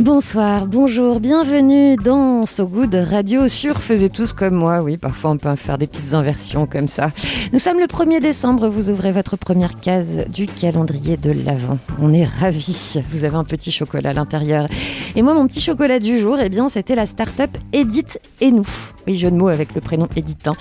Bonsoir, 0.00 0.66
bonjour, 0.66 1.20
bienvenue 1.20 1.96
dans 1.96 2.46
So 2.46 2.66
Good 2.66 2.94
Radio 2.94 3.48
sur 3.48 3.82
Faisez 3.82 4.08
tous 4.08 4.32
comme 4.32 4.54
moi. 4.54 4.80
Oui, 4.80 4.96
parfois 4.96 5.32
on 5.32 5.36
peut 5.36 5.54
faire 5.56 5.76
des 5.76 5.86
petites 5.86 6.14
inversions 6.14 6.66
comme 6.66 6.88
ça. 6.88 7.10
Nous 7.52 7.58
sommes 7.58 7.78
le 7.78 7.84
1er 7.84 8.18
décembre, 8.18 8.70
vous 8.70 8.88
ouvrez 8.88 9.12
votre 9.12 9.36
première 9.36 9.78
case 9.78 10.24
du 10.30 10.46
calendrier 10.46 11.18
de 11.18 11.32
l'Avent. 11.32 11.76
On 12.00 12.14
est 12.14 12.24
ravis. 12.24 12.98
Vous 13.12 13.26
avez 13.26 13.36
un 13.36 13.44
petit 13.44 13.70
chocolat 13.70 14.10
à 14.10 14.12
l'intérieur. 14.14 14.68
Et 15.16 15.20
moi, 15.20 15.34
mon 15.34 15.46
petit 15.46 15.60
chocolat 15.60 15.98
du 15.98 16.18
jour, 16.18 16.38
eh 16.40 16.48
bien, 16.48 16.70
c'était 16.70 16.94
la 16.94 17.04
start-up 17.04 17.50
Edith 17.74 18.20
et 18.40 18.52
nous. 18.52 18.68
Oui, 19.06 19.14
jeu 19.14 19.30
de 19.30 19.36
mots 19.36 19.48
avec 19.48 19.74
le 19.74 19.82
prénom 19.82 20.08
Edith, 20.16 20.48
hein, 20.48 20.52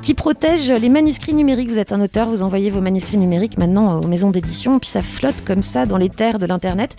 qui 0.00 0.14
protège 0.14 0.70
les 0.70 0.88
manuscrits 0.88 1.34
numériques. 1.34 1.68
Vous 1.68 1.78
êtes 1.78 1.92
un 1.92 2.00
auteur, 2.00 2.30
vous 2.30 2.40
envoyez 2.40 2.70
vos 2.70 2.80
manuscrits 2.80 3.18
numériques 3.18 3.58
maintenant 3.58 4.00
aux 4.00 4.06
maisons 4.06 4.30
d'édition, 4.30 4.78
puis 4.78 4.88
ça 4.88 5.02
flotte 5.02 5.44
comme 5.44 5.62
ça 5.62 5.84
dans 5.84 5.98
les 5.98 6.08
terres 6.08 6.38
de 6.38 6.46
l'Internet. 6.46 6.96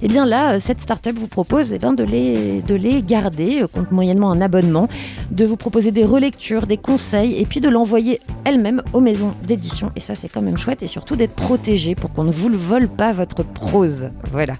Eh 0.00 0.06
bien 0.06 0.26
là, 0.26 0.60
cette 0.60 0.80
start-up 0.80 1.16
vous 1.18 1.26
eh 1.72 1.78
bien, 1.78 1.92
de, 1.92 2.04
les, 2.04 2.62
de 2.62 2.74
les 2.74 3.02
garder, 3.02 3.62
euh, 3.62 3.66
contre 3.66 3.92
moyennement 3.92 4.30
un 4.30 4.40
abonnement, 4.40 4.88
de 5.30 5.44
vous 5.44 5.56
proposer 5.56 5.90
des 5.90 6.04
relectures, 6.04 6.66
des 6.66 6.76
conseils, 6.76 7.34
et 7.36 7.44
puis 7.46 7.60
de 7.60 7.68
l'envoyer 7.68 8.20
elle-même 8.44 8.82
aux 8.92 9.00
maisons 9.00 9.32
d'édition. 9.46 9.90
Et 9.96 10.00
ça, 10.00 10.14
c'est 10.14 10.28
quand 10.28 10.42
même 10.42 10.56
chouette, 10.56 10.82
et 10.82 10.86
surtout 10.86 11.16
d'être 11.16 11.34
protégé 11.34 11.94
pour 11.94 12.12
qu'on 12.12 12.24
ne 12.24 12.32
vous 12.32 12.48
le 12.48 12.56
vole 12.56 12.88
pas 12.88 13.12
votre 13.12 13.42
prose. 13.42 14.10
Voilà. 14.32 14.54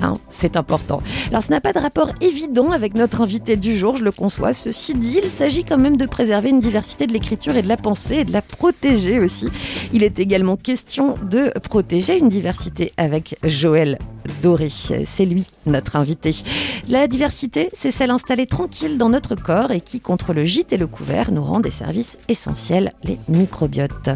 Hein, 0.00 0.14
c'est 0.28 0.56
important. 0.56 1.00
Alors, 1.30 1.42
ce 1.42 1.50
n'a 1.50 1.60
pas 1.60 1.72
de 1.72 1.78
rapport 1.78 2.10
évident 2.20 2.70
avec 2.70 2.94
notre 2.94 3.22
invité 3.22 3.56
du 3.56 3.76
jour, 3.76 3.96
je 3.96 4.04
le 4.04 4.12
conçois. 4.12 4.52
Ceci 4.52 4.94
dit, 4.94 5.20
il 5.22 5.30
s'agit 5.30 5.64
quand 5.64 5.78
même 5.78 5.96
de 5.96 6.06
préserver 6.06 6.50
une 6.50 6.60
diversité 6.60 7.06
de 7.06 7.12
l'écriture 7.12 7.56
et 7.56 7.62
de 7.62 7.68
la 7.68 7.76
pensée 7.76 8.16
et 8.16 8.24
de 8.24 8.32
la 8.32 8.42
protéger 8.42 9.18
aussi. 9.18 9.48
Il 9.92 10.02
est 10.02 10.18
également 10.18 10.56
question 10.56 11.14
de 11.30 11.50
protéger 11.60 12.18
une 12.18 12.28
diversité 12.28 12.92
avec 12.96 13.38
Joël 13.44 13.98
Doré. 14.42 14.68
C'est 14.68 15.24
lui, 15.24 15.44
notre 15.66 15.95
invité. 15.98 16.32
La 16.88 17.06
diversité, 17.08 17.68
c'est 17.72 17.90
celle 17.90 18.10
installée 18.10 18.46
tranquille 18.46 18.98
dans 18.98 19.08
notre 19.08 19.34
corps 19.34 19.70
et 19.70 19.80
qui, 19.80 20.00
contre 20.00 20.32
le 20.32 20.44
gîte 20.44 20.72
et 20.72 20.76
le 20.76 20.86
couvert, 20.86 21.32
nous 21.32 21.42
rend 21.42 21.60
des 21.60 21.70
services 21.70 22.18
essentiels, 22.28 22.92
les 23.04 23.18
microbiotes. 23.28 24.10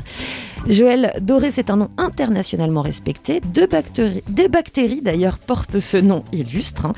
Joël 0.67 1.13
Doré, 1.21 1.51
c'est 1.51 1.71
un 1.71 1.77
nom 1.77 1.91
internationalement 1.97 2.83
respecté. 2.83 3.41
Deux 3.55 3.67
bactéries, 3.67 4.23
des 4.29 4.49
bactéries 4.49 5.01
d'ailleurs 5.03 5.39
portent 5.39 5.79
ce 5.79 5.97
nom 5.97 6.23
illustre. 6.33 6.87
hein. 6.87 6.93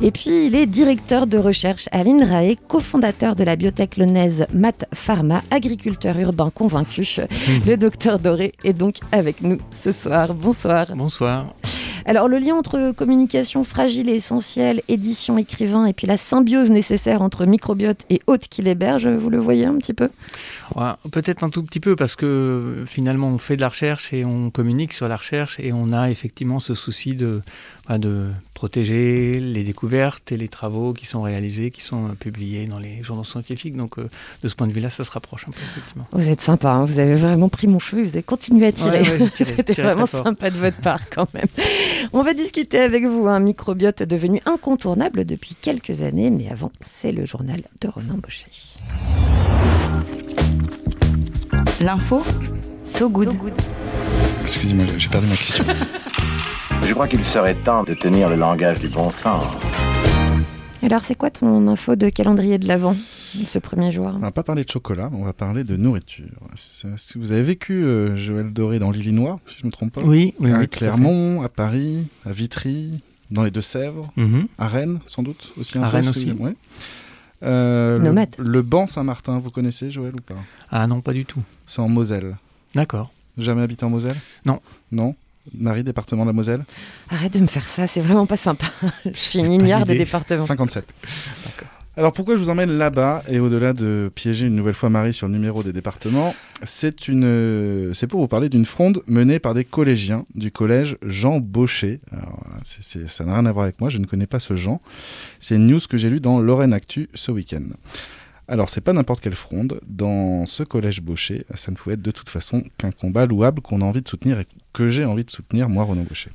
Et 0.00 0.10
puis, 0.10 0.46
il 0.46 0.54
est 0.54 0.66
directeur 0.66 1.26
de 1.26 1.38
recherche 1.38 1.88
à 1.92 2.02
l'INRAE, 2.04 2.54
cofondateur 2.68 3.34
de 3.34 3.44
la 3.44 3.56
biotech 3.56 3.96
lyonnaise 3.96 4.46
Mat 4.54 4.86
Pharma, 4.94 5.42
agriculteur 5.50 6.18
urbain 6.18 6.50
convaincu. 6.50 7.16
Le 7.66 7.76
docteur 7.76 8.18
Doré 8.18 8.52
est 8.64 8.72
donc 8.72 8.96
avec 9.12 9.42
nous 9.42 9.58
ce 9.70 9.92
soir. 9.92 10.34
Bonsoir. 10.34 10.86
Bonsoir. 10.94 11.46
Alors 12.04 12.28
le 12.28 12.38
lien 12.38 12.54
entre 12.54 12.92
communication 12.92 13.64
fragile 13.64 14.08
et 14.08 14.14
essentielle, 14.14 14.82
édition, 14.88 15.38
écrivain, 15.38 15.86
et 15.86 15.92
puis 15.92 16.06
la 16.06 16.16
symbiose 16.16 16.70
nécessaire 16.70 17.22
entre 17.22 17.46
microbiote 17.46 18.04
et 18.10 18.20
hôte 18.26 18.48
qui 18.48 18.62
l'héberge, 18.62 19.08
vous 19.08 19.30
le 19.30 19.38
voyez 19.38 19.64
un 19.64 19.74
petit 19.76 19.94
peu? 19.94 20.08
Peut-être 21.10 21.44
un 21.44 21.50
tout 21.50 21.62
petit 21.62 21.80
peu 21.80 21.96
parce 21.96 22.16
que 22.16 22.84
finalement 22.86 23.28
on 23.28 23.38
fait 23.38 23.56
de 23.56 23.60
la 23.60 23.68
recherche 23.68 24.12
et 24.12 24.24
on 24.24 24.50
communique 24.50 24.92
sur 24.92 25.08
la 25.08 25.16
recherche 25.16 25.58
et 25.60 25.72
on 25.72 25.92
a 25.92 26.10
effectivement 26.10 26.60
ce 26.60 26.74
souci 26.74 27.14
de, 27.14 27.42
bah, 27.88 27.98
de 27.98 28.28
protéger 28.52 29.40
les 29.40 29.62
découvertes 29.62 30.30
et 30.32 30.36
les 30.36 30.48
travaux 30.48 30.92
qui 30.92 31.06
sont 31.06 31.22
réalisés, 31.22 31.70
qui 31.70 31.80
sont 31.80 32.08
euh, 32.08 32.12
publiés 32.12 32.66
dans 32.66 32.78
les 32.78 33.02
journaux 33.02 33.24
scientifiques. 33.24 33.76
Donc 33.76 33.98
euh, 33.98 34.10
de 34.42 34.48
ce 34.48 34.54
point 34.54 34.66
de 34.66 34.72
vue-là, 34.72 34.90
ça 34.90 35.04
se 35.04 35.10
rapproche 35.10 35.46
un 35.48 35.52
peu 35.52 35.60
effectivement. 35.72 36.06
Vous 36.12 36.28
êtes 36.28 36.40
sympa, 36.40 36.70
hein, 36.70 36.84
vous 36.84 36.98
avez 36.98 37.14
vraiment 37.14 37.48
pris 37.48 37.66
mon 37.66 37.78
cheveu, 37.78 38.02
vous 38.02 38.16
avez 38.16 38.22
continué 38.22 38.66
à 38.66 38.72
tirer. 38.72 39.02
Ouais, 39.02 39.22
ouais, 39.22 39.28
C'était 39.34 39.74
vraiment 39.74 40.06
sympa 40.06 40.50
de 40.50 40.56
votre 40.56 40.76
part 40.82 41.08
quand 41.08 41.32
même. 41.34 41.46
On 42.12 42.22
va 42.22 42.34
discuter 42.34 42.80
avec 42.80 43.06
vous, 43.06 43.26
un 43.26 43.40
microbiote 43.40 44.02
devenu 44.02 44.42
incontournable 44.44 45.24
depuis 45.24 45.54
quelques 45.54 46.02
années, 46.02 46.30
mais 46.30 46.50
avant, 46.50 46.72
c'est 46.80 47.12
le 47.12 47.24
journal 47.24 47.62
de 47.80 47.88
Ronan 47.88 48.18
Baucher. 48.18 48.50
L'info, 51.80 52.22
So 52.84 53.08
Good. 53.08 53.30
Excusez-moi, 54.42 54.84
j'ai 54.96 55.08
perdu 55.08 55.26
ma 55.28 55.36
question. 55.36 55.64
Je 56.86 56.94
crois 56.94 57.06
qu'il 57.08 57.22
serait 57.24 57.54
temps 57.54 57.84
de 57.84 57.94
tenir 57.94 58.28
le 58.28 58.36
langage 58.36 58.80
du 58.80 58.88
bon 58.88 59.10
sens. 59.10 59.44
Alors 60.82 61.04
c'est 61.04 61.14
quoi 61.16 61.30
ton 61.30 61.66
info 61.68 61.96
de 61.96 62.08
calendrier 62.08 62.56
de 62.58 62.66
l'Avent, 62.66 62.96
ce 63.44 63.58
premier 63.58 63.90
jour 63.90 64.12
On 64.14 64.18
va 64.20 64.30
pas 64.30 64.42
parler 64.44 64.64
de 64.64 64.70
chocolat, 64.70 65.10
on 65.12 65.24
va 65.24 65.32
parler 65.32 65.64
de 65.64 65.76
nourriture. 65.76 66.24
Vous 67.16 67.32
avez 67.32 67.42
vécu 67.42 67.84
euh, 67.84 68.16
Joël 68.16 68.52
Doré 68.52 68.78
dans 68.78 68.90
l'Illinois, 68.90 69.38
si 69.48 69.56
je 69.58 69.62
ne 69.64 69.66
me 69.66 69.72
trompe 69.72 69.92
pas 69.92 70.00
Oui, 70.02 70.34
oui, 70.40 70.50
À 70.52 70.58
oui, 70.58 70.68
tout 70.68 70.76
à 70.76 70.78
fait. 70.78 70.84
Clermont, 70.86 71.42
à, 71.42 71.48
Paris, 71.48 72.06
à 72.24 72.30
Vitry, 72.32 73.00
dans 73.30 73.42
les 73.42 73.50
Deux-Sèvres, 73.50 74.10
Mhm. 74.16 74.46
à 74.56 74.68
Rennes, 74.68 75.00
sans 75.08 75.22
doute 75.22 75.52
aussi 75.60 75.78
un 75.78 75.82
À 75.82 75.90
peu, 75.90 75.96
Rennes 75.96 76.04
si- 76.04 76.10
aussi. 76.10 76.32
ouais. 76.32 76.54
Euh, 77.42 77.98
le, 77.98 78.04
Nomade. 78.04 78.34
le 78.38 78.62
banc 78.62 78.86
Saint-Martin, 78.86 79.38
vous 79.38 79.50
connaissez 79.50 79.90
Joël 79.90 80.14
ou 80.14 80.20
pas? 80.20 80.34
Ah 80.70 80.86
non, 80.86 81.00
pas 81.00 81.12
du 81.12 81.24
tout. 81.24 81.42
C'est 81.66 81.80
en 81.80 81.88
Moselle. 81.88 82.36
D'accord. 82.74 83.12
Jamais 83.36 83.62
habité 83.62 83.84
en 83.84 83.90
Moselle? 83.90 84.16
Non. 84.44 84.60
Non? 84.90 85.14
Marie, 85.54 85.82
département 85.84 86.24
de 86.24 86.30
la 86.30 86.32
Moselle? 86.32 86.64
Arrête 87.10 87.32
de 87.32 87.38
me 87.38 87.46
faire 87.46 87.68
ça, 87.68 87.86
c'est 87.86 88.00
vraiment 88.00 88.26
pas 88.26 88.36
sympa. 88.36 88.66
Je 89.04 89.18
suis 89.18 89.38
une 89.38 89.52
ignare 89.52 89.84
des 89.84 89.96
départements. 89.96 90.44
57. 90.44 90.84
Alors 91.98 92.12
pourquoi 92.12 92.36
je 92.36 92.40
vous 92.40 92.48
emmène 92.48 92.70
là-bas 92.78 93.24
et 93.28 93.40
au-delà 93.40 93.72
de 93.72 94.08
piéger 94.14 94.46
une 94.46 94.54
nouvelle 94.54 94.74
fois 94.74 94.88
Marie 94.88 95.12
sur 95.12 95.26
le 95.26 95.32
numéro 95.32 95.64
des 95.64 95.72
départements, 95.72 96.32
c'est 96.62 96.94
pour 98.08 98.20
vous 98.20 98.28
parler 98.28 98.48
d'une 98.48 98.66
fronde 98.66 99.02
menée 99.08 99.40
par 99.40 99.52
des 99.52 99.64
collégiens 99.64 100.24
du 100.36 100.52
collège 100.52 100.96
Jean 101.02 101.40
Baucher. 101.40 101.98
Alors, 102.12 102.38
ça 103.08 103.24
n'a 103.24 103.34
rien 103.34 103.46
à 103.46 103.50
voir 103.50 103.64
avec 103.64 103.80
moi, 103.80 103.90
je 103.90 103.98
ne 103.98 104.06
connais 104.06 104.28
pas 104.28 104.38
ce 104.38 104.54
Jean. 104.54 104.80
C'est 105.40 105.56
une 105.56 105.66
news 105.66 105.80
que 105.90 105.96
j'ai 105.96 106.08
lue 106.08 106.20
dans 106.20 106.38
Lorraine 106.38 106.72
Actu 106.72 107.08
ce 107.14 107.32
week-end. 107.32 107.64
Alors 108.46 108.68
c'est 108.68 108.80
pas 108.80 108.92
n'importe 108.92 109.20
quelle 109.20 109.34
fronde. 109.34 109.80
Dans 109.84 110.46
ce 110.46 110.62
collège 110.62 111.02
Baucher, 111.02 111.46
ça 111.56 111.72
ne 111.72 111.76
pouvait 111.76 111.94
être 111.94 112.02
de 112.02 112.12
toute 112.12 112.28
façon 112.28 112.62
qu'un 112.78 112.92
combat 112.92 113.26
louable 113.26 113.60
qu'on 113.60 113.80
a 113.80 113.84
envie 113.84 114.02
de 114.02 114.08
soutenir 114.08 114.38
et 114.38 114.46
que 114.72 114.88
j'ai 114.88 115.04
envie 115.04 115.24
de 115.24 115.32
soutenir 115.32 115.68
moi 115.68 115.82
Renaud 115.82 116.04
Baucher. 116.04 116.30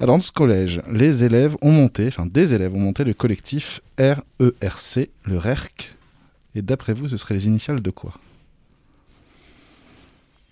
Alors, 0.00 0.16
dans 0.18 0.22
ce 0.22 0.30
collège, 0.32 0.82
les 0.92 1.24
élèves 1.24 1.56
ont 1.62 1.70
monté, 1.72 2.06
enfin 2.08 2.26
des 2.26 2.52
élèves 2.52 2.74
ont 2.74 2.78
monté 2.80 3.02
le 3.04 3.14
collectif 3.14 3.80
RERC, 3.98 5.08
le 5.24 5.38
RERC. 5.38 5.94
Et 6.54 6.62
d'après 6.62 6.92
vous, 6.92 7.08
ce 7.08 7.16
seraient 7.16 7.34
les 7.34 7.46
initiales 7.46 7.80
de 7.80 7.90
quoi? 7.90 8.12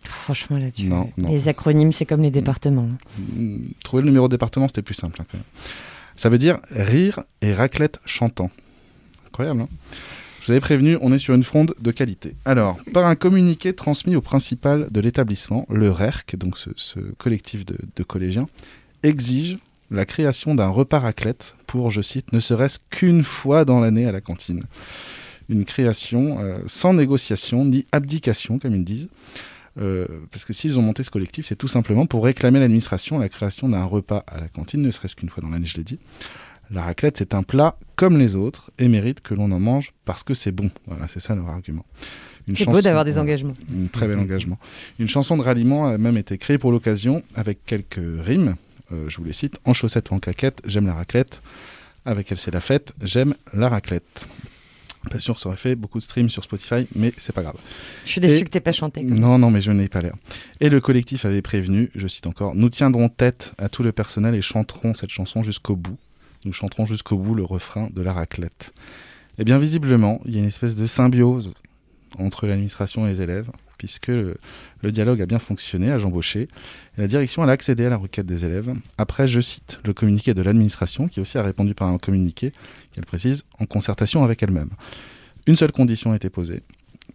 Franchement, 0.02 0.56
là, 0.58 0.70
tu... 0.70 0.84
Non, 0.84 1.10
non. 1.16 1.28
les 1.28 1.48
acronymes, 1.48 1.92
c'est 1.92 2.06
comme 2.06 2.22
les 2.22 2.30
départements. 2.30 2.88
Hmm, 3.18 3.58
Trouver 3.82 4.02
le 4.02 4.08
numéro 4.08 4.28
de 4.28 4.34
département, 4.34 4.66
c'était 4.68 4.82
plus 4.82 4.94
simple. 4.94 5.20
hein, 5.20 5.26
quand 5.30 5.38
même. 5.38 5.44
Ça 6.16 6.28
veut 6.28 6.38
dire 6.38 6.58
rire 6.70 7.20
et 7.42 7.52
raclette 7.52 8.00
chantant. 8.04 8.50
Incroyable, 9.26 9.62
hein? 9.62 9.68
Je 10.40 10.46
vous 10.46 10.52
avais 10.52 10.60
prévenu, 10.60 10.98
on 11.00 11.10
est 11.12 11.18
sur 11.18 11.34
une 11.34 11.42
fronde 11.42 11.74
de 11.80 11.90
qualité. 11.90 12.34
Alors, 12.44 12.76
par 12.92 13.06
un 13.06 13.14
communiqué 13.14 13.72
transmis 13.72 14.14
au 14.14 14.20
principal 14.20 14.88
de 14.90 15.00
l'établissement, 15.00 15.66
le 15.70 15.90
RERC, 15.90 16.36
donc 16.36 16.58
ce, 16.58 16.68
ce 16.76 17.00
collectif 17.16 17.64
de, 17.64 17.78
de 17.96 18.02
collégiens, 18.02 18.46
exige 19.04 19.58
la 19.90 20.04
création 20.04 20.54
d'un 20.54 20.68
repas 20.68 20.98
raclette 20.98 21.54
pour, 21.66 21.90
je 21.90 22.02
cite, 22.02 22.32
ne 22.32 22.40
serait-ce 22.40 22.78
qu'une 22.90 23.22
fois 23.22 23.64
dans 23.64 23.80
l'année 23.80 24.06
à 24.06 24.12
la 24.12 24.20
cantine. 24.20 24.62
Une 25.48 25.64
création 25.64 26.40
euh, 26.40 26.58
sans 26.66 26.94
négociation 26.94 27.64
ni 27.64 27.86
abdication, 27.92 28.58
comme 28.58 28.74
ils 28.74 28.84
disent. 28.84 29.08
Euh, 29.80 30.06
parce 30.30 30.44
que 30.44 30.52
s'ils 30.52 30.78
ont 30.78 30.82
monté 30.82 31.02
ce 31.02 31.10
collectif, 31.10 31.46
c'est 31.46 31.56
tout 31.56 31.68
simplement 31.68 32.06
pour 32.06 32.24
réclamer 32.24 32.58
à 32.58 32.62
l'administration 32.62 33.18
la 33.18 33.28
création 33.28 33.68
d'un 33.68 33.84
repas 33.84 34.24
à 34.26 34.40
la 34.40 34.48
cantine, 34.48 34.82
ne 34.82 34.90
serait-ce 34.90 35.16
qu'une 35.16 35.28
fois 35.28 35.42
dans 35.42 35.50
l'année, 35.50 35.66
je 35.66 35.76
l'ai 35.76 35.84
dit. 35.84 35.98
La 36.70 36.82
raclette, 36.82 37.18
c'est 37.18 37.34
un 37.34 37.42
plat 37.42 37.76
comme 37.94 38.16
les 38.16 38.36
autres 38.36 38.70
et 38.78 38.88
mérite 38.88 39.20
que 39.20 39.34
l'on 39.34 39.50
en 39.52 39.60
mange 39.60 39.92
parce 40.04 40.22
que 40.22 40.32
c'est 40.32 40.52
bon. 40.52 40.70
Voilà, 40.86 41.08
c'est 41.08 41.20
ça 41.20 41.34
leur 41.34 41.48
argument. 41.48 41.84
Une 42.46 42.56
C'est 42.56 42.66
beau 42.66 42.80
d'avoir 42.80 43.04
des 43.04 43.18
engagements. 43.18 43.54
Un 43.72 43.86
très 43.86 44.06
bel 44.06 44.18
engagement. 44.18 44.58
Une 44.98 45.08
chanson 45.08 45.36
de 45.36 45.42
ralliement 45.42 45.86
a 45.86 45.98
même 45.98 46.16
été 46.16 46.38
créée 46.38 46.58
pour 46.58 46.72
l'occasion 46.72 47.22
avec 47.34 47.64
quelques 47.64 48.00
rimes. 48.20 48.56
Euh, 48.92 49.08
je 49.08 49.16
vous 49.18 49.24
les 49.24 49.32
cite. 49.32 49.58
En 49.64 49.72
chaussettes 49.72 50.10
ou 50.10 50.14
en 50.14 50.20
claquettes, 50.20 50.60
j'aime 50.66 50.86
la 50.86 50.94
raclette. 50.94 51.42
Avec 52.04 52.30
elle, 52.30 52.38
c'est 52.38 52.50
la 52.50 52.60
fête, 52.60 52.92
j'aime 53.02 53.34
la 53.54 53.68
raclette. 53.68 54.26
Pas 55.10 55.18
sûr 55.18 55.38
ça 55.38 55.48
aurait 55.48 55.58
fait 55.58 55.74
beaucoup 55.74 55.98
de 55.98 56.02
streams 56.04 56.30
sur 56.30 56.44
Spotify, 56.44 56.86
mais 56.94 57.12
c'est 57.18 57.34
pas 57.34 57.42
grave. 57.42 57.56
Je 58.06 58.10
suis 58.10 58.20
déçu 58.22 58.36
Et- 58.36 58.44
que 58.44 58.48
t'aies 58.50 58.60
pas 58.60 58.72
chanté. 58.72 59.02
Non, 59.02 59.38
non, 59.38 59.50
mais 59.50 59.60
je 59.60 59.70
n'ai 59.70 59.88
pas 59.88 60.00
l'air. 60.00 60.14
Et 60.60 60.68
le 60.70 60.80
collectif 60.80 61.24
avait 61.26 61.42
prévenu, 61.42 61.90
je 61.94 62.06
cite 62.08 62.26
encore, 62.26 62.54
Nous 62.54 62.70
tiendrons 62.70 63.08
tête 63.10 63.52
à 63.58 63.68
tout 63.68 63.82
le 63.82 63.92
personnel 63.92 64.34
et 64.34 64.40
chanterons 64.42 64.94
cette 64.94 65.10
chanson 65.10 65.42
jusqu'au 65.42 65.76
bout. 65.76 65.98
Nous 66.46 66.52
chanterons 66.54 66.84
jusqu'au 66.86 67.16
bout 67.18 67.34
le 67.34 67.44
refrain 67.44 67.88
de 67.94 68.00
la 68.02 68.12
raclette. 68.14 68.72
Eh 69.38 69.44
bien, 69.44 69.58
visiblement, 69.58 70.20
il 70.26 70.34
y 70.34 70.36
a 70.36 70.40
une 70.40 70.46
espèce 70.46 70.74
de 70.74 70.86
symbiose 70.86 71.52
entre 72.18 72.46
l'administration 72.46 73.06
et 73.06 73.10
les 73.10 73.20
élèves, 73.22 73.50
puisque 73.84 74.08
le, 74.08 74.36
le 74.82 74.92
dialogue 74.92 75.20
a 75.20 75.26
bien 75.26 75.38
fonctionné 75.38 75.92
à 75.92 75.98
Jean 75.98 76.10
Baucher. 76.10 76.48
Et 76.96 77.00
la 77.00 77.06
direction 77.06 77.44
elle 77.44 77.50
a 77.50 77.52
accédé 77.52 77.84
à 77.84 77.90
la 77.90 77.96
requête 77.96 78.26
des 78.26 78.44
élèves. 78.44 78.74
Après, 78.98 79.28
je 79.28 79.40
cite 79.40 79.78
le 79.84 79.92
communiqué 79.92 80.32
de 80.32 80.42
l'administration, 80.42 81.08
qui 81.08 81.20
aussi 81.20 81.36
a 81.38 81.42
répondu 81.42 81.74
par 81.74 81.88
un 81.88 81.98
communiqué, 81.98 82.52
qu'elle 82.92 83.04
précise, 83.04 83.44
en 83.60 83.66
concertation 83.66 84.24
avec 84.24 84.42
elle-même. 84.42 84.70
Une 85.46 85.56
seule 85.56 85.72
condition 85.72 86.12
a 86.12 86.16
été 86.16 86.30
posée, 86.30 86.62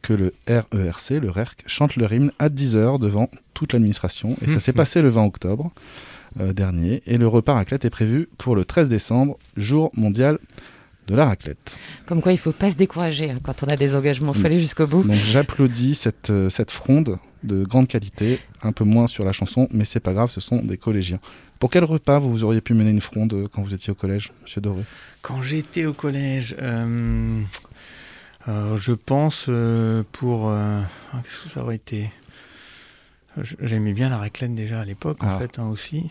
que 0.04 0.14
le 0.14 0.34
RERC, 0.48 1.20
le 1.20 1.32
RERC, 1.32 1.64
chante 1.66 1.96
leur 1.96 2.14
hymne 2.14 2.32
à 2.38 2.50
10h 2.50 3.00
devant 3.00 3.30
toute 3.56 3.74
l'administration. 3.74 4.38
Et 4.46 4.48
ça 4.50 4.60
s'est 4.60 4.74
passé 4.74 5.02
le 5.02 5.10
20 5.10 5.26
octobre 5.26 5.72
euh, 6.40 6.54
dernier. 6.54 7.02
Et 7.08 7.18
le 7.18 7.28
repas 7.28 7.54
raclette 7.54 7.86
est 7.86 7.90
prévu 7.90 8.30
pour 8.38 8.56
le 8.56 8.66
13 8.66 8.90
décembre, 8.90 9.40
jour 9.58 9.92
mondial 9.96 10.38
de 11.10 11.16
la 11.16 11.26
raclette. 11.26 11.78
Comme 12.06 12.22
quoi, 12.22 12.32
il 12.32 12.38
faut 12.38 12.52
pas 12.52 12.70
se 12.70 12.76
décourager 12.76 13.32
hein, 13.32 13.40
quand 13.42 13.64
on 13.64 13.68
a 13.68 13.76
des 13.76 13.96
engagements. 13.96 14.34
Il 14.36 14.40
faut 14.40 14.46
aller 14.46 14.60
jusqu'au 14.60 14.86
bout. 14.88 15.04
Donc 15.04 15.16
j'applaudis 15.16 15.96
cette, 15.96 16.30
euh, 16.30 16.50
cette 16.50 16.72
fronde 16.72 17.18
de 17.44 17.64
grande 17.64 17.88
qualité, 17.88 18.40
un 18.62 18.72
peu 18.74 18.84
moins 18.84 19.08
sur 19.08 19.26
la 19.26 19.32
chanson, 19.32 19.68
mais 19.72 19.86
c'est 19.86 20.00
pas 20.02 20.14
grave, 20.14 20.30
ce 20.30 20.40
sont 20.42 20.58
des 20.62 20.78
collégiens. 20.78 21.20
Pour 21.58 21.70
quel 21.70 21.84
repas 21.84 22.20
vous 22.20 22.44
auriez 22.44 22.62
pu 22.62 22.74
mener 22.74 22.90
une 22.92 23.02
fronde 23.02 23.34
euh, 23.34 23.48
quand 23.52 23.62
vous 23.64 23.74
étiez 23.74 23.92
au 23.92 23.96
collège, 23.96 24.32
Monsieur 24.44 24.62
Doré? 24.62 24.84
Quand 25.22 25.42
j'étais 25.42 25.86
au 25.86 25.94
collège, 25.94 26.56
euh, 26.62 27.42
euh, 28.48 28.78
je 28.78 28.92
pense 28.94 29.46
euh, 29.50 30.04
pour... 30.12 30.50
euh, 30.50 30.82
ah, 31.14 31.22
Qu'est-ce 31.24 31.44
que 31.44 31.50
ça 31.50 31.62
aurait 31.64 31.76
été? 31.76 32.12
J'aimais 33.62 33.94
bien 33.94 34.10
la 34.10 34.18
raclette 34.18 34.54
déjà 34.54 34.82
à 34.82 34.86
l'époque, 34.86 35.24
en 35.24 35.30
Ah. 35.30 35.40
fait, 35.40 35.60
hein, 35.60 35.68
aussi. 35.70 36.04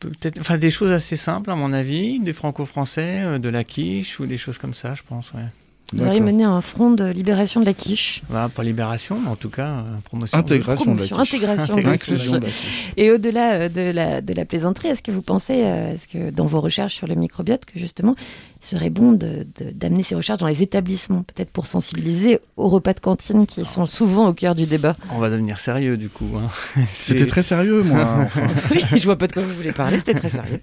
Peut-être, 0.00 0.38
enfin, 0.40 0.58
des 0.58 0.70
choses 0.70 0.92
assez 0.92 1.16
simples, 1.16 1.50
à 1.50 1.56
mon 1.56 1.72
avis, 1.72 2.20
des 2.20 2.32
franco-français, 2.32 3.22
euh, 3.24 3.38
de 3.38 3.48
la 3.48 3.64
quiche 3.64 4.20
ou 4.20 4.26
des 4.26 4.38
choses 4.38 4.58
comme 4.58 4.74
ça, 4.74 4.94
je 4.94 5.02
pense. 5.02 5.32
Ouais. 5.32 5.46
Vous 5.94 6.06
auriez 6.06 6.20
mené 6.20 6.44
un 6.44 6.60
front 6.60 6.90
de 6.90 7.06
libération 7.06 7.60
de 7.60 7.64
la 7.64 7.72
quiche. 7.72 8.20
Voilà, 8.28 8.50
pas 8.50 8.62
libération, 8.62 9.18
mais 9.22 9.30
en 9.30 9.36
tout 9.36 9.48
cas, 9.48 9.68
euh, 9.68 9.82
promotion. 10.04 10.36
Intégration 10.36 10.94
de 10.94 11.00
la 11.00 11.06
Promotion, 11.06 11.16
quiche. 11.16 11.34
intégration 11.34 11.76
de 11.76 11.80
la 11.80 11.96
quiche. 11.96 12.30
de 12.30 12.38
la 12.38 12.46
quiche. 12.46 12.92
Et 12.98 13.10
au-delà 13.10 13.52
euh, 13.54 13.68
de 13.70 13.80
la, 13.90 14.20
de 14.20 14.34
la 14.34 14.44
plaisanterie, 14.44 14.88
est-ce 14.88 15.02
que 15.02 15.10
vous 15.10 15.22
pensez, 15.22 15.62
euh, 15.64 15.94
est-ce 15.94 16.06
que 16.06 16.28
dans 16.28 16.44
vos 16.44 16.60
recherches 16.60 16.94
sur 16.94 17.06
le 17.06 17.14
microbiote, 17.14 17.64
que 17.64 17.78
justement, 17.78 18.16
il 18.62 18.66
serait 18.66 18.90
bon 18.90 19.12
de- 19.12 19.46
de- 19.58 19.70
d'amener 19.72 20.02
ces 20.02 20.14
recherches 20.14 20.40
dans 20.40 20.46
les 20.46 20.62
établissements, 20.62 21.22
peut-être 21.22 21.50
pour 21.50 21.66
sensibiliser 21.66 22.38
aux 22.58 22.68
repas 22.68 22.92
de 22.92 23.00
cantine 23.00 23.46
qui 23.46 23.64
sont 23.64 23.86
souvent 23.86 24.28
au 24.28 24.34
cœur 24.34 24.54
du 24.54 24.66
débat? 24.66 24.94
On 25.14 25.18
va 25.20 25.30
devenir 25.30 25.58
sérieux, 25.58 25.96
du 25.96 26.10
coup. 26.10 26.28
hein. 26.36 26.82
C'était 27.00 27.26
très 27.26 27.42
sérieux, 27.42 27.82
moi. 27.82 28.06
enfin. 28.24 28.42
Oui, 28.72 28.84
je 28.94 29.04
vois 29.04 29.16
pas 29.16 29.26
de 29.26 29.32
quoi 29.32 29.42
vous 29.42 29.54
voulez 29.54 29.72
parler, 29.72 29.96
c'était 29.96 30.12
très 30.12 30.28
sérieux. 30.28 30.60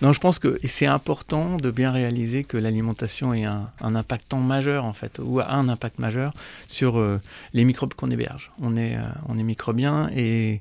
Non, 0.00 0.12
je 0.12 0.20
pense 0.20 0.38
que 0.38 0.60
c'est 0.64 0.86
important 0.86 1.56
de 1.56 1.72
bien 1.72 1.90
réaliser 1.90 2.44
que 2.44 2.56
l'alimentation 2.56 3.34
est 3.34 3.44
un, 3.44 3.68
impactant 3.80 4.38
majeur, 4.38 4.84
en 4.84 4.92
fait, 4.92 5.18
ou 5.20 5.40
a 5.40 5.50
un 5.50 5.68
impact 5.68 5.98
majeur 5.98 6.34
sur 6.68 6.98
euh, 6.98 7.20
les 7.52 7.64
microbes 7.64 7.94
qu'on 7.94 8.10
héberge. 8.10 8.52
On 8.62 8.76
est, 8.76 8.94
euh, 8.94 9.00
on 9.28 9.36
est 9.38 9.42
microbien 9.42 10.08
et 10.14 10.60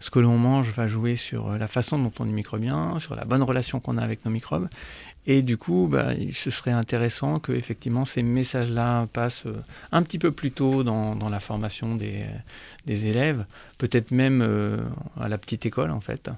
ce 0.00 0.10
que 0.10 0.18
l'on 0.18 0.36
mange 0.36 0.70
va 0.72 0.86
jouer 0.86 1.16
sur 1.16 1.52
euh, 1.52 1.56
la 1.56 1.66
façon 1.66 1.98
dont 1.98 2.12
on 2.18 2.28
est 2.28 2.32
microbien, 2.32 2.98
sur 2.98 3.16
la 3.16 3.24
bonne 3.24 3.42
relation 3.42 3.80
qu'on 3.80 3.96
a 3.96 4.02
avec 4.02 4.22
nos 4.26 4.30
microbes. 4.30 4.68
Et 5.26 5.40
du 5.40 5.56
coup, 5.56 5.88
bah, 5.90 6.10
ce 6.34 6.50
serait 6.50 6.72
intéressant 6.72 7.38
que 7.38 7.52
effectivement 7.52 8.04
ces 8.04 8.22
messages-là 8.22 9.06
passent 9.14 9.46
euh, 9.46 9.62
un 9.92 10.02
petit 10.02 10.18
peu 10.18 10.30
plus 10.30 10.50
tôt 10.50 10.82
dans, 10.84 11.16
dans 11.16 11.30
la 11.30 11.40
formation 11.40 11.94
des, 11.94 12.26
des 12.84 13.06
élèves, 13.06 13.46
peut-être 13.78 14.10
même 14.10 14.42
à 15.18 15.28
la 15.28 15.38
petite 15.38 15.64
école 15.64 15.90
en 15.90 16.00
fait. 16.00 16.28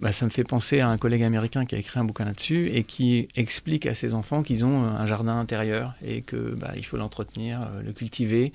Bah, 0.00 0.12
ça 0.12 0.26
me 0.26 0.30
fait 0.30 0.44
penser 0.44 0.80
à 0.80 0.88
un 0.88 0.98
collègue 0.98 1.22
américain 1.22 1.64
qui 1.64 1.74
a 1.74 1.78
écrit 1.78 1.98
un 1.98 2.04
bouquin 2.04 2.26
là-dessus 2.26 2.66
et 2.66 2.84
qui 2.84 3.28
explique 3.34 3.86
à 3.86 3.94
ses 3.94 4.12
enfants 4.12 4.42
qu'ils 4.42 4.62
ont 4.62 4.84
euh, 4.84 4.88
un 4.88 5.06
jardin 5.06 5.38
intérieur 5.38 5.94
et 6.04 6.20
que 6.20 6.54
bah, 6.54 6.72
il 6.76 6.84
faut 6.84 6.98
l'entretenir, 6.98 7.62
euh, 7.62 7.82
le 7.82 7.92
cultiver. 7.92 8.52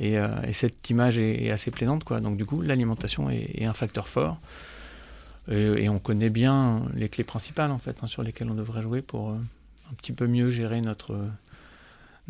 Et, 0.00 0.18
euh, 0.18 0.28
et 0.46 0.52
cette 0.52 0.90
image 0.90 1.16
est, 1.16 1.50
assez 1.50 1.70
plaisante, 1.70 2.02
quoi. 2.02 2.20
Donc 2.20 2.36
du 2.36 2.44
coup, 2.44 2.60
l'alimentation 2.60 3.30
est, 3.30 3.64
un 3.64 3.72
facteur 3.72 4.08
fort. 4.08 4.38
Et, 5.50 5.88
on 5.88 5.98
connaît 5.98 6.30
bien 6.30 6.82
les 6.94 7.08
clés 7.08 7.24
principales 7.24 7.72
en 7.72 7.78
fait 7.78 7.96
hein, 8.02 8.06
sur 8.06 8.22
lesquelles 8.22 8.48
on 8.50 8.54
devrait 8.54 8.82
jouer 8.82 9.02
pour 9.02 9.30
un 9.30 9.94
petit 9.96 10.12
peu 10.12 10.28
mieux 10.28 10.50
gérer 10.50 10.80
notre 10.80 11.16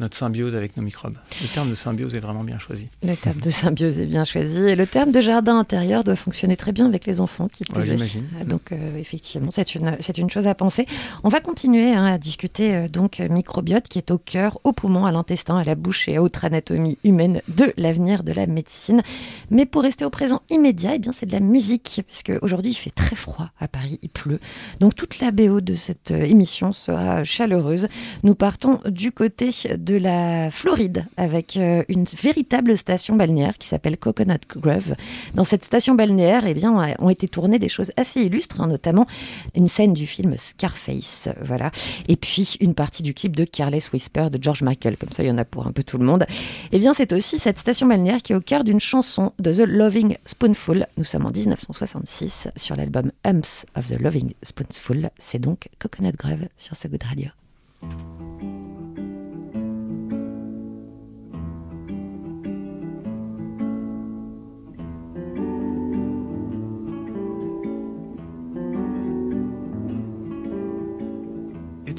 notre 0.01 0.17
symbiose 0.17 0.55
avec 0.55 0.77
nos 0.77 0.83
microbes. 0.83 1.17
Le 1.41 1.49
terme 1.49 1.71
de 1.71 1.75
symbiose 1.75 2.15
est 2.15 2.21
vraiment 2.21 2.43
bien 2.43 2.59
choisi. 2.59 2.89
Le 3.03 3.15
terme 3.15 3.39
de 3.41 3.51
symbiose 3.51 4.01
est 4.01 4.07
bien 4.07 4.25
choisi 4.25 4.63
et 4.63 4.75
le 4.75 4.87
terme 4.87 5.13
de 5.13 5.21
jardin 5.21 5.59
intérieur 5.59 6.05
doit 6.05 6.17
fonctionner 6.17 6.57
très 6.57 6.73
bien 6.73 6.87
avec 6.87 7.07
les 7.07 7.21
enfants 7.21 7.49
qui 7.49 7.65
Ouais, 7.75 7.83
j'imagine. 7.83 8.25
Ah, 8.41 8.45
Donc 8.45 8.73
euh, 8.73 8.97
effectivement, 8.97 9.51
c'est 9.51 9.75
une, 9.75 9.97
c'est 10.01 10.19
une 10.19 10.31
chose 10.31 10.47
à 10.47 10.55
penser. 10.55 10.87
On 11.23 11.29
va 11.29 11.41
continuer 11.41 11.93
hein, 11.93 12.07
à 12.07 12.19
discuter 12.19 12.75
euh, 12.75 12.89
donc 12.89 13.21
euh, 13.21 13.29
microbiote 13.29 13.89
qui 13.89 13.99
est 13.99 14.11
au 14.11 14.19
cœur, 14.19 14.59
au 14.65 14.73
poumon, 14.73 15.05
à 15.05 15.13
l'intestin, 15.13 15.57
à 15.57 15.65
la 15.65 15.75
bouche 15.75 16.09
et 16.09 16.17
à 16.17 16.23
autre 16.23 16.45
anatomie 16.45 16.99
humaine 17.05 17.43
de 17.49 17.73
l'avenir 17.77 18.25
de 18.25 18.33
la 18.33 18.47
médecine. 18.47 19.03
Mais 19.51 19.67
pour 19.67 19.83
rester 19.83 20.05
au 20.05 20.11
présent 20.11 20.43
immédiat, 20.51 20.95
eh 20.95 20.99
bien 20.99 21.13
c'est 21.13 21.27
de 21.27 21.33
la 21.33 21.41
musique 21.41 22.03
puisque 22.07 22.33
aujourd'hui 22.43 22.71
il 22.71 22.75
fait 22.75 22.91
très 22.91 23.17
froid 23.17 23.51
à 23.61 23.69
Paris, 23.69 23.99
il 24.03 24.09
pleut. 24.09 24.41
Donc 24.81 24.95
toute 24.95 25.21
la 25.21 25.31
BO 25.31 25.61
de 25.61 25.75
cette 25.75 26.11
euh, 26.11 26.23
émission 26.23 26.73
sera 26.73 27.25
chaleureuse. 27.25 27.89
Nous 28.23 28.35
partons 28.35 28.81
du 28.87 29.13
côté 29.13 29.51
de 29.77 29.90
la 29.97 30.51
Floride 30.51 31.05
avec 31.17 31.57
euh, 31.57 31.83
une 31.89 32.05
véritable 32.05 32.77
station 32.77 33.17
balnéaire 33.17 33.59
qui 33.59 33.69
s'appelle 33.69 33.97
Coconut 33.97 34.41
Grove. 34.49 34.95
Dans 35.35 35.45
cette 35.45 35.65
station 35.65 35.95
balnéaire, 35.95 36.45
eh 36.47 36.55
bien, 36.55 36.79
euh, 36.81 36.95
ont 36.99 37.11
été 37.11 37.29
tournées 37.29 37.59
des 37.59 37.69
choses 37.69 37.93
assez 37.97 38.21
illustres, 38.21 38.61
hein, 38.61 38.67
notamment 38.67 39.07
une 39.55 39.69
scène 39.69 39.93
du 39.93 40.07
film 40.07 40.37
Scarface, 40.39 41.29
voilà. 41.43 41.71
Et 42.09 42.17
puis 42.17 42.57
une 42.61 42.75
partie 42.75 43.03
du 43.03 43.15
clip 43.15 43.37
de 43.37 43.45
Careless 43.45 43.93
Whisper 43.93 44.29
de 44.31 44.43
George 44.43 44.63
Michael, 44.63 44.97
comme 44.97 45.13
ça 45.13 45.23
il 45.23 45.29
y 45.29 45.31
en 45.31 45.39
a 45.39 45.45
pour 45.45 45.67
un 45.67 45.73
peu 45.73 45.83
tout 45.83 45.99
le 45.99 46.05
monde. 46.05 46.27
Eh 46.73 46.79
bien, 46.79 46.93
c'est 46.93 47.13
aussi 47.13 47.39
cette 47.39 47.59
station 47.59 47.87
balnéaire 47.87 48.23
qui 48.23 48.33
est 48.33 48.37
au 48.37 48.41
cœur 48.41 48.65
d'une 48.65 48.81
chanson 48.81 49.33
de 49.39 49.53
The 49.53 49.67
Loving 49.67 50.17
Spoonful. 50.25 50.87
Nous 50.97 51.05
sommes 51.05 51.27
en 51.27 51.31
1966 51.31 52.49
sur 52.57 52.77
l'album 52.77 53.13
Humps 53.25 53.67
of 53.77 53.89
the 53.89 54.01
Loving 54.01 54.33
Spoonful. 54.43 55.11
C'est 55.19 55.39
donc 55.39 55.69
Coconut 55.79 56.17
Grove 56.17 56.49
sur 56.57 56.77
ce 56.77 56.89
Good 56.89 57.03
Radio. 57.03 57.29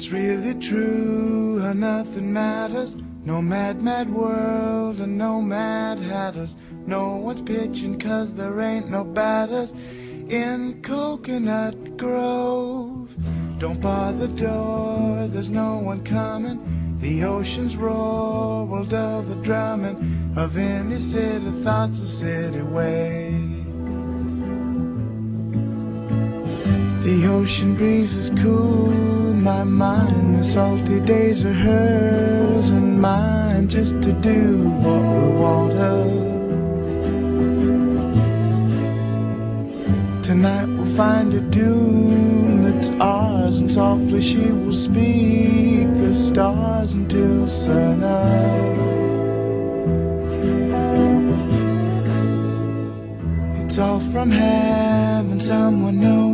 It's 0.02 0.10
really 0.10 0.54
true 0.54 1.60
how 1.60 1.74
nothing 1.74 2.32
matters. 2.32 2.96
No 3.24 3.40
mad, 3.40 3.80
mad 3.80 4.12
world 4.12 4.98
and 4.98 5.16
no 5.16 5.40
mad 5.40 6.00
hatters. 6.00 6.56
No 6.86 7.14
one's 7.14 7.40
pitching 7.40 8.00
cause 8.00 8.34
there 8.34 8.60
ain't 8.60 8.90
no 8.90 9.04
batters 9.04 9.70
in 10.28 10.82
Coconut 10.82 11.96
Grove. 11.96 13.14
Don't 13.60 13.80
bar 13.80 14.12
the 14.12 14.26
door, 14.26 15.28
there's 15.28 15.50
no 15.50 15.76
one 15.76 16.02
coming. 16.02 16.98
The 17.00 17.22
ocean's 17.22 17.76
roar 17.76 18.66
will 18.66 18.84
dull 18.84 19.22
the 19.22 19.36
drumming 19.36 20.32
of 20.36 20.56
any 20.56 20.98
city 20.98 21.48
thoughts 21.62 22.00
a 22.00 22.08
city 22.08 22.62
way. 22.62 23.62
The 27.02 27.26
ocean 27.26 27.74
breezes 27.74 28.30
cool, 28.40 28.92
my 29.34 29.64
mind. 29.64 30.38
The 30.38 30.44
salty 30.44 31.00
days 31.00 31.44
are 31.44 31.52
hers 31.52 32.70
and 32.70 33.00
mine 33.00 33.68
just 33.68 34.00
to 34.02 34.12
do 34.12 34.68
what 34.84 35.00
we 35.00 35.28
want 35.42 35.72
her. 35.72 36.04
Tonight 40.22 40.66
we'll 40.66 40.94
find 40.94 41.34
a 41.34 41.40
dune 41.40 42.62
that's 42.62 42.90
ours, 43.00 43.58
and 43.58 43.68
softly 43.68 44.22
she 44.22 44.52
will 44.52 44.72
speak 44.72 45.88
the 46.04 46.14
stars 46.14 46.94
until 46.94 47.48
sun 47.48 48.04
up. 48.04 48.76
It's 53.64 53.76
all 53.76 53.98
from 53.98 54.30
having 54.30 55.40
someone 55.40 55.98
knowing 55.98 56.31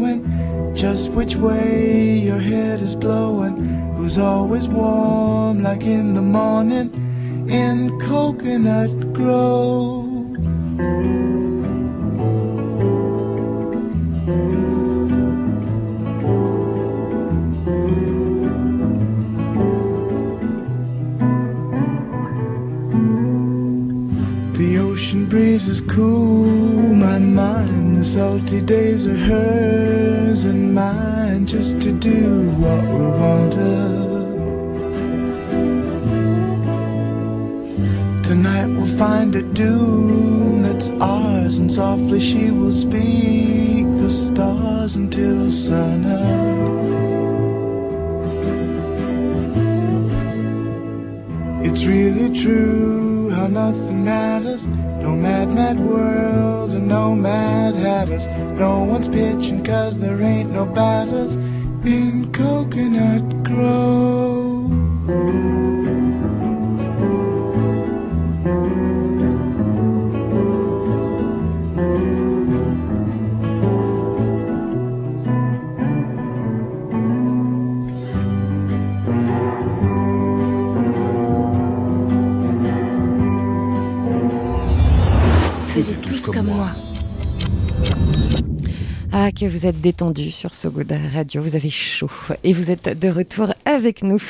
just 0.79 1.11
which 1.11 1.35
way 1.35 2.17
your 2.19 2.39
head 2.39 2.81
is 2.81 2.95
blowing. 2.95 3.57
Who's 3.97 4.17
always 4.17 4.69
warm 4.69 5.61
like 5.61 5.83
in 5.83 6.15
the 6.15 6.23
morning 6.23 6.89
in 7.51 7.99
Coconut 7.99 9.13
Grove. 9.13 10.07
The 24.57 24.79
ocean 24.79 25.27
breeze 25.27 25.67
is 25.67 25.81
cool, 25.81 26.38
salty 28.09 28.63
days 28.63 29.07
are 29.07 29.15
hers 29.15 30.45
and 30.45 30.75
mine 30.75 31.47
just 31.47 31.79
to 31.79 31.93
do 31.93 32.51
what 32.53 32.83
we 32.83 33.07
wanted. 33.21 34.09
Tonight 38.25 38.69
we'll 38.69 38.97
find 38.97 39.35
a 39.37 39.43
dune 39.43 40.63
that's 40.63 40.89
ours, 41.03 41.59
and 41.59 41.71
softly 41.71 42.19
she 42.19 42.51
will 42.51 42.73
speak 42.73 43.85
the 44.01 44.11
stars 44.11 44.97
until 44.97 45.51
sunup. 45.51 46.23
It's 51.63 51.85
really 51.85 52.31
true 52.43 53.29
how 53.29 53.49
nothing 53.49 54.03
matters. 54.03 54.67
No 54.67 55.15
mad, 55.15 55.51
mad 55.51 55.79
world 55.79 56.68
and 56.79 56.87
no 56.87 57.15
mad 57.15 57.75
hatters. 57.75 58.27
No 58.59 58.85
one's 58.85 59.09
pitching 59.09 59.65
cause 59.65 59.99
there 59.99 60.23
ain't 60.23 60.53
no 60.53 60.65
batters 60.65 61.35
in 61.35 62.31
Coconut 62.33 63.43
Grove. 63.43 65.68
Ah, 89.11 89.33
que 89.33 89.47
vous 89.47 89.67
êtes 89.67 89.81
détendu 89.81 90.31
sur 90.31 90.55
ce 90.55 90.69
goût 90.69 90.85
de 90.85 90.97
radio, 91.15 91.43
vous 91.43 91.57
avez 91.57 91.71
chaud. 91.71 92.11
Et 92.45 92.53
vous 92.53 92.71
êtes 92.71 92.89
de 92.99 93.09
retour 93.09 93.53
avec 93.79 94.03
nous 94.03 94.21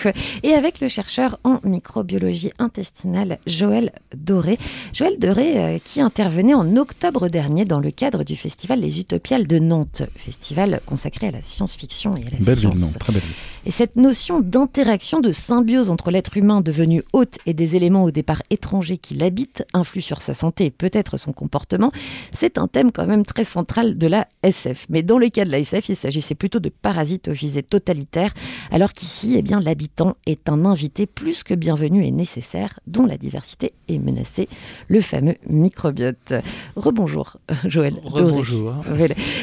et 0.43 0.53
avec 0.53 0.79
le 0.81 0.89
chercheur 0.89 1.41
en 1.43 1.59
microbiologie 1.65 2.51
intestinale 2.59 3.39
Joël 3.47 3.93
Doré. 4.15 4.59
Joël 4.93 5.19
Doré 5.19 5.57
euh, 5.57 5.79
qui 5.83 6.03
intervenait 6.03 6.53
en 6.53 6.77
octobre 6.77 7.29
dernier 7.29 7.65
dans 7.65 7.81
le 7.81 7.91
cadre 7.91 8.25
du 8.25 8.37
festival 8.37 8.81
Les 8.81 9.01
Utopiales 9.01 9.47
de 9.47 9.59
Nantes, 9.59 10.03
festival 10.17 10.83
consacré 10.85 11.29
à 11.29 11.31
la 11.31 11.43
science-fiction 11.43 12.15
et 12.15 12.27
à 12.27 12.31
la 12.31 12.45
Belle 12.45 12.59
science. 12.59 12.75
ville, 12.75 12.83
non, 12.83 12.93
très 13.01 13.15
belle. 13.15 13.23
Et 13.65 13.71
cette 13.71 13.97
notion 13.97 14.41
d'interaction, 14.41 15.21
de 15.21 15.33
symbiose 15.33 15.89
entre 15.89 16.11
l'être 16.11 16.37
humain 16.37 16.61
devenu 16.61 17.03
hôte 17.15 17.39
et 17.47 17.55
des 17.55 17.75
éléments 17.75 18.05
au 18.05 18.11
départ 18.11 18.43
étrangers 18.51 18.99
qui 18.99 19.15
l'habitent, 19.15 19.65
influe 19.73 20.03
sur 20.03 20.21
sa 20.21 20.35
santé 20.35 20.67
et 20.67 20.71
peut-être 20.71 21.17
son 21.17 21.33
comportement, 21.33 21.91
c'est 22.35 22.59
un 22.59 22.69
thème 22.69 22.93
quand 22.93 23.07
même 23.07 23.25
très 23.25 23.45
central 23.45 23.97
de 23.97 24.07
la 24.07 24.29
SF. 24.43 24.87
Mais 24.91 25.03
dans 25.03 25.19
le 25.19 25.31
cas 25.31 25.47
de 25.47 25.51
la 25.51 25.59
SF, 25.59 25.89
il 25.89 25.97
s'agissait 25.97 26.35
plutôt 26.35 26.61
de 26.61 26.69
parasites 26.69 27.29
aux 27.29 27.33
visées 27.33 27.63
totalitaires, 27.63 28.35
alors 28.71 28.93
qu'ici, 28.93 29.38
eh 29.39 29.43
bien, 29.43 29.61
l'habitant 29.61 30.17
est 30.27 30.49
un 30.49 30.65
invité 30.65 31.07
plus 31.07 31.45
que 31.45 31.55
bienvenu 31.55 32.05
et 32.05 32.11
nécessaire, 32.11 32.81
dont 32.89 33.07
la 33.07 33.17
diversité 33.17 33.73
est 33.87 33.99
menacée, 33.99 34.49
le 34.89 35.01
fameux 35.01 35.37
microbiote. 35.49 36.35
Rebonjour, 36.75 37.37
Joël. 37.65 37.95
Doré. 38.03 38.23
Rebonjour. 38.25 38.75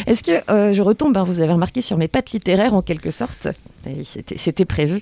Est-ce 0.05 0.21
que 0.21 0.51
euh, 0.51 0.73
je 0.73 0.81
retombe, 0.81 1.15
hein, 1.15 1.23
vous 1.23 1.39
avez 1.39 1.53
remarqué 1.53 1.79
sur 1.79 1.97
mes 1.97 2.09
pattes 2.09 2.31
littéraires 2.31 2.73
en 2.73 2.81
quelque 2.81 3.09
sorte? 3.09 3.47
C'était 4.03 4.37
c'était 4.37 4.65
prévu. 4.65 4.99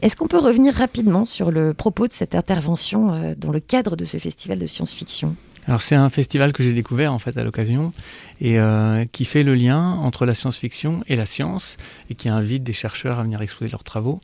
Est-ce 0.00 0.16
qu'on 0.16 0.26
peut 0.26 0.40
revenir 0.40 0.74
rapidement 0.74 1.24
sur 1.24 1.52
le 1.52 1.72
propos 1.72 2.08
de 2.08 2.12
cette 2.12 2.34
intervention 2.34 3.12
euh, 3.12 3.34
dans 3.36 3.52
le 3.52 3.60
cadre 3.60 3.94
de 3.94 4.04
ce 4.04 4.16
festival 4.16 4.58
de 4.58 4.66
science-fiction? 4.66 5.36
Alors 5.66 5.80
c'est 5.80 5.94
un 5.94 6.10
festival 6.10 6.52
que 6.52 6.62
j'ai 6.62 6.72
découvert 6.72 7.12
en 7.12 7.18
fait 7.18 7.36
à 7.36 7.44
l'occasion 7.44 7.92
et 8.40 8.58
euh, 8.58 9.04
qui 9.12 9.24
fait 9.24 9.44
le 9.44 9.54
lien 9.54 9.80
entre 9.80 10.26
la 10.26 10.34
science-fiction 10.34 11.04
et 11.06 11.14
la 11.14 11.26
science 11.26 11.76
et 12.10 12.14
qui 12.14 12.28
invite 12.28 12.64
des 12.64 12.72
chercheurs 12.72 13.20
à 13.20 13.22
venir 13.22 13.40
exposer 13.42 13.70
leurs 13.70 13.84
travaux. 13.84 14.20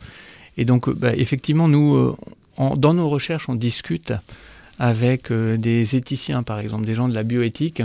Et 0.57 0.65
donc 0.65 0.89
euh, 0.89 0.95
bah, 0.95 1.13
effectivement 1.15 1.69
nous, 1.69 1.95
euh, 1.95 2.17
dans 2.77 2.93
nos 2.93 3.09
recherches, 3.09 3.49
on 3.49 3.55
discute 3.55 4.13
avec 4.81 5.33
des 5.33 5.97
éthiciens 5.97 6.43
par 6.43 6.59
exemple, 6.59 6.87
des 6.87 6.95
gens 6.95 7.09
de 7.09 7.15
la 7.15 7.23
bioéthique 7.23 7.83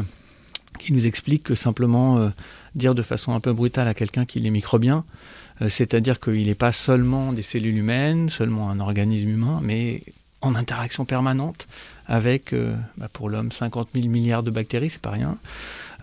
qui 0.79 0.93
nous 0.93 1.05
expliquent 1.05 1.43
que 1.43 1.55
simplement 1.55 2.31
dire 2.75 2.93
de 2.93 3.01
façon 3.01 3.33
un 3.33 3.39
peu 3.39 3.53
brutale 3.53 3.87
à 3.87 3.93
quelqu'un 3.95 4.25
qu'il 4.25 4.45
est 4.45 4.51
microbien, 4.51 5.03
c'est-à-dire 5.69 6.19
qu'il 6.19 6.45
n'est 6.45 6.55
pas 6.55 6.71
seulement 6.71 7.33
des 7.33 7.41
cellules 7.41 7.77
humaines, 7.77 8.29
seulement 8.29 8.69
un 8.69 8.79
organisme 8.79 9.29
humain, 9.29 9.59
mais 9.63 10.01
en 10.41 10.53
interaction 10.53 11.05
permanente 11.05 11.67
avec, 12.07 12.53
euh, 12.53 12.75
bah, 12.97 13.09
pour 13.11 13.29
l'homme, 13.29 13.51
50 13.51 13.89
000 13.95 14.07
milliards 14.07 14.43
de 14.43 14.51
bactéries, 14.51 14.89
c'est 14.89 15.01
pas 15.01 15.11
rien. 15.11 15.37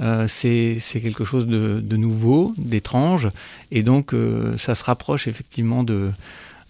Euh, 0.01 0.27
c'est 0.29 0.79
c'est 0.81 1.01
quelque 1.01 1.25
chose 1.25 1.47
de, 1.47 1.81
de 1.83 1.97
nouveau, 1.97 2.55
d'étrange, 2.57 3.29
et 3.71 3.83
donc 3.83 4.15
euh, 4.15 4.57
ça 4.57 4.75
se 4.75 4.83
rapproche 4.83 5.29
effectivement 5.29 5.85
de, 5.85 6.11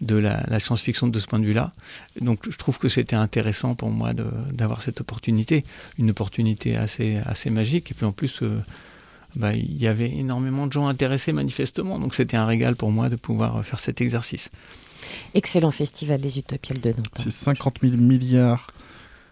de 0.01 0.17
la, 0.17 0.43
la 0.49 0.59
science-fiction 0.59 1.07
de 1.07 1.19
ce 1.19 1.27
point 1.27 1.39
de 1.39 1.45
vue-là. 1.45 1.73
Donc 2.21 2.51
je 2.51 2.57
trouve 2.57 2.79
que 2.79 2.89
c'était 2.89 3.17
intéressant 3.17 3.75
pour 3.77 3.91
moi 3.91 4.13
d'avoir 4.53 4.83
cette 4.83 5.01
opportunité, 5.01 5.65
une 5.99 6.11
opportunité 6.11 6.77
assez, 6.77 7.19
assez 7.25 7.51
magique, 7.51 7.93
et 7.93 7.95
puis 7.95 8.05
en 8.05 8.13
plus, 8.13 8.43
euh, 8.43 8.59
bah, 9.37 9.53
il 9.53 9.81
y 9.81 9.87
avait 9.87 10.11
énormément 10.11 10.67
de 10.67 10.73
gens 10.73 10.89
intéressés 10.89 11.33
manifestement, 11.33 12.01
donc 12.01 12.17
c'était 12.17 12.37
un 12.37 12.47
régal 12.47 12.75
pour 12.75 12.91
moi 12.91 13.09
de 13.09 13.17
pouvoir 13.17 13.65
faire 13.65 13.79
cet 13.79 14.01
exercice. 14.01 14.51
Excellent 15.35 15.71
festival, 15.71 16.21
les 16.21 16.39
Utopiales 16.39 16.81
de 16.81 16.91
Nantes. 16.91 17.07
C'est 17.15 17.31
50 17.31 17.79
000 17.83 17.97
milliards 17.97 18.67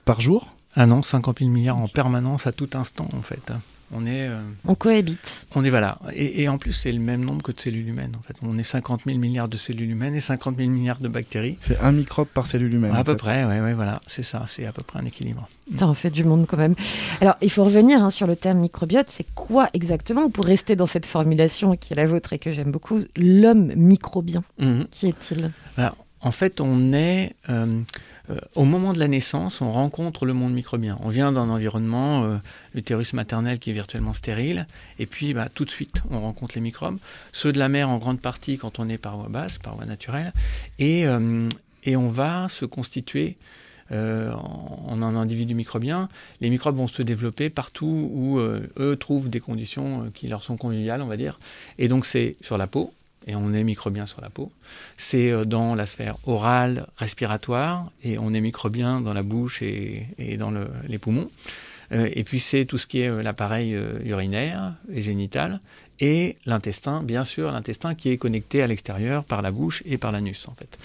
par 0.08 0.20
jour 0.20 0.48
Ah 0.74 0.86
non, 0.86 1.02
50 1.02 1.40
000 1.40 1.50
milliards 1.50 1.76
en 1.78 1.88
permanence 1.88 2.46
à 2.46 2.52
tout 2.52 2.70
instant 2.74 3.08
en 3.16 3.22
fait. 3.22 3.52
On 3.90 4.04
est, 4.04 4.28
euh, 4.28 4.42
On 4.66 4.74
cohabite. 4.74 5.46
on 5.54 5.64
est 5.64 5.70
voilà. 5.70 5.98
Et, 6.14 6.42
et 6.42 6.48
en 6.50 6.58
plus, 6.58 6.72
c'est 6.74 6.92
le 6.92 6.98
même 7.00 7.24
nombre 7.24 7.42
que 7.42 7.52
de 7.52 7.60
cellules 7.60 7.88
humaines 7.88 8.12
en 8.18 8.22
fait. 8.22 8.34
On 8.42 8.58
est 8.58 8.62
50 8.62 9.02
000 9.06 9.16
milliards 9.18 9.48
de 9.48 9.56
cellules 9.56 9.90
humaines 9.90 10.14
et 10.14 10.20
50 10.20 10.56
000 10.58 10.68
milliards 10.68 10.98
de 11.00 11.08
bactéries. 11.08 11.56
C'est 11.60 11.78
un 11.80 11.92
microbe 11.92 12.28
par 12.28 12.46
cellule 12.46 12.74
humaine. 12.74 12.94
à 12.94 13.02
peu 13.02 13.12
fait. 13.12 13.16
près, 13.18 13.44
ouais, 13.46 13.60
ouais, 13.62 13.72
voilà, 13.72 13.98
c'est 14.06 14.22
ça, 14.22 14.44
c'est 14.46 14.66
à 14.66 14.72
peu 14.72 14.82
près 14.82 14.98
un 15.00 15.06
équilibre. 15.06 15.48
Ça 15.78 15.86
en 15.86 15.94
fait 15.94 16.10
du 16.10 16.22
monde 16.24 16.44
quand 16.46 16.58
même. 16.58 16.74
Alors, 17.22 17.36
il 17.40 17.50
faut 17.50 17.64
revenir 17.64 18.02
hein, 18.04 18.10
sur 18.10 18.26
le 18.26 18.36
terme 18.36 18.58
microbiote. 18.58 19.08
C'est 19.08 19.26
quoi 19.34 19.70
exactement, 19.72 20.28
pour 20.28 20.44
rester 20.44 20.76
dans 20.76 20.86
cette 20.86 21.06
formulation 21.06 21.74
qui 21.76 21.94
est 21.94 21.96
la 21.96 22.04
vôtre 22.06 22.34
et 22.34 22.38
que 22.38 22.52
j'aime 22.52 22.70
beaucoup, 22.70 23.00
l'homme 23.16 23.72
microbien 23.74 24.42
Mhm. 24.58 24.86
Qui 24.90 25.06
est-il? 25.06 25.50
Alors, 25.78 25.96
en 26.20 26.32
fait, 26.32 26.60
on 26.60 26.92
est 26.92 27.32
euh, 27.48 27.80
au 28.54 28.64
moment 28.64 28.92
de 28.92 28.98
la 28.98 29.08
naissance, 29.08 29.60
on 29.60 29.72
rencontre 29.72 30.26
le 30.26 30.34
monde 30.34 30.52
microbien. 30.52 30.98
On 31.02 31.08
vient 31.08 31.32
d'un 31.32 31.48
environnement, 31.48 32.24
euh, 32.24 32.36
l'utérus 32.74 33.12
maternel 33.12 33.58
qui 33.58 33.70
est 33.70 33.72
virtuellement 33.72 34.12
stérile, 34.12 34.66
et 34.98 35.06
puis 35.06 35.34
bah, 35.34 35.48
tout 35.52 35.64
de 35.64 35.70
suite, 35.70 36.02
on 36.10 36.20
rencontre 36.20 36.54
les 36.54 36.60
microbes. 36.60 36.98
Ceux 37.32 37.52
de 37.52 37.58
la 37.58 37.68
mère 37.68 37.88
en 37.88 37.98
grande 37.98 38.20
partie 38.20 38.58
quand 38.58 38.78
on 38.78 38.88
est 38.88 38.98
par 38.98 39.16
voie 39.16 39.28
basse, 39.28 39.58
par 39.58 39.76
voie 39.76 39.86
naturelle, 39.86 40.32
et, 40.78 41.06
euh, 41.06 41.48
on 41.86 42.08
va 42.08 42.48
se 42.50 42.66
constituer 42.66 43.38
euh, 43.90 44.30
en, 44.32 44.84
en 44.86 45.02
un 45.02 45.16
individu 45.16 45.54
microbien. 45.54 46.10
Les 46.42 46.50
microbes 46.50 46.76
vont 46.76 46.86
se 46.86 47.00
développer 47.00 47.48
partout 47.48 48.10
où 48.12 48.38
euh, 48.38 48.68
eux 48.78 48.96
trouvent 48.96 49.30
des 49.30 49.40
conditions 49.40 50.02
euh, 50.02 50.10
qui 50.12 50.28
leur 50.28 50.44
sont 50.44 50.58
conviviales, 50.58 51.00
on 51.00 51.06
va 51.06 51.16
dire. 51.16 51.38
Et 51.78 51.88
donc 51.88 52.04
c'est 52.04 52.36
sur 52.42 52.58
la 52.58 52.66
peau, 52.66 52.92
et 53.28 53.36
on 53.36 53.52
est 53.54 53.62
microbien 53.62 54.06
sur 54.06 54.20
la 54.20 54.30
peau. 54.30 54.50
C'est 54.96 55.30
euh, 55.30 55.44
dans 55.44 55.76
la 55.76 55.86
sphère 55.86 56.16
orale, 56.26 56.86
respiratoire, 56.96 57.90
et 58.02 58.18
on 58.18 58.34
est 58.34 58.40
microbien 58.40 59.00
dans 59.00 59.12
la 59.12 59.22
bouche 59.22 59.62
et, 59.62 60.06
dans 60.38 60.50
le- 60.50 60.68
les 60.88 60.98
poumons. 60.98 61.28
Euh, 61.92 62.08
et 62.12 62.24
puis 62.24 62.40
c'est 62.40 62.64
tout 62.64 62.76
ce 62.78 62.86
qui 62.86 63.00
est 63.00 63.08
euh, 63.08 63.22
l'appareil 63.22 63.78
urinaire 64.04 64.74
et 64.92 65.02
génital, 65.02 65.60
et 66.00 66.36
l'intestin, 66.46 67.02
bien 67.02 67.24
sûr, 67.24 67.50
l'intestin 67.50 67.94
qui 67.94 68.10
est 68.10 68.18
connecté 68.18 68.62
à 68.62 68.66
l'extérieur 68.66 69.24
par 69.24 69.42
la 69.42 69.50
bouche 69.50 69.82
et 69.84 69.98
par 69.98 70.12
l'anus, 70.12 70.46
en 70.48 70.54
fait. 70.54 70.78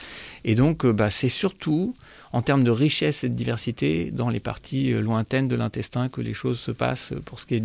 Et 0.43 0.55
donc, 0.55 0.85
bah, 0.85 1.09
c'est 1.11 1.29
surtout 1.29 1.95
en 2.33 2.41
termes 2.41 2.63
de 2.63 2.71
richesse 2.71 3.23
et 3.23 3.29
de 3.29 3.35
diversité 3.35 4.11
dans 4.11 4.29
les 4.29 4.39
parties 4.39 4.91
euh, 4.91 5.01
lointaines 5.01 5.47
de 5.47 5.55
l'intestin 5.55 6.09
que 6.09 6.19
les 6.19 6.33
choses 6.33 6.59
se 6.59 6.71
passent 6.71 7.13
euh, 7.13 7.21
pour 7.23 7.39
ce 7.39 7.45
qui 7.45 7.55
est 7.55 7.63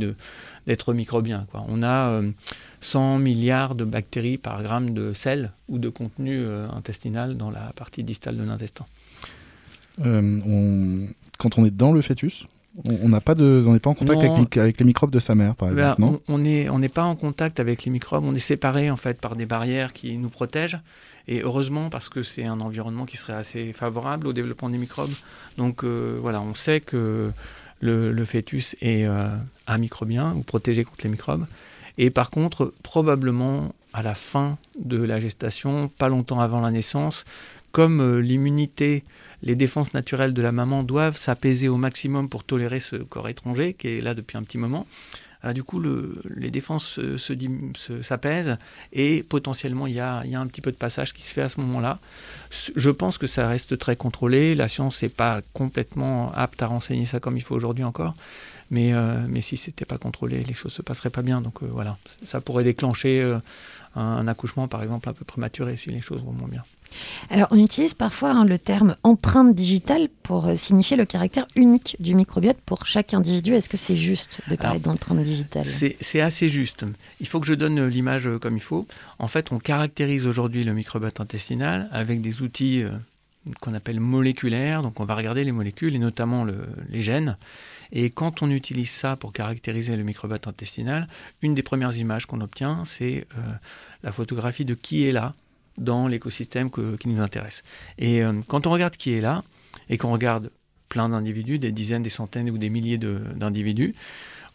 d'être 0.66 0.92
microbien. 0.92 1.46
On 1.68 1.82
a 1.82 2.10
euh, 2.10 2.30
100 2.82 3.18
milliards 3.18 3.75
de 3.75 3.84
bactéries 3.84 4.37
par 4.38 4.62
gramme 4.62 4.92
de 4.92 5.12
sel 5.14 5.52
ou 5.68 5.78
de 5.78 5.88
contenu 5.88 6.44
euh, 6.44 6.68
intestinal 6.70 7.37
dans 7.37 7.50
la 7.50 7.72
partie 7.75 8.04
distale 8.04 8.37
de 8.37 8.44
l'intestin. 8.44 8.84
Euh, 10.04 11.06
Quand 11.38 11.58
on 11.58 11.64
est 11.64 11.75
dans 11.75 11.92
le 11.92 12.02
fœtus, 12.02 12.46
on 12.85 13.08
n'a 13.08 13.20
pas 13.20 13.35
de, 13.35 13.64
on 13.66 13.73
n'est 13.73 13.78
pas 13.80 13.90
en 13.90 13.94
contact 13.94 14.23
avec, 14.23 14.54
les- 14.54 14.61
avec 14.61 14.78
les 14.78 14.85
microbes 14.85 15.11
de 15.11 15.18
sa 15.20 15.35
mère, 15.35 15.54
par 15.56 15.68
Ben, 15.68 15.92
exemple, 15.92 16.00
non 16.00 16.20
on 16.28 16.38
n'est 16.38 16.68
on 16.68 16.78
n'est 16.78 16.88
pas 16.88 17.04
en 17.04 17.16
contact 17.16 17.58
avec 17.61 17.85
les 17.85 17.90
microbes, 17.90 18.25
on 18.25 18.35
est 18.35 18.38
séparés 18.38 18.90
en 18.90 18.97
fait 18.97 19.20
par 19.20 19.37
des 19.37 19.47
barrières 19.47 19.92
qui 19.92 20.16
nous 20.16 20.28
protègent. 20.28 20.78
Et 21.30 21.42
heureusement 21.42 21.90
parce 21.90 22.08
que 22.08 22.23
c'est 22.23 22.44
un 22.44 22.61
environnement 22.61 23.04
qui 23.04 23.16
serait 23.18 23.35
assez 23.35 23.73
favorable 23.75 24.26
au 24.26 24.32
développement 24.32 24.70
des 24.70 24.78
microbes. 24.78 25.11
Donc 25.58 25.85
euh, 25.85 26.18
voilà, 26.23 26.40
on 26.40 26.54
sait 26.54 26.80
que 26.80 27.30
le, 27.80 28.12
le 28.12 28.25
fœtus 28.25 28.76
est 28.80 29.04
euh, 29.06 29.28
amicrobien 29.66 30.35
ou 30.35 30.40
protégé 30.42 30.85
contre 30.85 31.04
les 31.04 31.11
microbes. 31.11 31.47
Et 31.99 32.11
par 32.11 32.30
contre, 32.30 32.73
probablement 32.82 33.73
à 33.99 34.02
la 34.02 34.14
fin 34.14 34.59
de 34.78 35.02
la 35.02 35.19
gestation, 35.21 35.88
pas 35.88 36.09
longtemps 36.09 36.40
avant 36.40 36.61
la 36.61 36.71
naissance, 36.71 37.25
comme 37.73 38.00
euh, 38.00 38.21
l'immunité, 38.21 39.05
les 39.43 39.57
défenses 39.57 39.93
naturelles 39.93 40.35
de 40.35 40.43
la 40.43 40.52
maman 40.52 40.83
doivent 40.83 41.19
s'apaiser 41.19 41.69
au 41.69 41.76
maximum 41.76 42.28
pour 42.28 42.45
tolérer 42.45 42.81
ce 42.81 42.97
corps 42.97 43.28
étranger 43.28 43.75
qui 43.75 43.88
est 43.88 44.00
là 44.00 44.14
depuis 44.14 44.37
un 44.38 44.43
petit 44.43 44.59
moment, 44.59 44.87
ah, 45.43 45.52
du 45.52 45.62
coup, 45.62 45.78
le, 45.78 46.21
les 46.37 46.50
défenses 46.50 46.99
se- 47.17 48.02
s'apaisent 48.02 48.57
et 48.93 49.23
potentiellement, 49.23 49.87
il 49.87 49.95
y 49.95 50.00
a, 50.00 50.23
il 50.25 50.31
y 50.33 50.35
a 50.35 50.40
un 50.40 50.47
petit 50.49 50.61
peu 50.61 50.73
de 50.73 50.76
passage 50.76 51.12
qui 51.12 51.23
se 51.23 51.33
fait 51.33 51.43
à 51.43 51.49
ce 51.49 51.61
moment-là. 51.61 52.00
Je 52.75 52.90
pense 52.90 53.19
que 53.19 53.28
ça 53.28 53.47
reste 53.47 53.78
très 53.78 53.95
contrôlé. 53.95 54.57
La 54.57 54.67
science 54.67 55.00
n'est 55.02 55.09
pas 55.09 55.40
complètement 55.52 56.33
apte 56.35 56.61
à 56.62 56.67
renseigner 56.67 57.05
ça 57.05 57.21
comme 57.21 57.37
il 57.37 57.43
faut 57.43 57.55
aujourd'hui 57.55 57.85
encore. 57.85 58.14
Mais, 58.71 58.93
euh, 58.93 59.25
mais 59.28 59.40
si 59.40 59.57
c'était 59.57 59.85
pas 59.87 59.97
contrôlé, 59.97 60.43
les 60.43 60.55
choses 60.55 60.73
se 60.73 60.83
passeraient 60.83 61.09
pas 61.19 61.23
bien. 61.23 61.40
Donc 61.40 61.62
euh, 61.62 61.69
voilà, 61.71 61.97
ça 62.26 62.40
pourrait 62.40 62.64
déclencher 62.64 63.23
euh, 63.23 63.38
un, 63.95 64.28
accouchement, 64.28 64.68
par 64.68 64.83
exemple, 64.83 65.09
un 65.09 65.12
peu 65.12 65.25
prématuré 65.25 65.76
si 65.76 65.90
les 65.90 66.00
choses 66.00 66.23
vont 66.23 66.33
moins 66.33 66.49
bien. 66.49 66.62
Alors, 67.28 67.49
on 67.50 67.59
utilise 67.59 67.92
parfois 67.92 68.30
hein, 68.30 68.45
le 68.47 68.59
terme 68.59 68.97
empreinte 69.02 69.54
digitale 69.54 70.09
pour 70.23 70.47
euh, 70.47 70.57
signifier 70.57 70.97
le 70.97 71.04
caractère 71.04 71.47
unique 71.54 71.97
du 72.00 72.14
microbiote 72.14 72.57
pour 72.64 72.87
chaque 72.87 73.12
individu. 73.12 73.52
Est-ce 73.54 73.68
que 73.68 73.76
c'est 73.76 73.97
juste 73.97 74.40
de 74.49 74.57
parler 74.57 74.78
d'empreinte 74.80 75.21
digitale? 75.21 75.66
C'est 75.66 76.21
assez 76.21 76.49
juste. 76.49 76.87
Il 77.21 77.28
faut 77.28 77.40
que 77.40 77.47
je 77.47 77.52
donne 77.54 77.78
euh, 77.78 77.88
l'image 77.88 78.26
euh, 78.26 78.38
comme 78.38 78.57
il 78.57 78.62
faut. 78.62 78.87
En 79.18 79.28
fait, 79.28 79.52
on 79.52 79.59
caractérise 79.59 80.26
aujourd'hui 80.26 80.64
le 80.64 80.73
microbiote 80.73 81.21
intestinal 81.21 81.88
avec 81.92 82.23
des 82.23 82.40
outils 82.40 82.85
qu'on 83.61 83.75
appelle 83.75 84.00
moléculaires. 84.00 84.83
Donc, 84.83 84.99
on 85.00 85.04
va 85.04 85.14
regarder 85.14 85.45
les 85.45 85.52
molécules 85.52 85.95
et 85.95 85.99
notamment 85.99 86.45
le- 86.45 86.68
les 86.88 87.02
gènes. 87.02 87.37
Et 87.92 88.11
quand 88.11 88.42
on 88.42 88.50
utilise 88.50 88.90
ça 88.90 89.16
pour 89.16 89.33
caractériser 89.33 89.97
le 89.97 90.02
microbiote 90.02 90.47
intestinal, 90.47 91.09
une 91.42 91.54
des 91.54 91.62
premières 91.62 91.97
images 91.97 92.26
qu'on 92.26 92.40
obtient, 92.40 92.85
c'est 92.85 93.26
euh, 93.37 93.40
la 94.02 94.12
photographie 94.12 94.64
de 94.64 94.75
qui 94.75 95.04
est 95.04 95.12
là 95.12 95.35
dans 95.76 96.09
l'écosystème 96.09 96.71
qui 96.71 97.09
nous 97.09 97.21
intéresse. 97.21 97.62
Et 97.99 98.23
euh, 98.23 98.33
quand 98.47 98.66
on 98.66 98.71
regarde 98.71 98.97
qui 98.97 99.12
est 99.12 99.21
là, 99.21 99.45
et 99.88 99.97
qu'on 99.97 100.12
regarde 100.12 100.50
plein 100.88 101.09
d'individus, 101.09 101.59
des 101.59 101.73
dizaines, 101.73 102.02
des 102.02 102.11
centaines 102.11 102.50
ou 102.50 102.59
des 102.59 102.71
milliers 102.71 102.99
d'individus, 102.99 103.95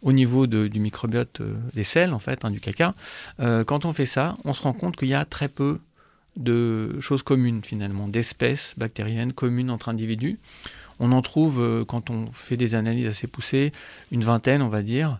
au 0.02 0.12
niveau 0.12 0.48
du 0.48 0.80
microbiote 0.80 1.40
euh, 1.42 1.56
des 1.74 1.86
selles, 1.86 2.14
en 2.14 2.20
fait, 2.20 2.44
hein, 2.44 2.52
du 2.52 2.60
caca, 2.60 2.94
quand 3.38 3.86
on 3.86 3.94
fait 3.94 4.06
ça, 4.06 4.38
on 4.44 4.54
se 4.54 4.62
rend 4.62 4.74
compte 4.74 4.98
qu'il 4.98 5.08
y 5.08 5.14
a 5.14 5.26
très 5.26 5.48
peu 5.48 5.80
de 6.36 7.00
choses 7.00 7.24
communes, 7.24 7.62
finalement, 7.64 8.08
d'espèces 8.08 8.74
bactériennes 8.78 9.34
communes 9.34 9.70
entre 9.70 9.90
individus. 9.90 10.40
On 11.04 11.12
en 11.12 11.22
trouve, 11.22 11.60
euh, 11.60 11.84
quand 11.84 12.10
on 12.10 12.32
fait 12.32 12.56
des 12.56 12.76
analyses 12.76 13.08
assez 13.08 13.28
poussées, 13.28 13.74
une 14.14 14.24
vingtaine, 14.24 14.62
on 14.62 14.70
va 14.70 14.82
dire, 14.82 15.20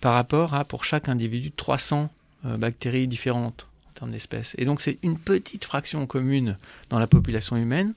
par 0.00 0.14
rapport 0.14 0.54
à, 0.54 0.64
pour 0.64 0.82
chaque 0.82 1.10
individu, 1.10 1.52
300 1.52 2.10
euh, 2.46 2.56
bactéries 2.56 3.06
différentes 3.06 3.66
en 3.90 3.98
termes 3.98 4.12
d'espèces. 4.12 4.54
Et 4.56 4.64
donc, 4.64 4.80
c'est 4.80 4.96
une 5.02 5.18
petite 5.18 5.64
fraction 5.66 6.06
commune 6.06 6.56
dans 6.88 6.98
la 6.98 7.06
population 7.06 7.58
humaine. 7.58 7.92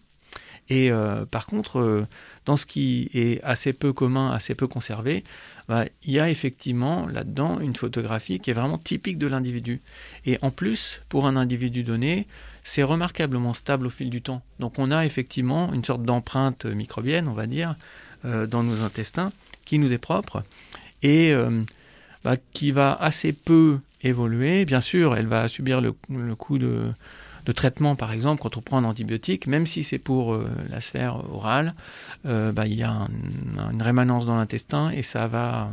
Et 0.68 0.92
euh, 0.92 1.26
par 1.26 1.46
contre, 1.46 2.06
dans 2.46 2.58
ce 2.58 2.66
qui 2.66 3.10
est 3.14 3.42
assez 3.42 3.72
peu 3.72 3.94
commun, 3.94 4.32
assez 4.32 4.54
peu 4.54 4.68
conservé, 4.68 5.24
bah, 5.70 5.86
il 6.04 6.12
y 6.12 6.20
a 6.20 6.30
effectivement 6.30 7.08
là-dedans 7.08 7.62
une 7.62 7.76
photographie 7.78 8.42
qui 8.42 8.52
est 8.52 8.54
vraiment 8.54 8.78
typique 8.78 9.18
de 9.18 9.28
l'individu. 9.28 9.80
Et 10.26 10.40
en 10.42 10.52
plus, 10.52 11.02
pour 11.08 11.26
un 11.26 11.38
individu 11.38 11.84
donné, 11.84 12.28
c'est 12.64 12.84
remarquablement 12.84 13.54
stable 13.54 13.88
au 13.88 13.90
fil 13.90 14.10
du 14.10 14.22
temps. 14.22 14.42
Donc 14.60 14.80
on 14.80 14.92
a 14.92 15.06
effectivement 15.06 15.74
une 15.74 15.84
sorte 15.84 16.04
d'empreinte 16.04 16.66
microbienne, 16.66 17.28
on 17.28 17.34
va 17.34 17.46
dire, 17.46 17.76
euh, 18.26 18.48
dans 18.48 18.64
nos 18.64 18.82
intestins, 18.84 19.32
qui 19.66 19.80
nous 19.80 19.92
est 19.92 19.98
propre 19.98 20.44
et 21.02 21.34
euh, 21.34 21.62
bah, 22.24 22.38
qui 22.54 22.72
va 22.72 22.94
assez 22.94 23.34
peu 23.34 23.80
évoluer. 24.02 24.66
Bien 24.66 24.82
sûr, 24.82 25.16
elle 25.16 25.28
va 25.28 25.48
subir 25.48 25.82
le, 25.82 25.94
le 26.10 26.36
coup 26.36 26.58
de, 26.58 26.92
traitement, 27.54 27.96
par 27.98 28.14
exemple, 28.14 28.42
quand 28.42 28.56
on 28.56 28.62
prend 28.62 28.78
un 28.78 28.86
antibiotique, 28.86 29.48
même 29.48 29.66
si 29.68 29.84
c'est 29.84 30.00
pour 30.00 30.34
euh, 30.34 30.50
la 30.70 30.80
sphère 30.80 31.30
orale, 31.34 31.74
bah, 32.24 32.66
il 32.66 32.76
y 32.76 32.84
a 32.84 32.92
un- 32.92 33.10
une 33.72 33.82
rémanence 33.82 34.26
dans 34.26 34.36
l'intestin 34.38 34.90
et 34.92 35.04
ça 35.04 35.28
va, 35.28 35.70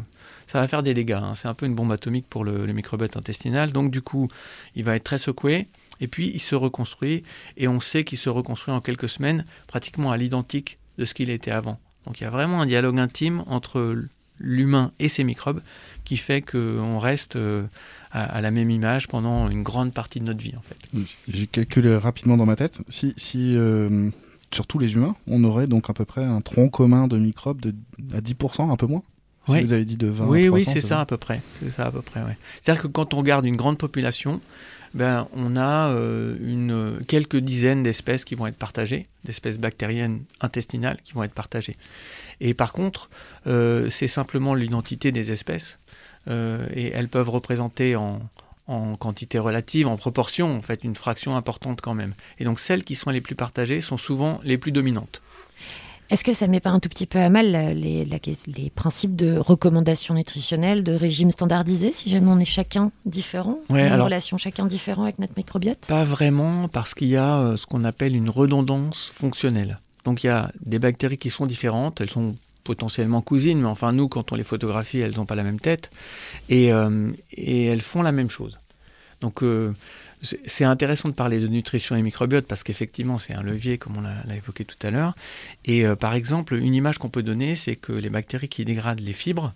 ça 0.48 0.60
va 0.60 0.66
faire 0.66 0.82
des 0.82 0.94
dégâts. 0.94 1.12
hein. 1.12 1.34
C'est 1.36 1.46
un 1.46 1.54
peu 1.54 1.66
une 1.66 1.76
bombe 1.76 1.92
atomique 1.92 2.26
pour 2.28 2.44
le, 2.44 2.66
le 2.66 2.72
microbiote 2.72 3.16
intestinal. 3.16 3.70
Donc, 3.70 3.92
du 3.92 4.02
coup, 4.02 4.28
il 4.74 4.82
va 4.82 4.96
être 4.96 5.04
très 5.04 5.18
secoué. 5.18 5.68
Et 6.00 6.08
puis, 6.08 6.30
il 6.32 6.40
se 6.40 6.54
reconstruit. 6.54 7.22
Et 7.56 7.68
on 7.68 7.80
sait 7.80 8.04
qu'il 8.04 8.18
se 8.18 8.28
reconstruit 8.28 8.74
en 8.74 8.80
quelques 8.80 9.08
semaines, 9.08 9.44
pratiquement 9.66 10.10
à 10.10 10.16
l'identique 10.16 10.78
de 10.98 11.04
ce 11.04 11.14
qu'il 11.14 11.30
était 11.30 11.50
avant. 11.50 11.78
Donc, 12.06 12.20
il 12.20 12.24
y 12.24 12.26
a 12.26 12.30
vraiment 12.30 12.60
un 12.60 12.66
dialogue 12.66 12.98
intime 12.98 13.42
entre 13.46 13.98
l'humain 14.38 14.92
et 14.98 15.08
ses 15.08 15.22
microbes 15.22 15.60
qui 16.04 16.16
fait 16.16 16.40
qu'on 16.40 16.98
reste 16.98 17.36
euh, 17.36 17.66
à, 18.10 18.40
la 18.40 18.50
même 18.50 18.70
image 18.70 19.06
pendant 19.06 19.48
une 19.48 19.62
grande 19.62 19.92
partie 19.92 20.18
de 20.18 20.24
notre 20.24 20.42
vie, 20.42 20.54
en 20.56 20.62
fait. 20.62 21.06
J'ai 21.28 21.46
calculé 21.46 21.94
rapidement 21.96 22.36
dans 22.36 22.46
ma 22.46 22.56
tête. 22.56 22.78
Si, 22.88 23.12
si 23.16 23.54
euh, 23.56 24.10
sur 24.52 24.66
tous 24.66 24.78
les 24.78 24.94
humains, 24.94 25.14
on 25.26 25.44
aurait 25.44 25.66
donc 25.66 25.90
à 25.90 25.92
peu 25.92 26.04
près 26.04 26.24
un 26.24 26.40
tronc 26.40 26.68
commun 26.70 27.06
de 27.06 27.18
microbes 27.18 27.60
de, 27.60 27.74
à 28.12 28.20
10%, 28.20 28.70
un 28.70 28.76
peu 28.76 28.86
moins? 28.86 29.02
Si 29.46 29.52
Oui. 29.52 29.64
vous 29.64 29.72
avez 29.72 29.84
dit 29.84 29.96
de 29.96 30.06
20 30.06 30.26
Oui, 30.26 30.44
à 30.44 30.46
300, 30.48 30.54
oui, 30.54 30.64
c'est 30.72 30.86
ça 30.86 31.00
à 31.00 31.06
peu 31.06 31.16
près. 31.16 31.40
C'est 31.60 31.70
ça 31.70 31.86
à 31.86 31.90
peu 31.90 32.02
près, 32.02 32.20
ouais. 32.22 32.36
C'est-à-dire 32.60 32.82
que 32.82 32.88
quand 32.88 33.14
on 33.14 33.18
regarde 33.18 33.46
une 33.46 33.56
grande 33.56 33.78
population, 33.78 34.40
ben, 34.92 35.28
on 35.34 35.56
a 35.56 35.90
euh, 35.90 36.36
une, 36.42 37.00
quelques 37.06 37.36
dizaines 37.38 37.82
d'espèces 37.82 38.24
qui 38.24 38.34
vont 38.34 38.46
être 38.46 38.56
partagées, 38.58 39.06
d'espèces 39.24 39.56
bactériennes 39.58 40.20
intestinales 40.40 40.98
qui 41.02 41.12
vont 41.14 41.22
être 41.22 41.32
partagées. 41.32 41.76
Et 42.40 42.54
par 42.54 42.72
contre, 42.72 43.08
euh, 43.46 43.88
c'est 43.90 44.08
simplement 44.08 44.54
l'identité 44.54 45.10
des 45.12 45.30
espèces. 45.32 45.78
euh, 46.28 46.66
et 46.74 46.88
elles 46.92 47.08
peuvent 47.08 47.30
représenter 47.30 47.96
en, 47.96 48.20
en 48.66 48.94
quantité 48.96 49.38
relative, 49.38 49.86
en 49.88 49.96
proportion, 49.96 50.54
en 50.54 50.60
fait, 50.62 50.84
une 50.84 50.94
fraction 50.94 51.34
importante 51.34 51.80
quand 51.80 51.94
même. 51.94 52.12
Et 52.38 52.44
donc 52.44 52.60
celles 52.60 52.84
qui 52.84 52.94
sont 52.94 53.08
les 53.10 53.22
plus 53.22 53.34
partagées 53.34 53.80
sont 53.80 53.96
souvent 53.96 54.38
les 54.44 54.58
plus 54.58 54.70
dominantes. 54.70 55.22
Est-ce 56.10 56.24
que 56.24 56.32
ça 56.32 56.48
met 56.48 56.60
pas 56.60 56.70
un 56.70 56.80
tout 56.80 56.88
petit 56.88 57.06
peu 57.06 57.18
à 57.20 57.28
mal 57.28 57.54
euh, 57.54 57.72
les, 57.72 58.70
principes 58.74 59.14
de 59.14 59.36
recommandations 59.36 60.14
nutritionnelles, 60.14 60.82
de 60.82 60.92
régime 60.92 61.30
standardisé, 61.30 61.92
si 61.92 62.10
jamais 62.10 62.28
on 62.28 62.38
est 62.40 62.44
chacun 62.44 62.90
différent 63.06 63.58
Ouais, 63.70 63.86
une 63.86 63.92
alors- 63.92 64.06
relation 64.06 64.36
chacun 64.36 64.66
différent 64.66 65.04
avec 65.04 65.18
notre 65.18 65.34
microbiote? 65.36 65.86
Pas 65.86 66.04
vraiment, 66.04 66.68
parce 66.68 66.94
qu'il 66.94 67.08
y 67.08 67.16
a 67.16 67.38
euh, 67.38 67.56
ce 67.56 67.66
qu'on 67.66 67.84
appelle 67.84 68.16
une 68.16 68.28
redondance 68.30 69.12
fonctionnelle. 69.14 69.78
Donc 70.04 70.24
il 70.24 70.28
y 70.28 70.30
a 70.30 70.50
des 70.64 70.78
bactéries 70.78 71.18
qui 71.18 71.30
sont 71.30 71.46
différentes, 71.46 72.00
elles 72.00 72.10
sont 72.10 72.34
potentiellement 72.64 73.22
cousines, 73.22 73.60
mais 73.60 73.68
enfin 73.68 73.92
nous, 73.92 74.08
quand 74.08 74.32
on 74.32 74.34
les 74.34 74.42
photographie, 74.44 74.98
elles 74.98 75.16
n'ont 75.16 75.26
pas 75.26 75.34
la 75.34 75.44
même 75.44 75.60
tête, 75.60 75.90
et, 76.48 76.72
euh, 76.72 77.10
et 77.32 77.66
elles 77.66 77.80
font 77.82 78.02
la 78.02 78.12
même 78.12 78.30
chose. 78.30 78.58
Donc 79.20 79.42
euh, 79.42 79.72
c'est 80.22 80.64
intéressant 80.64 81.08
de 81.08 81.14
parler 81.14 81.40
de 81.40 81.48
nutrition 81.48 81.96
et 81.96 82.02
microbiote, 82.02 82.46
parce 82.46 82.62
qu'effectivement 82.62 83.18
c'est 83.18 83.34
un 83.34 83.42
levier, 83.42 83.78
comme 83.78 83.96
on 83.96 84.02
l'a 84.02 84.36
évoqué 84.36 84.64
tout 84.64 84.76
à 84.86 84.90
l'heure. 84.90 85.14
Et 85.64 85.86
euh, 85.86 85.96
par 85.96 86.14
exemple, 86.14 86.54
une 86.54 86.74
image 86.74 86.98
qu'on 86.98 87.08
peut 87.08 87.22
donner, 87.22 87.56
c'est 87.56 87.76
que 87.76 87.92
les 87.92 88.10
bactéries 88.10 88.48
qui 88.48 88.64
dégradent 88.64 89.00
les 89.00 89.12
fibres, 89.12 89.54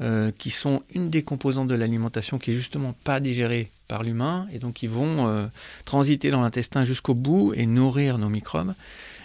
euh, 0.00 0.32
qui 0.38 0.48
sont 0.48 0.82
une 0.94 1.10
des 1.10 1.22
composantes 1.22 1.68
de 1.68 1.74
l'alimentation 1.74 2.38
qui 2.38 2.52
est 2.52 2.54
justement 2.54 2.94
pas 3.04 3.20
digérée 3.20 3.70
par 3.86 4.02
l'humain, 4.02 4.46
et 4.50 4.58
donc 4.58 4.74
qui 4.74 4.86
vont 4.86 5.28
euh, 5.28 5.46
transiter 5.84 6.30
dans 6.30 6.40
l'intestin 6.40 6.86
jusqu'au 6.86 7.12
bout 7.12 7.52
et 7.54 7.66
nourrir 7.66 8.16
nos 8.16 8.30
microbes, 8.30 8.72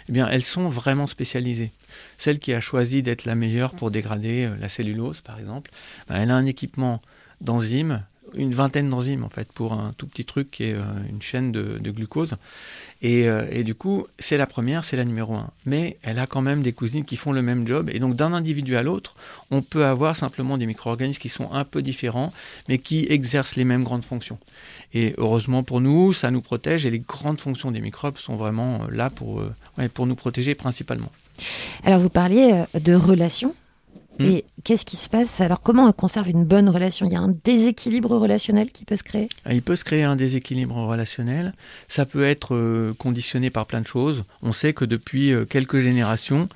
eh 0.08 0.12
bien, 0.12 0.28
elles 0.28 0.42
sont 0.42 0.68
vraiment 0.68 1.06
spécialisées. 1.06 1.72
Celle 2.18 2.38
qui 2.38 2.52
a 2.52 2.60
choisi 2.60 3.02
d'être 3.02 3.24
la 3.24 3.34
meilleure 3.34 3.74
pour 3.74 3.90
dégrader 3.90 4.44
euh, 4.44 4.56
la 4.60 4.68
cellulose, 4.68 5.22
par 5.22 5.38
exemple, 5.38 5.70
ben, 6.08 6.16
elle 6.16 6.30
a 6.30 6.36
un 6.36 6.44
équipement 6.44 7.00
d'enzymes, 7.40 8.02
une 8.34 8.52
vingtaine 8.52 8.90
d'enzymes 8.90 9.24
en 9.24 9.28
fait, 9.28 9.50
pour 9.52 9.72
un 9.72 9.94
tout 9.96 10.06
petit 10.06 10.24
truc 10.24 10.50
qui 10.50 10.64
est 10.64 10.74
euh, 10.74 10.82
une 11.08 11.22
chaîne 11.22 11.52
de, 11.52 11.90
glucose. 11.90 12.34
Et, 13.02 13.28
euh, 13.28 13.46
et 13.50 13.62
du 13.62 13.74
coup, 13.74 14.06
c'est 14.18 14.36
la 14.36 14.46
première, 14.46 14.84
c'est 14.84 14.96
la 14.96 15.04
numéro 15.04 15.34
un. 15.34 15.50
Mais 15.64 15.96
elle 16.02 16.18
a 16.18 16.26
quand 16.26 16.42
même 16.42 16.62
des 16.62 16.72
cousines 16.72 17.04
qui 17.04 17.16
font 17.16 17.32
le 17.32 17.42
même 17.42 17.66
job. 17.66 17.90
Et 17.92 17.98
donc, 17.98 18.16
d'un 18.16 18.32
individu 18.32 18.76
à 18.76 18.82
l'autre, 18.82 19.14
on 19.50 19.62
peut 19.62 19.84
avoir 19.84 20.16
simplement 20.16 20.58
des 20.58 20.66
micro-organismes 20.66 21.20
qui 21.20 21.28
sont 21.28 21.52
un 21.52 21.64
peu 21.64 21.82
différents, 21.82 22.32
mais 22.68 22.78
qui 22.78 23.06
exercent 23.08 23.56
les 23.56 23.64
mêmes 23.64 23.84
grandes 23.84 24.04
fonctions. 24.04 24.38
Et 24.94 25.14
heureusement 25.18 25.62
pour 25.62 25.80
nous, 25.80 26.12
ça 26.12 26.30
nous 26.30 26.40
protège. 26.40 26.86
Et 26.86 26.90
les 26.90 27.00
grandes 27.00 27.40
fonctions 27.40 27.70
des 27.70 27.80
microbes 27.80 28.18
sont 28.18 28.36
vraiment 28.36 28.82
euh, 28.82 28.90
là 28.90 29.10
pour, 29.10 29.42
pour 29.94 30.06
nous 30.06 30.16
protéger 30.16 30.54
principalement. 30.54 31.10
Alors 31.84 32.00
vous 32.00 32.08
parliez 32.08 32.64
de 32.74 32.94
relations. 32.94 33.54
Hmm. 34.18 34.24
Et 34.24 34.44
qu'est-ce 34.64 34.84
qui 34.84 34.96
se 34.96 35.08
passe 35.08 35.40
Alors 35.40 35.60
comment 35.60 35.86
on 35.86 35.92
conserve 35.92 36.28
une 36.28 36.44
bonne 36.44 36.68
relation? 36.68 37.06
Il 37.06 37.12
y 37.12 37.16
a 37.16 37.20
un 37.20 37.34
déséquilibre 37.44 38.16
relationnel 38.16 38.70
qui 38.70 38.84
peut 38.84 38.96
se 38.96 39.02
créer? 39.02 39.28
Ah, 39.44 39.54
Il 39.54 39.62
peut 39.62 39.76
se 39.76 39.84
créer 39.84 40.04
un 40.04 40.16
déséquilibre 40.16 40.76
relationnel. 40.76 41.54
Ça 41.88 42.06
peut 42.06 42.24
être 42.24 42.54
euh, 42.54 42.94
conditionné 42.98 43.50
par 43.50 43.66
plein 43.66 43.80
de 43.80 43.86
choses. 43.86 44.24
On 44.42 44.52
sait 44.52 44.72
que 44.72 44.84
depuis 44.84 45.32
euh, 45.32 45.44
quelques 45.44 45.80
générations, 45.80 46.48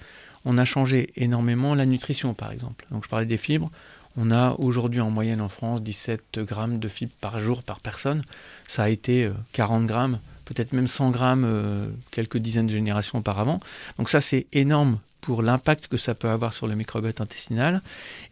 on 0.44 0.58
a 0.58 0.64
changé 0.64 1.10
énormément 1.16 1.74
la 1.74 1.86
nutrition, 1.86 2.34
par 2.34 2.52
exemple. 2.52 2.86
Donc, 2.90 3.04
je 3.04 3.08
parlais 3.08 3.26
des 3.26 3.36
fibres. 3.36 3.70
On 4.16 4.30
a 4.30 4.54
aujourd'hui 4.58 5.00
en 5.00 5.10
moyenne 5.10 5.40
en 5.40 5.48
France 5.48 5.82
17 5.82 6.40
grammes 6.40 6.78
de 6.78 6.88
fibres 6.88 7.12
par 7.20 7.40
jour 7.40 7.62
par 7.62 7.80
personne. 7.80 8.22
Ça 8.66 8.84
a 8.84 8.88
été 8.88 9.24
euh, 9.24 9.32
40 9.52 9.86
grammes, 9.86 10.18
peut-être 10.44 10.72
même 10.72 10.88
100 10.88 11.10
grammes 11.10 11.44
euh, 11.44 11.86
quelques 12.10 12.38
dizaines 12.38 12.66
de 12.66 12.72
générations 12.72 13.18
auparavant. 13.18 13.60
Donc 13.98 14.10
ça, 14.10 14.20
c'est 14.20 14.46
énorme 14.52 14.98
pour 15.20 15.42
l'impact 15.42 15.86
que 15.86 15.96
ça 15.96 16.14
peut 16.14 16.28
avoir 16.28 16.52
sur 16.52 16.66
le 16.66 16.74
microbiote 16.74 17.20
intestinal. 17.20 17.82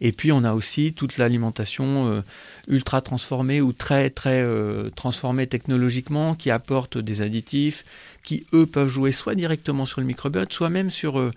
Et 0.01 0.11
puis 0.11 0.31
on 0.31 0.43
a 0.43 0.53
aussi 0.53 0.93
toute 0.93 1.17
l'alimentation 1.17 2.11
euh, 2.11 2.21
ultra 2.67 3.01
transformée 3.01 3.61
ou 3.61 3.73
très 3.73 4.09
très 4.09 4.41
euh, 4.41 4.89
transformée 4.95 5.47
technologiquement 5.47 6.35
qui 6.35 6.51
apporte 6.51 6.97
des 6.97 7.21
additifs 7.21 7.85
qui 8.23 8.45
eux 8.53 8.65
peuvent 8.65 8.89
jouer 8.89 9.11
soit 9.11 9.35
directement 9.35 9.85
sur 9.85 10.01
le 10.01 10.07
microbiote, 10.07 10.51
soit 10.53 10.69
même 10.69 10.89
sur 10.91 11.19
euh, 11.19 11.31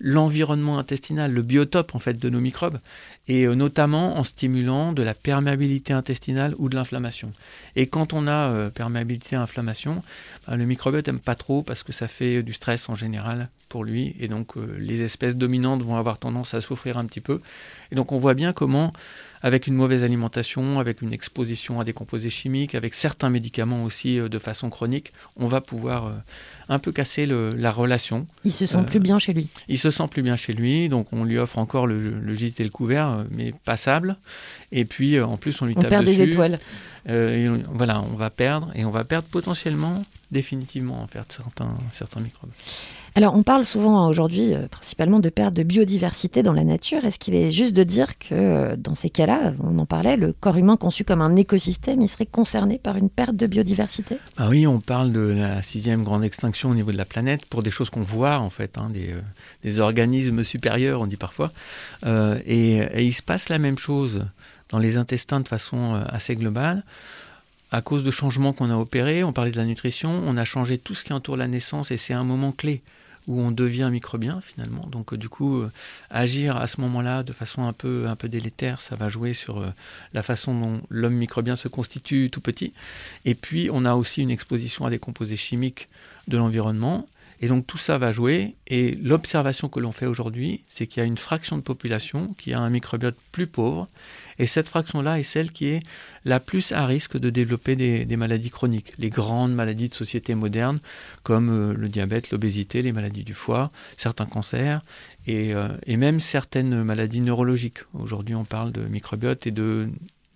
l'environnement 0.00 0.78
intestinal, 0.78 1.30
le 1.32 1.42
biotope 1.42 1.94
en 1.94 1.98
fait 1.98 2.18
de 2.18 2.30
nos 2.30 2.40
microbes, 2.40 2.78
et 3.28 3.46
euh, 3.46 3.54
notamment 3.54 4.16
en 4.16 4.24
stimulant 4.24 4.92
de 4.92 5.02
la 5.02 5.14
perméabilité 5.14 5.92
intestinale 5.92 6.54
ou 6.58 6.68
de 6.68 6.74
l'inflammation. 6.74 7.32
Et 7.76 7.86
quand 7.86 8.14
on 8.14 8.26
a 8.26 8.50
euh, 8.50 8.70
perméabilité 8.70 9.36
inflammation, 9.36 10.02
bah, 10.48 10.56
le 10.56 10.64
microbiote 10.64 11.06
n'aime 11.06 11.20
pas 11.20 11.34
trop 11.34 11.62
parce 11.62 11.82
que 11.82 11.92
ça 11.92 12.08
fait 12.08 12.42
du 12.42 12.54
stress 12.54 12.88
en 12.88 12.94
général 12.94 13.50
pour 13.68 13.84
lui, 13.84 14.16
et 14.18 14.26
donc 14.26 14.56
euh, 14.56 14.74
les 14.78 15.02
espèces 15.02 15.36
dominantes 15.36 15.82
vont 15.82 15.96
avoir 15.96 16.18
tendance 16.18 16.54
à 16.54 16.62
souffrir 16.62 16.96
un 16.96 17.04
petit 17.04 17.20
peu. 17.20 17.40
Et 17.92 17.94
donc 17.94 18.10
on 18.10 18.18
voit 18.18 18.34
bien 18.34 18.52
comment 18.52 18.92
avec 19.42 19.66
une 19.66 19.74
mauvaise 19.74 20.02
alimentation, 20.02 20.80
avec 20.80 21.00
une 21.02 21.12
exposition 21.12 21.78
à 21.80 21.84
des 21.84 21.92
composés 21.92 22.30
chimiques, 22.30 22.74
avec 22.74 22.94
certains 22.94 23.30
médicaments 23.30 23.84
aussi 23.84 24.18
de 24.18 24.38
façon 24.38 24.68
chronique, 24.68 25.14
on 25.36 25.46
va 25.46 25.62
pouvoir 25.62 26.12
un 26.70 26.78
peu 26.78 26.92
casser 26.92 27.26
la 27.26 27.70
relation. 27.70 28.26
Il 28.44 28.52
se 28.52 28.64
sent 28.64 28.82
plus 28.86 29.00
bien 29.00 29.18
chez 29.18 29.34
lui. 29.34 29.48
Il 29.68 29.78
se 29.78 29.90
sent 29.90 30.06
plus 30.10 30.22
bien 30.22 30.36
chez 30.36 30.52
lui, 30.52 30.88
donc 30.88 31.08
on 31.12 31.24
lui 31.24 31.36
offre 31.36 31.58
encore 31.58 31.86
le, 31.86 31.98
le 31.98 32.34
gîte 32.34 32.60
et 32.60 32.64
le 32.64 32.70
couvert, 32.70 33.26
mais 33.30 33.52
passable. 33.64 34.16
Et 34.72 34.84
puis 34.86 35.20
en 35.20 35.36
plus 35.36 35.60
on 35.60 35.66
lui 35.66 35.74
on 35.76 35.82
perd 35.82 36.06
des 36.06 36.22
étoiles. 36.22 36.58
voilà, 37.04 38.02
on 38.02 38.16
va 38.16 38.30
perdre 38.30 38.70
et 38.74 38.84
on 38.84 38.90
va 38.90 39.04
perdre 39.04 39.28
potentiellement, 39.28 40.04
définitivement 40.30 41.02
en 41.02 41.06
fait 41.06 41.20
certains, 41.32 41.74
certains 41.92 42.20
microbes. 42.20 42.50
Alors, 43.16 43.34
on 43.34 43.42
parle 43.42 43.64
souvent 43.64 43.98
hein, 43.98 44.08
aujourd'hui 44.08 44.54
euh, 44.54 44.68
principalement 44.68 45.18
de 45.18 45.28
perte 45.30 45.54
de 45.54 45.64
biodiversité 45.64 46.42
dans 46.42 46.52
la 46.52 46.62
nature. 46.62 47.04
Est-ce 47.04 47.18
qu'il 47.18 47.34
est 47.34 47.50
juste 47.50 47.74
de 47.74 47.82
dire 47.82 48.18
que 48.18 48.34
euh, 48.34 48.76
dans 48.76 48.94
ces 48.94 49.10
cas-là, 49.10 49.52
on 49.62 49.78
en 49.78 49.86
parlait, 49.86 50.16
le 50.16 50.32
corps 50.32 50.56
humain 50.56 50.76
conçu 50.76 51.04
comme 51.04 51.20
un 51.20 51.34
écosystème, 51.34 52.00
il 52.02 52.08
serait 52.08 52.26
concerné 52.26 52.78
par 52.78 52.96
une 52.96 53.10
perte 53.10 53.34
de 53.34 53.46
biodiversité? 53.46 54.18
Ah 54.36 54.48
oui, 54.48 54.66
on 54.66 54.78
parle 54.78 55.10
de 55.10 55.20
la 55.20 55.62
sixième 55.62 56.04
grande 56.04 56.22
extinction 56.22 56.59
au 56.68 56.74
niveau 56.74 56.92
de 56.92 56.96
la 56.96 57.04
planète 57.04 57.46
pour 57.46 57.62
des 57.62 57.70
choses 57.70 57.90
qu'on 57.90 58.02
voit 58.02 58.38
en 58.38 58.50
fait, 58.50 58.76
hein, 58.78 58.90
des, 58.90 59.12
euh, 59.12 59.20
des, 59.64 59.78
organismes 59.78 60.44
supérieurs, 60.44 61.00
on 61.00 61.06
dit 61.06 61.16
parfois. 61.16 61.52
Euh, 62.04 62.38
et, 62.46 63.06
il 63.06 63.14
se 63.14 63.22
passe 63.22 63.48
la 63.48 63.58
même 63.58 63.78
chose 63.78 64.24
dans 64.68 64.78
les 64.78 64.96
intestins 64.96 65.40
de 65.40 65.48
façon 65.48 65.94
assez 66.08 66.36
globale 66.36 66.84
à 67.72 67.82
cause 67.82 68.02
de 68.02 68.10
changements 68.10 68.52
qu'on 68.52 68.70
a 68.70 68.76
opérés, 68.76 69.22
on 69.22 69.32
parlait 69.32 69.52
de 69.52 69.56
la 69.56 69.64
nutrition, 69.64 70.10
on 70.10 70.36
a 70.36 70.44
changé 70.44 70.76
tout 70.76 70.94
ce 70.94 71.04
qui 71.04 71.12
entoure 71.12 71.36
la 71.36 71.46
naissance 71.46 71.92
et 71.92 71.96
c'est 71.96 72.14
un 72.14 72.24
moment 72.24 72.50
clé 72.52 72.82
où 73.26 73.40
on 73.40 73.50
devient 73.50 73.88
microbien 73.92 74.40
finalement. 74.40 74.86
Donc 74.86 75.12
euh, 75.12 75.16
du 75.16 75.28
coup, 75.28 75.58
euh, 75.58 75.70
agir 76.10 76.56
à 76.56 76.66
ce 76.66 76.80
moment-là 76.80 77.22
de 77.22 77.32
façon 77.32 77.66
un 77.66 77.72
peu, 77.72 78.06
un 78.08 78.16
peu 78.16 78.28
délétère, 78.28 78.80
ça 78.80 78.96
va 78.96 79.08
jouer 79.08 79.34
sur 79.34 79.60
euh, 79.60 79.68
la 80.14 80.22
façon 80.22 80.58
dont 80.58 80.80
l'homme 80.88 81.14
microbien 81.14 81.56
se 81.56 81.68
constitue 81.68 82.30
tout 82.30 82.40
petit. 82.40 82.72
Et 83.24 83.34
puis, 83.34 83.68
on 83.72 83.84
a 83.84 83.94
aussi 83.94 84.22
une 84.22 84.30
exposition 84.30 84.84
à 84.84 84.90
des 84.90 84.98
composés 84.98 85.36
chimiques 85.36 85.88
de 86.30 86.38
l'environnement. 86.38 87.06
Et 87.42 87.48
donc 87.48 87.66
tout 87.66 87.78
ça 87.78 87.98
va 87.98 88.12
jouer. 88.12 88.54
Et 88.66 88.92
l'observation 89.02 89.68
que 89.68 89.80
l'on 89.80 89.92
fait 89.92 90.06
aujourd'hui, 90.06 90.62
c'est 90.68 90.86
qu'il 90.86 91.00
y 91.00 91.04
a 91.04 91.06
une 91.06 91.18
fraction 91.18 91.56
de 91.56 91.62
population 91.62 92.34
qui 92.38 92.52
a 92.52 92.60
un 92.60 92.70
microbiote 92.70 93.16
plus 93.32 93.46
pauvre 93.46 93.88
et 94.40 94.46
cette 94.46 94.68
fraction-là 94.68 95.20
est 95.20 95.22
celle 95.22 95.52
qui 95.52 95.66
est 95.66 95.82
la 96.24 96.40
plus 96.40 96.72
à 96.72 96.86
risque 96.86 97.18
de 97.18 97.28
développer 97.28 97.76
des, 97.76 98.16
maladies 98.16 98.48
chroniques, 98.48 98.94
les 98.98 99.10
grandes 99.10 99.54
maladies 99.54 99.90
de 99.90 99.94
société 99.94 100.34
moderne, 100.34 100.80
comme 101.22 101.50
euh, 101.50 101.74
le 101.74 101.88
diabète, 101.90 102.30
l'obésité, 102.30 102.80
les 102.80 102.92
maladies 102.92 103.22
du 103.22 103.34
foie, 103.34 103.70
certains 103.98 104.24
cancers 104.24 104.80
et, 105.26 105.54
euh, 105.54 105.68
et 105.86 105.98
même 105.98 106.20
certaines 106.20 106.82
maladies 106.82 107.20
neurologiques. 107.20 107.80
Aujourd'hui, 107.92 108.34
on 108.34 108.46
parle 108.46 108.72
de 108.72 108.80
microbiote 108.80 109.46
et 109.46 109.50
de 109.50 109.90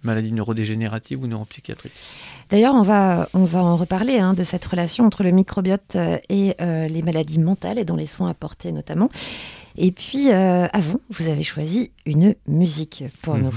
maladies 0.04 0.32
neurodégénératives 0.32 1.22
ou 1.22 1.26
neuropsychiatriques. 1.26 1.92
D'ailleurs, 2.50 2.74
on 2.74 2.82
va, 2.82 3.28
on 3.34 3.44
va 3.44 3.62
en 3.62 3.76
reparler 3.76 4.18
hein, 4.18 4.34
de 4.34 4.42
cette 4.42 4.64
relation 4.64 5.06
entre 5.06 5.22
le 5.22 5.30
microbiote 5.30 5.96
euh, 5.96 6.18
et 6.28 6.54
les 6.60 7.02
maladies 7.02 7.38
mentales 7.38 7.78
et 7.78 7.84
dans 7.84 7.96
les 7.96 8.06
soins 8.06 8.28
apportés 8.28 8.72
notamment. 8.72 9.10
Et 9.76 9.90
puis, 9.90 10.30
avant, 10.30 11.00
vous 11.10 11.28
avez 11.28 11.42
choisi 11.42 11.90
une 12.06 12.36
musique 12.46 13.04
pour 13.22 13.36
nous. 13.36 13.52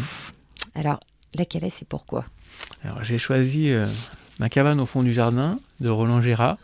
Alors, 0.73 0.99
laquelle 1.35 1.63
est 1.63 1.81
et 1.81 1.85
pourquoi? 1.85 2.25
Alors, 2.83 3.03
j'ai 3.03 3.17
choisi 3.17 3.71
euh, 3.71 3.85
Ma 4.39 4.49
cabane 4.49 4.79
au 4.79 4.85
fond 4.85 5.01
du 5.01 5.13
jardin 5.13 5.59
de 5.79 5.89
Roland 5.89 6.21
Gérard. 6.21 6.57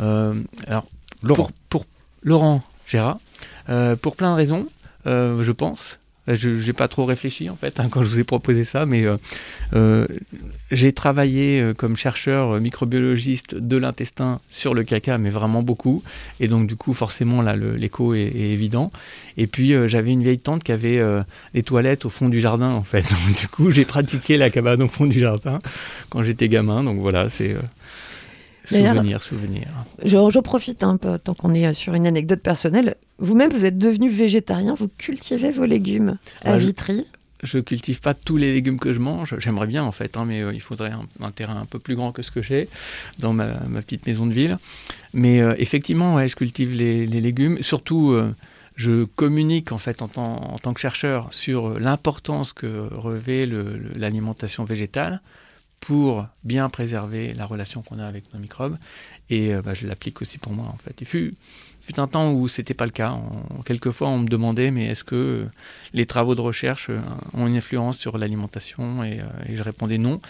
Euh, 0.00 0.34
alors, 0.66 0.86
Laurent. 1.22 1.50
Pour, 1.68 1.86
Laurent 2.22 2.62
Gérard, 2.86 3.18
euh, 3.68 3.94
pour 3.94 4.16
plein 4.16 4.32
de 4.32 4.36
raisons, 4.36 4.66
je 5.04 5.52
pense. 5.52 5.98
Euh, 6.28 6.36
je 6.36 6.50
n'ai 6.50 6.72
pas 6.72 6.86
trop 6.86 7.04
réfléchi 7.04 7.50
en 7.50 7.56
fait 7.56 7.80
hein, 7.80 7.88
quand 7.90 8.04
je 8.04 8.08
vous 8.08 8.20
ai 8.20 8.24
proposé 8.24 8.62
ça, 8.62 8.86
mais 8.86 9.04
euh, 9.04 9.16
euh, 9.74 10.06
j'ai 10.70 10.92
travaillé 10.92 11.72
comme 11.76 11.96
chercheur 11.96 12.60
microbiologiste 12.60 13.56
de 13.56 13.76
l'intestin 13.76 14.40
sur 14.50 14.72
le 14.72 14.84
caca, 14.84 15.18
mais 15.18 15.30
vraiment 15.30 15.62
beaucoup. 15.62 16.02
Et 16.38 16.48
donc 16.48 16.66
du 16.66 16.76
coup, 16.76 16.94
forcément, 16.94 17.42
là, 17.42 17.56
l'écho 17.56 18.14
est, 18.14 18.20
est, 18.20 18.52
évident. 18.52 18.92
Et 19.36 19.46
puis 19.46 19.74
j'avais 19.86 20.12
une 20.12 20.22
vieille 20.22 20.38
tante 20.38 20.62
qui 20.62 20.72
avait 20.72 21.02
des 21.54 21.62
toilettes 21.62 22.04
au 22.04 22.10
fond 22.10 22.28
du 22.28 22.40
jardin 22.40 22.70
en 22.70 22.84
fait. 22.84 23.02
Donc, 23.26 23.36
du 23.38 23.48
coup, 23.48 23.70
j'ai 23.70 23.84
pratiqué 23.84 24.36
la 24.36 24.50
cabane 24.50 24.82
au 24.82 24.88
fond 24.88 25.06
du 25.06 25.20
jardin 25.20 25.58
quand 26.08 26.22
j'étais 26.22 26.48
gamin. 26.48 26.84
Donc 26.84 27.00
voilà, 27.00 27.28
c'est 27.28 27.56
Souvenir, 28.64 29.22
souvenir. 29.22 29.68
Je, 30.04 30.40
profite 30.40 30.84
un 30.84 30.96
peu, 30.96 31.18
tant 31.18 31.34
qu'on 31.34 31.54
est 31.54 31.72
sur 31.72 31.94
une 31.94 32.06
anecdote 32.06 32.40
personnelle. 32.40 32.96
Vous-même, 33.18 33.50
vous 33.50 33.64
êtes 33.64 33.78
devenu 33.78 34.08
végétarien, 34.08 34.74
vous 34.74 34.88
cultivez 34.98 35.50
vos 35.50 35.64
légumes 35.64 36.16
à 36.44 36.56
Vitry 36.56 37.06
je, 37.42 37.56
ne 37.56 37.62
cultive 37.62 38.00
pas 38.00 38.14
tous 38.14 38.36
les 38.36 38.52
légumes 38.52 38.78
que 38.78 38.92
je 38.92 39.00
mange. 39.00 39.34
J'aimerais 39.38 39.66
bien, 39.66 39.82
en 39.82 39.90
fait, 39.90 40.16
hein, 40.16 40.24
mais 40.24 40.42
euh, 40.42 40.54
il 40.54 40.60
faudrait 40.60 40.92
un, 41.20 41.30
terrain 41.32 41.58
un 41.60 41.66
peu 41.66 41.80
plus 41.80 41.96
grand 41.96 42.12
que 42.12 42.22
ce 42.22 42.30
que 42.30 42.40
j'ai 42.40 42.68
dans 43.18 43.32
ma, 43.32 43.54
petite 43.80 44.06
maison 44.06 44.26
de 44.26 44.32
ville. 44.32 44.58
Mais 45.12 45.40
euh, 45.40 45.54
effectivement, 45.58 46.14
ouais, 46.14 46.28
je 46.28 46.36
cultive 46.36 46.72
les, 46.72 47.06
légumes. 47.06 47.60
Surtout, 47.60 48.12
euh, 48.12 48.32
je 48.76 49.04
communique, 49.04 49.72
en 49.72 49.78
fait, 49.78 50.02
en, 50.02 50.10
en, 50.16 50.58
tant 50.58 50.72
que 50.72 50.80
chercheur 50.80 51.32
sur 51.32 51.80
l'importance 51.80 52.52
que 52.52 52.88
revêt 52.94 53.48
l'alimentation 53.96 54.62
végétale 54.62 55.20
pour 55.82 56.28
bien 56.44 56.68
préserver 56.68 57.34
la 57.34 57.44
relation 57.44 57.82
qu'on 57.82 57.98
a 57.98 58.06
avec 58.06 58.32
nos 58.32 58.38
microbes. 58.38 58.78
Et 59.30 59.52
euh, 59.52 59.62
bah, 59.62 59.74
je 59.74 59.88
l'applique 59.88 60.22
aussi 60.22 60.38
pour 60.38 60.52
moi, 60.52 60.66
en 60.66 60.76
fait. 60.76 60.94
Il 61.00 61.06
fut, 61.08 61.34
un 61.96 62.06
temps 62.06 62.32
où 62.32 62.46
c'était 62.46 62.72
pas 62.72 62.84
le 62.84 62.92
cas. 62.92 63.18
quelquefois, 63.64 64.08
on 64.08 64.20
me 64.20 64.28
demandait, 64.28 64.70
mais 64.70 64.86
est-ce 64.86 65.02
que 65.02 65.16
euh, 65.16 65.44
les 65.92 66.06
travaux 66.06 66.36
de 66.36 66.40
recherche 66.40 66.86
euh, 66.88 67.00
ont 67.34 67.48
une 67.48 67.56
influence 67.56 67.98
sur 67.98 68.16
l'alimentation? 68.16 69.02
Et, 69.02 69.22
et, 69.48 69.56
je 69.56 69.62
répondais 69.64 69.98
non. 69.98 70.20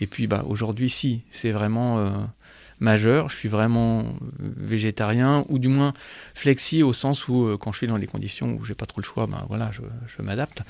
Et 0.00 0.08
puis, 0.08 0.26
bah, 0.26 0.44
aujourd'hui, 0.48 0.90
si. 0.90 1.22
C'est 1.30 1.52
vraiment 1.52 2.12
majeur. 2.80 3.28
Je 3.28 3.36
suis 3.36 3.48
vraiment 3.48 4.04
végétarien 4.38 5.44
ou 5.48 5.58
du 5.58 5.68
moins 5.68 5.94
flexi 6.34 6.82
au 6.82 6.92
sens 6.92 7.28
où 7.28 7.44
euh, 7.44 7.56
quand 7.56 7.72
je 7.72 7.78
suis 7.78 7.86
dans 7.86 7.96
les 7.96 8.06
conditions 8.06 8.54
où 8.54 8.64
j'ai 8.64 8.74
pas 8.74 8.86
trop 8.86 9.00
le 9.00 9.06
choix, 9.06 9.26
ben 9.26 9.44
voilà, 9.48 9.70
je, 9.72 10.22
m'adapte. 10.22 10.62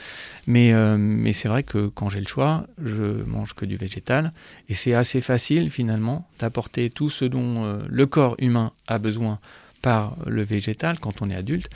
Mais, 0.46 0.72
euh, 0.72 0.96
mais 0.98 1.32
c'est 1.32 1.48
vrai 1.48 1.62
que 1.62 1.88
quand 1.88 2.10
j'ai 2.10 2.20
le 2.20 2.26
choix, 2.26 2.66
je 2.82 3.24
mange 3.24 3.54
que 3.54 3.64
du 3.64 3.76
végétal 3.76 4.32
et 4.68 4.74
c'est 4.74 4.94
assez 4.94 5.20
facile 5.20 5.70
finalement 5.70 6.28
d'apporter 6.38 6.90
tout 6.90 7.10
ce 7.10 7.24
dont 7.24 7.64
euh, 7.64 7.78
le 7.88 8.06
corps 8.06 8.36
humain 8.38 8.72
a 8.86 8.98
besoin 8.98 9.38
par 9.82 10.16
le 10.26 10.42
végétal 10.42 10.98
quand 10.98 11.22
on 11.22 11.30
est 11.30 11.36
adulte. 11.36 11.70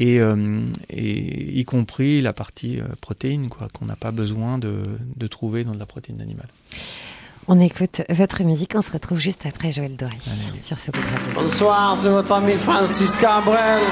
Et, 0.00 0.16
et, 0.90 1.60
y 1.60 1.64
compris 1.64 2.20
la 2.20 2.32
partie 2.32 2.80
protéine 3.00 3.48
quoi 3.48 3.68
qu'on 3.72 3.84
n'a 3.84 3.94
pas 3.94 4.10
besoin 4.10 4.58
de, 4.58 4.82
de 5.14 5.26
trouver 5.28 5.62
dans 5.62 5.70
de 5.70 5.78
la 5.78 5.86
protéine 5.86 6.20
animale. 6.20 6.48
On 7.46 7.60
écoute 7.60 8.00
votre 8.08 8.42
musique, 8.42 8.72
on 8.74 8.80
se 8.80 8.90
retrouve 8.90 9.18
juste 9.18 9.44
après 9.46 9.70
Joël 9.70 9.94
Dory 9.96 10.18
sur 10.62 10.78
ce 10.78 10.90
groupe 10.90 11.04
Bonsoir, 11.34 11.94
c'est 11.94 12.08
votre 12.08 12.32
ami 12.32 12.54
Francis 12.54 13.14
Cabrel. 13.16 13.82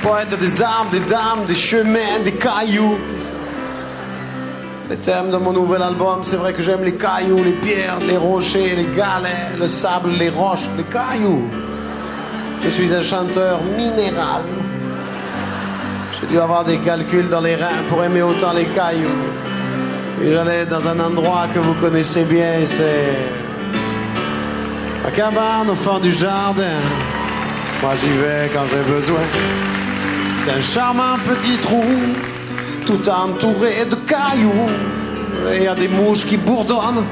Poète 0.00 0.38
des 0.38 0.62
arbres, 0.62 0.90
des 0.90 1.00
dames, 1.00 1.44
des 1.46 1.56
chemins, 1.56 2.20
des 2.22 2.32
cailloux. 2.32 2.98
Les 4.90 4.96
thèmes 4.96 5.32
de 5.32 5.38
mon 5.38 5.52
nouvel 5.52 5.82
album, 5.82 6.20
c'est 6.22 6.36
vrai 6.36 6.52
que 6.52 6.62
j'aime 6.62 6.84
les 6.84 6.94
cailloux, 6.94 7.42
les 7.42 7.52
pierres, 7.52 7.98
les 7.98 8.16
rochers, 8.16 8.76
les 8.76 8.96
galets, 8.96 9.58
le 9.58 9.66
sable, 9.66 10.10
les 10.10 10.28
roches, 10.28 10.68
les 10.76 10.84
cailloux. 10.84 11.48
Je 12.60 12.68
suis 12.68 12.94
un 12.94 13.02
chanteur 13.02 13.60
minéral. 13.64 14.42
J'ai 16.20 16.28
dû 16.28 16.38
avoir 16.38 16.62
des 16.62 16.78
calculs 16.78 17.28
dans 17.28 17.40
les 17.40 17.56
reins 17.56 17.82
pour 17.88 18.04
aimer 18.04 18.22
autant 18.22 18.52
les 18.52 18.66
cailloux. 18.66 19.08
J'allais 20.24 20.66
dans 20.66 20.86
un 20.86 21.00
endroit 21.00 21.48
que 21.52 21.58
vous 21.58 21.74
connaissez 21.74 22.24
bien, 22.24 22.64
c'est 22.64 23.10
la 25.02 25.10
cabane 25.10 25.68
au 25.70 25.74
fond 25.74 25.98
du 25.98 26.12
jardin. 26.12 26.78
Moi 27.82 27.92
j'y 28.00 28.08
vais 28.08 28.48
quand 28.54 28.62
j'ai 28.70 28.92
besoin. 28.92 29.20
C'est 30.44 30.52
un 30.52 30.60
charmant 30.60 31.16
petit 31.28 31.56
trou, 31.56 31.84
tout 32.86 33.08
entouré 33.08 33.84
de 33.84 33.96
cailloux. 33.96 34.70
Il 35.54 35.64
y 35.64 35.66
a 35.66 35.74
des 35.74 35.88
mouches 35.88 36.24
qui 36.24 36.36
bourdonnent, 36.36 37.04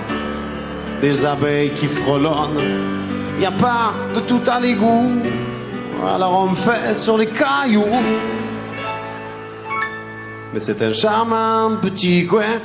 des 1.01 1.27
abeilles 1.27 1.71
qui 1.71 1.87
frelonnent. 1.87 2.63
Il 3.35 3.41
n'y 3.41 3.47
a 3.47 3.51
pas 3.51 3.93
de 4.15 4.21
tout 4.21 4.43
à 4.47 4.61
l'égout, 4.61 5.21
alors 6.15 6.49
on 6.49 6.55
fait 6.55 6.95
sur 6.95 7.19
les 7.19 7.27
cailloux 7.27 7.85
mais 10.53 10.59
c'est 10.59 10.83
un 10.83 10.93
charmant 10.93 11.77
petit 11.81 12.27
coin. 12.27 12.59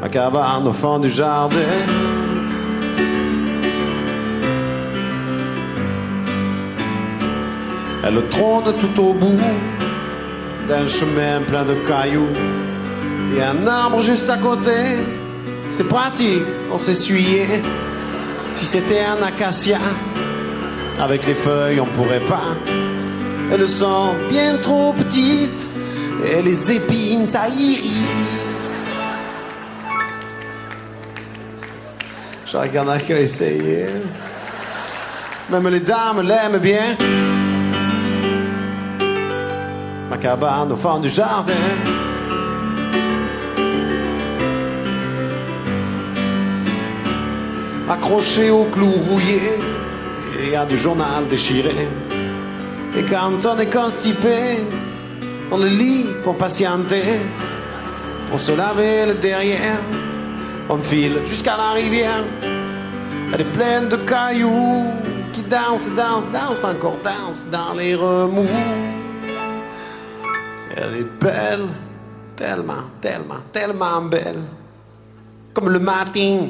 Ma 0.00 0.08
cabane 0.08 0.66
au 0.66 0.72
fond 0.72 0.98
du 0.98 1.08
jardin. 1.08 1.56
Elle 8.04 8.28
trône 8.30 8.74
tout 8.80 9.02
au 9.02 9.12
bout 9.12 9.40
d'un 10.66 10.88
chemin 10.88 11.40
plein 11.46 11.64
de 11.64 11.74
cailloux 11.74 12.30
et 13.36 13.42
un 13.42 13.66
arbre 13.66 14.00
juste 14.00 14.30
à 14.30 14.38
côté. 14.38 15.04
C'est 15.68 15.86
pratique 15.86 16.42
on 16.72 16.78
s'essuyait. 16.78 17.62
Si 18.50 18.64
c'était 18.64 19.04
un 19.04 19.22
acacia, 19.22 19.78
avec 20.98 21.26
les 21.26 21.34
feuilles 21.34 21.80
on 21.80 21.86
pourrait 21.86 22.20
pas 22.20 22.56
elles 23.50 23.68
sont 23.68 24.14
bien 24.28 24.56
trop 24.58 24.92
petites 24.92 25.70
et 26.30 26.42
les 26.42 26.72
épines 26.72 27.24
ça 27.24 27.48
irrite. 27.48 28.28
Y 32.52 32.78
en 32.78 32.88
a 32.88 32.98
essayé. 32.98 33.86
Même 35.50 35.68
les 35.68 35.80
dames 35.80 36.22
l'aiment 36.22 36.58
bien. 36.58 36.96
Ma 40.10 40.16
cabane 40.16 40.72
au 40.72 40.76
fond 40.76 40.98
du 40.98 41.08
jardin. 41.08 41.52
Accroché 47.88 48.50
au 48.50 48.64
clou 48.64 48.90
rouillé, 48.90 49.58
il 50.42 50.50
y 50.50 50.56
a 50.56 50.66
du 50.66 50.76
journal 50.76 51.28
déchiré. 51.28 51.88
Et 52.96 53.04
quand 53.04 53.44
on 53.46 53.58
est 53.58 53.72
constipé, 53.72 54.60
on 55.50 55.56
le 55.58 55.68
lit 55.68 56.06
pour 56.24 56.36
patienter, 56.36 57.20
pour 58.30 58.40
se 58.40 58.52
laver 58.52 59.06
le 59.06 59.14
derrière. 59.14 59.80
On 60.68 60.78
file 60.78 61.20
jusqu'à 61.24 61.56
la 61.56 61.72
rivière, 61.72 62.24
elle 63.32 63.40
est 63.40 63.52
pleine 63.52 63.88
de 63.88 63.96
cailloux 63.96 64.84
qui 65.32 65.42
dansent, 65.42 65.90
dansent, 65.94 66.30
dansent, 66.30 66.64
encore 66.64 66.98
dansent 67.02 67.46
dans 67.50 67.74
les 67.74 67.94
remous. 67.94 68.46
Elle 70.76 70.94
est 70.94 71.22
belle, 71.22 71.66
tellement, 72.36 72.84
tellement, 73.00 73.42
tellement 73.52 74.02
belle, 74.02 74.42
comme 75.54 75.70
le 75.70 75.78
matin. 75.78 76.48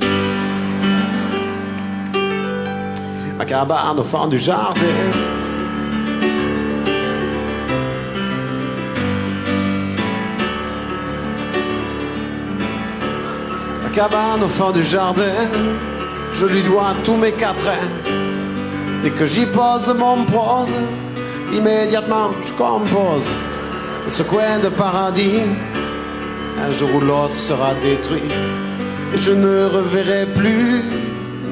Ma 3.39 3.45
cabane 3.45 3.99
au 3.99 4.03
fond 4.03 4.27
du 4.27 4.39
jardin. 4.39 5.38
Cabane 13.99 14.45
au 14.45 14.49
fond 14.49 14.71
du 14.71 14.85
jardin, 14.85 15.39
je 16.33 16.47
lui 16.47 16.63
dois 16.63 16.95
tous 17.03 17.17
mes 17.17 17.33
quatrains. 17.33 17.91
Dès 19.03 19.11
que 19.11 19.27
j'y 19.27 19.45
pose 19.45 19.93
mon 20.03 20.25
prose, 20.25 20.73
immédiatement 21.53 22.31
je 22.41 22.53
compose. 22.53 23.29
Ce 24.07 24.23
coin 24.23 24.61
de 24.63 24.69
paradis, 24.69 25.43
un 26.65 26.71
jour 26.71 26.91
ou 26.95 27.01
l'autre 27.01 27.41
sera 27.41 27.71
détruit. 27.83 28.31
Et 29.13 29.19
je 29.19 29.33
ne 29.33 29.67
reverrai 29.67 30.27
plus 30.27 30.85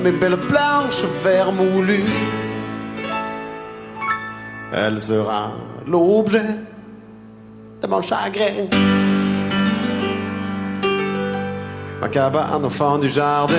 mes 0.04 0.12
belles 0.12 0.44
planches 0.52 1.04
vermoulues. 1.24 2.12
Elle 4.72 5.00
sera 5.00 5.50
l'objet 5.84 6.54
de 7.82 7.86
mon 7.88 8.02
chagrin. 8.02 9.05
Ma 12.06 12.12
cabane 12.12 12.64
au 12.64 12.98
du 12.98 13.08
jardin. 13.08 13.56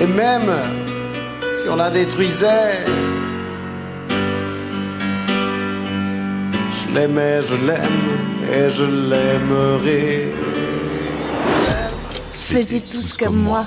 Et 0.00 0.06
même 0.06 0.52
si 1.50 1.68
on 1.68 1.74
la 1.74 1.90
détruisait, 1.90 2.84
je 6.76 6.94
l'aimais, 6.94 7.40
je 7.42 7.56
l'aime 7.66 8.08
et 8.54 8.68
je 8.68 8.84
l'aimerai. 8.84 10.32
Faisez 12.32 12.80
tous 12.80 13.16
comme 13.16 13.34
moi. 13.34 13.64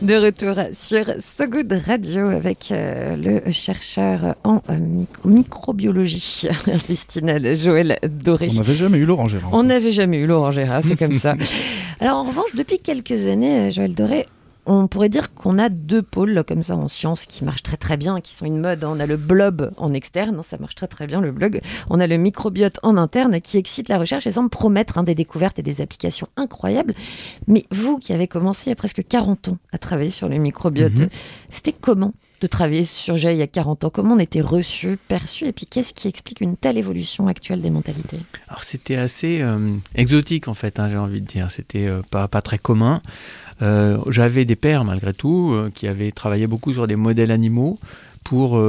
De 0.00 0.14
retour 0.14 0.54
sur 0.74 1.06
So 1.20 1.46
Good 1.48 1.72
Radio 1.84 2.28
avec 2.28 2.68
euh, 2.70 3.16
le 3.16 3.50
chercheur 3.50 4.36
en 4.44 4.62
euh, 4.70 4.78
micro- 4.78 5.28
microbiologie 5.28 6.46
intestinale 6.72 7.56
Joël 7.56 7.98
Doré. 8.08 8.46
On 8.52 8.54
n'avait 8.54 8.76
jamais 8.76 8.98
eu 8.98 9.06
Gérard. 9.28 9.50
On 9.52 9.62
n'avait 9.64 9.90
jamais 9.90 10.18
eu 10.18 10.26
Gérard, 10.52 10.82
c'est 10.84 10.96
comme 10.96 11.14
ça. 11.14 11.34
Alors 12.00 12.18
en 12.18 12.22
revanche, 12.22 12.54
depuis 12.54 12.78
quelques 12.78 13.26
années, 13.26 13.58
euh, 13.58 13.70
Joël 13.72 13.92
Doré, 13.94 14.26
on 14.68 14.86
pourrait 14.86 15.08
dire 15.08 15.32
qu'on 15.34 15.58
a 15.58 15.68
deux 15.68 16.02
pôles 16.02 16.44
comme 16.46 16.62
ça 16.62 16.76
en 16.76 16.88
sciences 16.88 17.26
qui 17.26 17.44
marchent 17.44 17.62
très 17.62 17.76
très 17.76 17.96
bien, 17.96 18.20
qui 18.20 18.34
sont 18.34 18.44
une 18.46 18.60
mode. 18.60 18.84
On 18.84 19.00
a 19.00 19.06
le 19.06 19.16
blob 19.16 19.72
en 19.76 19.92
externe, 19.94 20.36
hein, 20.38 20.42
ça 20.42 20.58
marche 20.58 20.74
très 20.74 20.86
très 20.86 21.06
bien 21.06 21.20
le 21.20 21.32
blog. 21.32 21.60
On 21.90 21.98
a 22.00 22.06
le 22.06 22.16
microbiote 22.18 22.78
en 22.82 22.96
interne 22.96 23.40
qui 23.40 23.56
excite 23.58 23.88
la 23.88 23.98
recherche 23.98 24.26
et 24.26 24.30
semble 24.30 24.50
promettre 24.50 24.98
hein, 24.98 25.02
des 25.02 25.14
découvertes 25.14 25.58
et 25.58 25.62
des 25.62 25.80
applications 25.80 26.28
incroyables. 26.36 26.94
Mais 27.46 27.66
vous 27.70 27.98
qui 27.98 28.12
avez 28.12 28.28
commencé 28.28 28.64
il 28.66 28.68
y 28.68 28.72
a 28.72 28.76
presque 28.76 29.06
40 29.06 29.48
ans 29.48 29.58
à 29.72 29.78
travailler 29.78 30.10
sur 30.10 30.28
le 30.28 30.36
microbiote, 30.38 30.92
Mhm. 30.92 31.08
c'était 31.50 31.72
comment? 31.72 32.12
De 32.40 32.46
travailler 32.46 32.84
sur 32.84 33.18
ce 33.18 33.28
il 33.28 33.36
y 33.36 33.42
a 33.42 33.46
40 33.46 33.84
ans 33.84 33.90
Comment 33.90 34.14
on 34.14 34.18
était 34.18 34.40
reçu, 34.40 34.98
perçu 35.08 35.46
Et 35.46 35.52
puis 35.52 35.66
qu'est-ce 35.66 35.92
qui 35.92 36.08
explique 36.08 36.40
une 36.40 36.56
telle 36.56 36.78
évolution 36.78 37.26
actuelle 37.26 37.60
des 37.60 37.70
mentalités? 37.70 38.18
Alors 38.48 38.62
c'était 38.64 38.96
assez 38.96 39.40
euh, 39.40 39.76
exotique 39.94 40.48
en 40.48 40.54
fait, 40.54 40.78
hein, 40.78 40.88
j'ai 40.90 40.98
envie 40.98 41.20
de 41.20 41.26
dire. 41.26 41.50
C'était 41.50 41.88
euh, 41.88 42.02
pas, 42.10 42.28
pas 42.28 42.42
très 42.42 42.58
commun. 42.58 43.02
Euh, 43.60 43.98
J'avais 44.08 44.44
des 44.44 44.56
pères 44.56 44.84
malgré 44.84 45.12
tout 45.12 45.54
qui 45.74 45.88
avaient 45.88 46.12
travaillé 46.12 46.46
beaucoup 46.46 46.72
sur 46.72 46.86
des 46.86 46.96
modèles 46.96 47.32
animaux 47.32 47.78
pour 48.22 48.62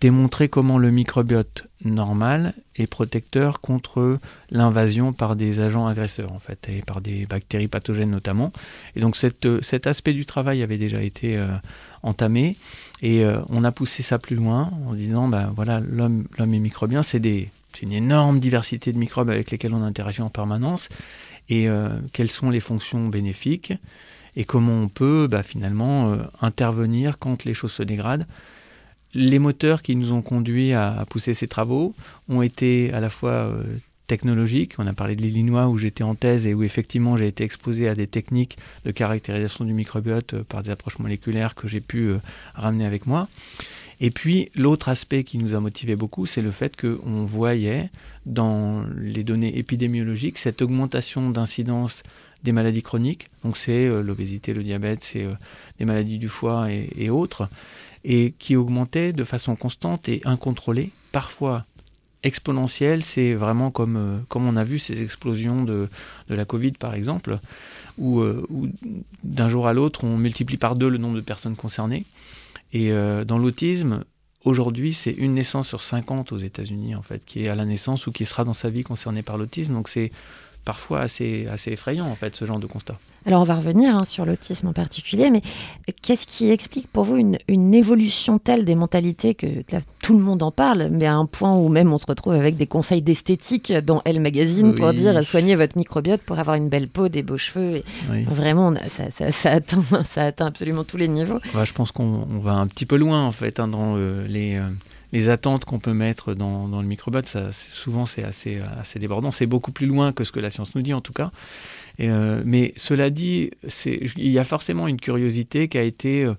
démontrer 0.00 0.48
comment 0.48 0.78
le 0.78 0.92
microbiote 0.92 1.64
normal 1.84 2.54
est 2.76 2.86
protecteur 2.86 3.60
contre 3.60 4.18
l'invasion 4.50 5.12
par 5.12 5.34
des 5.34 5.58
agents 5.58 5.88
agresseurs 5.88 6.32
en 6.32 6.38
fait 6.38 6.68
et 6.68 6.82
par 6.82 7.00
des 7.00 7.26
bactéries 7.26 7.66
pathogènes 7.66 8.10
notamment. 8.10 8.52
Et 8.94 9.00
donc 9.00 9.16
cet 9.16 9.86
aspect 9.88 10.12
du 10.12 10.24
travail 10.24 10.62
avait 10.62 10.78
déjà 10.78 11.02
été 11.02 11.36
entamé. 12.02 12.56
Et 13.02 13.24
euh, 13.24 13.40
on 13.48 13.64
a 13.64 13.72
poussé 13.72 14.02
ça 14.02 14.18
plus 14.18 14.36
loin 14.36 14.70
en 14.86 14.94
disant 14.94 15.28
bah 15.28 15.52
voilà 15.54 15.80
l'homme 15.80 16.26
est 16.38 16.46
microbien, 16.46 17.02
c'est 17.02 17.20
une 17.82 17.92
énorme 17.92 18.38
diversité 18.38 18.92
de 18.92 18.98
microbes 18.98 19.30
avec 19.30 19.50
lesquels 19.50 19.74
on 19.74 19.82
interagit 19.82 20.22
en 20.22 20.30
permanence. 20.30 20.88
Et 21.48 21.68
euh, 21.68 21.88
quelles 22.12 22.30
sont 22.30 22.50
les 22.50 22.60
fonctions 22.60 23.08
bénéfiques 23.08 23.72
et 24.36 24.44
comment 24.44 24.72
on 24.72 24.88
peut 24.88 25.26
bah, 25.30 25.42
finalement 25.42 26.12
euh, 26.12 26.18
intervenir 26.40 27.18
quand 27.18 27.44
les 27.44 27.54
choses 27.54 27.72
se 27.72 27.82
dégradent. 27.82 28.26
Les 29.14 29.38
moteurs 29.38 29.82
qui 29.82 29.94
nous 29.94 30.12
ont 30.12 30.22
conduits 30.22 30.72
à, 30.72 31.04
pousser 31.10 31.34
ces 31.34 31.48
travaux 31.48 31.94
ont 32.30 32.40
été 32.40 32.90
à 32.94 33.00
la 33.00 33.10
fois 33.10 33.52
on 34.78 34.86
a 34.86 34.92
parlé 34.92 35.16
de 35.16 35.22
l'Illinois 35.22 35.68
où 35.68 35.78
j'étais 35.78 36.04
en 36.04 36.14
thèse 36.14 36.46
et 36.46 36.54
où 36.54 36.62
effectivement 36.62 37.16
j'ai 37.16 37.28
été 37.28 37.44
exposé 37.44 37.88
à 37.88 37.94
des 37.94 38.06
techniques 38.06 38.58
de 38.84 38.90
caractérisation 38.90 39.64
du 39.64 39.72
microbiote 39.72 40.34
euh, 40.34 40.44
par 40.44 40.62
des 40.62 40.70
approches 40.70 40.98
moléculaires 40.98 41.54
que 41.54 41.68
j'ai 41.68 41.80
pu 41.80 42.08
euh, 42.08 42.18
ramener 42.54 42.84
avec 42.84 43.06
moi. 43.06 43.28
Et 44.00 44.10
puis 44.10 44.50
l'autre 44.54 44.88
aspect 44.88 45.24
qui 45.24 45.38
nous 45.38 45.54
a 45.54 45.60
motivé 45.60 45.96
beaucoup, 45.96 46.26
c'est 46.26 46.42
le 46.42 46.50
fait 46.50 46.78
qu'on 46.80 47.24
voyait 47.24 47.90
dans 48.26 48.84
les 48.96 49.22
données 49.22 49.56
épidémiologiques 49.56 50.38
cette 50.38 50.60
augmentation 50.60 51.30
d'incidence 51.30 52.02
des 52.42 52.52
maladies 52.52 52.82
chroniques. 52.82 53.30
Donc 53.44 53.56
c'est 53.56 53.86
euh, 53.86 54.02
l'obésité, 54.02 54.52
le 54.52 54.62
diabète, 54.62 55.04
c'est 55.04 55.26
des 55.78 55.84
maladies 55.84 56.18
du 56.18 56.28
foie 56.28 56.70
et, 56.70 56.90
et 56.96 57.10
autres, 57.10 57.48
et 58.04 58.34
qui 58.38 58.56
augmentaient 58.56 59.12
de 59.12 59.24
façon 59.24 59.54
constante 59.56 60.08
et 60.08 60.20
incontrôlée, 60.24 60.90
parfois 61.12 61.64
exponentielle. 62.22 63.02
C'est 63.02 63.34
vraiment 63.34 63.70
comme, 63.70 63.96
euh, 63.96 64.18
comme 64.28 64.46
on 64.46 64.56
a 64.56 64.64
vu 64.64 64.78
ces 64.78 65.02
explosions 65.02 65.64
de, 65.64 65.88
de 66.28 66.34
la 66.34 66.44
Covid 66.44 66.72
par 66.72 66.94
exemple, 66.94 67.38
où, 67.98 68.20
euh, 68.20 68.44
où 68.50 68.68
d'un 69.24 69.48
jour 69.48 69.66
à 69.66 69.72
l'autre 69.72 70.04
on 70.04 70.16
multiplie 70.16 70.56
par 70.56 70.76
deux 70.76 70.88
le 70.88 70.98
nombre 70.98 71.16
de 71.16 71.20
personnes 71.20 71.56
concernées. 71.56 72.04
Et 72.72 72.92
euh, 72.92 73.24
dans 73.24 73.38
l'autisme, 73.38 74.04
aujourd'hui, 74.44 74.94
c'est 74.94 75.12
une 75.12 75.34
naissance 75.34 75.68
sur 75.68 75.82
50 75.82 76.32
aux 76.32 76.38
États-Unis, 76.38 76.94
en 76.94 77.02
fait, 77.02 77.24
qui 77.24 77.44
est 77.44 77.48
à 77.48 77.54
la 77.54 77.66
naissance 77.66 78.06
ou 78.06 78.12
qui 78.12 78.24
sera 78.24 78.44
dans 78.44 78.54
sa 78.54 78.70
vie 78.70 78.82
concernée 78.82 79.22
par 79.22 79.36
l'autisme. 79.36 79.74
Donc 79.74 79.88
c'est 79.88 80.10
parfois 80.64 81.00
assez, 81.00 81.46
assez 81.50 81.72
effrayant, 81.72 82.06
en 82.06 82.14
fait, 82.14 82.36
ce 82.36 82.44
genre 82.44 82.58
de 82.58 82.66
constat. 82.66 82.96
Alors 83.24 83.40
on 83.40 83.44
va 83.44 83.54
revenir 83.54 83.96
hein, 83.96 84.04
sur 84.04 84.24
l'autisme 84.26 84.66
en 84.66 84.72
particulier, 84.72 85.30
mais 85.30 85.42
qu'est-ce 86.02 86.26
qui 86.26 86.50
explique 86.50 86.88
pour 86.88 87.04
vous 87.04 87.16
une, 87.16 87.38
une 87.46 87.72
évolution 87.72 88.38
telle 88.40 88.64
des 88.64 88.74
mentalités 88.74 89.34
que 89.34 89.46
là, 89.70 89.78
tout 90.02 90.14
le 90.18 90.18
monde 90.24 90.42
en 90.42 90.50
parle, 90.50 90.88
mais 90.90 91.06
à 91.06 91.14
un 91.14 91.26
point 91.26 91.54
où 91.56 91.68
même 91.68 91.92
on 91.92 91.98
se 91.98 92.06
retrouve 92.06 92.32
avec 92.32 92.56
des 92.56 92.66
conseils 92.66 93.00
d'esthétique 93.00 93.72
dans 93.72 94.02
Elle 94.04 94.18
Magazine 94.20 94.74
pour 94.74 94.92
dire 94.92 95.24
soignez 95.24 95.54
votre 95.54 95.78
microbiote 95.78 96.20
pour 96.22 96.40
avoir 96.40 96.56
une 96.56 96.68
belle 96.68 96.88
peau, 96.88 97.08
des 97.08 97.22
beaux 97.22 97.38
cheveux. 97.38 97.76
Et 97.76 97.84
Oui. 98.10 98.24
Vraiment, 98.24 98.72
a- 98.74 98.88
ça, 98.88 99.10
ça- 99.10 99.30
ça 99.30 99.52
atteint, 99.52 99.82
ça 100.04 100.24
atteint 100.24 100.46
absolument 100.46 100.82
tous 100.82 100.96
les 100.96 101.06
niveaux. 101.06 101.38
Ouais, 101.54 101.64
je 101.64 101.72
pense 101.74 101.92
qu'on 101.92 102.26
on 102.28 102.40
va 102.40 102.54
un 102.54 102.66
petit 102.66 102.86
peu 102.86 102.96
loin, 102.96 103.24
en 103.24 103.32
fait, 103.32 103.60
hein, 103.60 103.68
dans 103.68 103.94
euh, 103.96 104.26
les, 104.26 104.56
euh, 104.56 104.62
les 105.12 105.28
attentes 105.28 105.64
qu'on 105.64 105.78
peut 105.78 105.92
mettre 105.92 106.34
dans, 106.34 106.66
le 106.66 106.86
microbiote. 106.86 107.26
Ça, 107.26 107.50
souvent, 107.52 108.06
c'est 108.06 108.24
assez, 108.24 108.60
assez 108.80 108.98
débordant. 108.98 109.30
C'est 109.30 109.46
beaucoup 109.46 109.72
plus 109.72 109.86
loin 109.86 110.12
que 110.12 110.24
ce 110.24 110.32
que 110.32 110.40
la 110.40 110.50
science 110.50 110.74
nous 110.74 110.82
dit, 110.82 110.94
en 110.94 111.00
tout 111.00 111.12
cas. 111.12 111.30
Euh, 112.00 112.42
mais 112.44 112.72
cela 112.76 113.10
dit, 113.10 113.50
il 113.84 114.32
y 114.32 114.38
a 114.38 114.44
forcément 114.44 114.88
une 114.88 115.00
curiosité 115.00 115.68
qui 115.68 115.78
a 115.78 115.82
été 115.82 116.24
euh, 116.24 116.34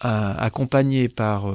accompagné 0.00 1.08
par 1.08 1.46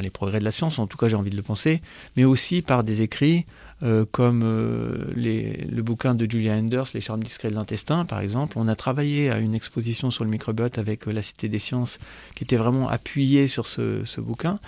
les 0.00 0.10
progrès 0.10 0.38
de 0.38 0.44
la 0.44 0.50
science, 0.50 0.78
en 0.78 0.86
tout 0.86 0.96
cas 0.96 1.08
j'ai 1.08 1.16
envie 1.16 1.30
de 1.30 1.36
le 1.36 1.42
penser, 1.42 1.82
mais 2.16 2.24
aussi 2.24 2.62
par 2.62 2.84
des 2.84 3.02
écrits 3.02 3.46
euh, 3.82 4.04
comme 4.10 4.42
euh, 4.44 5.12
les, 5.16 5.66
le 5.68 5.82
bouquin 5.82 6.14
de 6.14 6.30
Julia 6.30 6.54
Enders, 6.54 6.86
Les 6.94 7.00
charmes 7.00 7.22
discrets 7.22 7.48
de 7.48 7.54
l'intestin, 7.54 8.04
par 8.04 8.20
exemple. 8.20 8.56
On 8.56 8.68
a 8.68 8.76
travaillé 8.76 9.30
à 9.30 9.38
une 9.38 9.54
exposition 9.54 10.10
sur 10.12 10.24
le 10.24 10.30
microbiote 10.30 10.78
avec 10.78 11.08
euh, 11.08 11.12
la 11.12 11.22
Cité 11.22 11.48
des 11.48 11.58
Sciences, 11.58 11.98
qui 12.36 12.44
était 12.44 12.56
vraiment 12.56 12.88
appuyée 12.88 13.48
sur 13.48 13.66
ce, 13.66 14.04
ce 14.04 14.20
bouquin. 14.20 14.60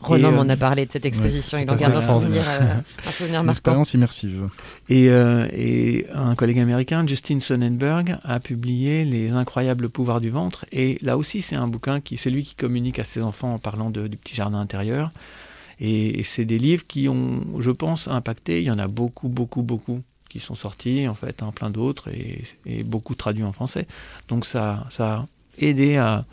Ronan 0.00 0.32
m'en 0.32 0.48
a 0.48 0.56
parlé 0.56 0.86
de 0.86 0.92
cette 0.92 1.06
exposition, 1.06 1.58
il 1.58 1.70
en 1.70 1.76
garde 1.76 1.96
un 1.96 2.02
souvenir, 2.02 2.42
un 2.48 3.10
souvenir 3.10 3.42
marquant. 3.42 3.52
expérience 3.52 3.94
immersive. 3.94 4.48
Et, 4.88 5.06
et, 5.06 6.06
un 6.14 6.34
collègue 6.34 6.58
américain, 6.58 7.06
Justin 7.06 7.40
Sonnenberg, 7.40 8.18
a 8.22 8.40
publié 8.40 9.04
Les 9.04 9.30
incroyables 9.30 9.90
pouvoirs 9.90 10.22
du 10.22 10.30
ventre. 10.30 10.64
Et 10.72 10.98
là 11.02 11.18
aussi, 11.18 11.42
c'est 11.42 11.56
un 11.56 11.68
bouquin 11.68 12.00
qui, 12.00 12.16
c'est 12.16 12.30
lui 12.30 12.44
qui 12.44 12.54
communique 12.54 12.98
à 12.98 13.04
ses 13.04 13.20
enfants 13.20 13.52
en 13.52 13.58
parlant 13.58 13.90
de, 13.90 14.06
du 14.06 14.16
petit 14.16 14.34
jardin 14.34 14.60
intérieur. 14.60 15.10
Et, 15.80 16.22
c'est 16.24 16.44
des 16.44 16.58
livres 16.58 16.86
qui 16.86 17.08
ont, 17.08 17.42
je 17.58 17.70
pense, 17.70 18.08
impacté. 18.08 18.60
Il 18.60 18.64
y 18.64 18.70
en 18.70 18.78
a 18.78 18.86
beaucoup, 18.86 19.28
beaucoup, 19.28 19.62
beaucoup 19.62 20.02
qui 20.28 20.38
sont 20.38 20.54
sortis, 20.54 21.08
en 21.08 21.14
fait, 21.14 21.42
un 21.42 21.50
plein 21.50 21.70
d'autres, 21.70 22.08
et, 22.10 22.84
beaucoup 22.84 23.14
traduits 23.14 23.44
en 23.44 23.52
français. 23.52 23.86
Donc 24.28 24.46
ça, 24.46 24.86
ça 24.90 25.12
a 25.12 25.26
aidé 25.58 25.96
à, 25.96 26.24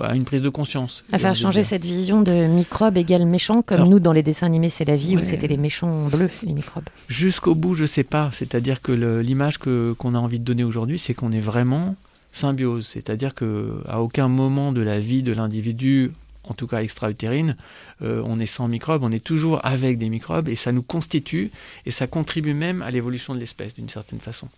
à 0.00 0.14
une 0.14 0.24
prise 0.24 0.42
de 0.42 0.48
conscience. 0.48 1.04
À 1.12 1.18
faire 1.18 1.34
changer 1.34 1.62
cette 1.62 1.84
vision 1.84 2.22
de 2.22 2.46
microbes 2.46 2.96
égale 2.96 3.26
méchants, 3.26 3.62
comme 3.62 3.88
nous 3.88 4.00
dans 4.00 4.12
les 4.12 4.22
dessins 4.22 4.46
animés 4.46 4.68
C'est 4.68 4.84
la 4.84 4.96
vie, 4.96 5.16
où 5.16 5.24
c'était 5.24 5.48
les 5.48 5.56
méchants 5.56 6.06
bleus, 6.06 6.30
les 6.42 6.52
microbes. 6.52 6.88
Jusqu'au 7.08 7.54
bout, 7.54 7.74
je 7.74 7.84
sais 7.84 8.04
pas. 8.04 8.30
C'est-à-dire 8.32 8.80
que 8.82 8.92
l'image 8.92 9.58
qu'on 9.58 10.14
a 10.14 10.18
envie 10.18 10.38
de 10.38 10.44
donner 10.44 10.64
aujourd'hui, 10.64 10.98
c'est 10.98 11.14
qu'on 11.14 11.32
est 11.32 11.40
vraiment 11.40 11.96
symbiose. 12.32 12.86
C'est-à-dire 12.86 13.34
qu'à 13.34 14.00
aucun 14.00 14.28
moment 14.28 14.72
de 14.72 14.82
la 14.82 15.00
vie 15.00 15.22
de 15.22 15.32
l'individu, 15.32 16.12
en 16.50 16.54
tout 16.54 16.66
cas 16.66 16.82
extra-utérine, 16.82 17.56
euh, 18.02 18.22
on 18.26 18.40
est 18.40 18.46
sans 18.46 18.66
microbes, 18.68 19.04
on 19.04 19.12
est 19.12 19.24
toujours 19.24 19.64
avec 19.64 19.98
des 19.98 20.08
microbes 20.08 20.48
et 20.48 20.56
ça 20.56 20.72
nous 20.72 20.82
constitue 20.82 21.50
et 21.86 21.92
ça 21.92 22.06
contribue 22.06 22.54
même 22.54 22.82
à 22.82 22.90
l'évolution 22.90 23.34
de 23.34 23.38
l'espèce 23.38 23.72
d'une 23.72 23.88
certaine 23.88 24.18
façon. 24.18 24.48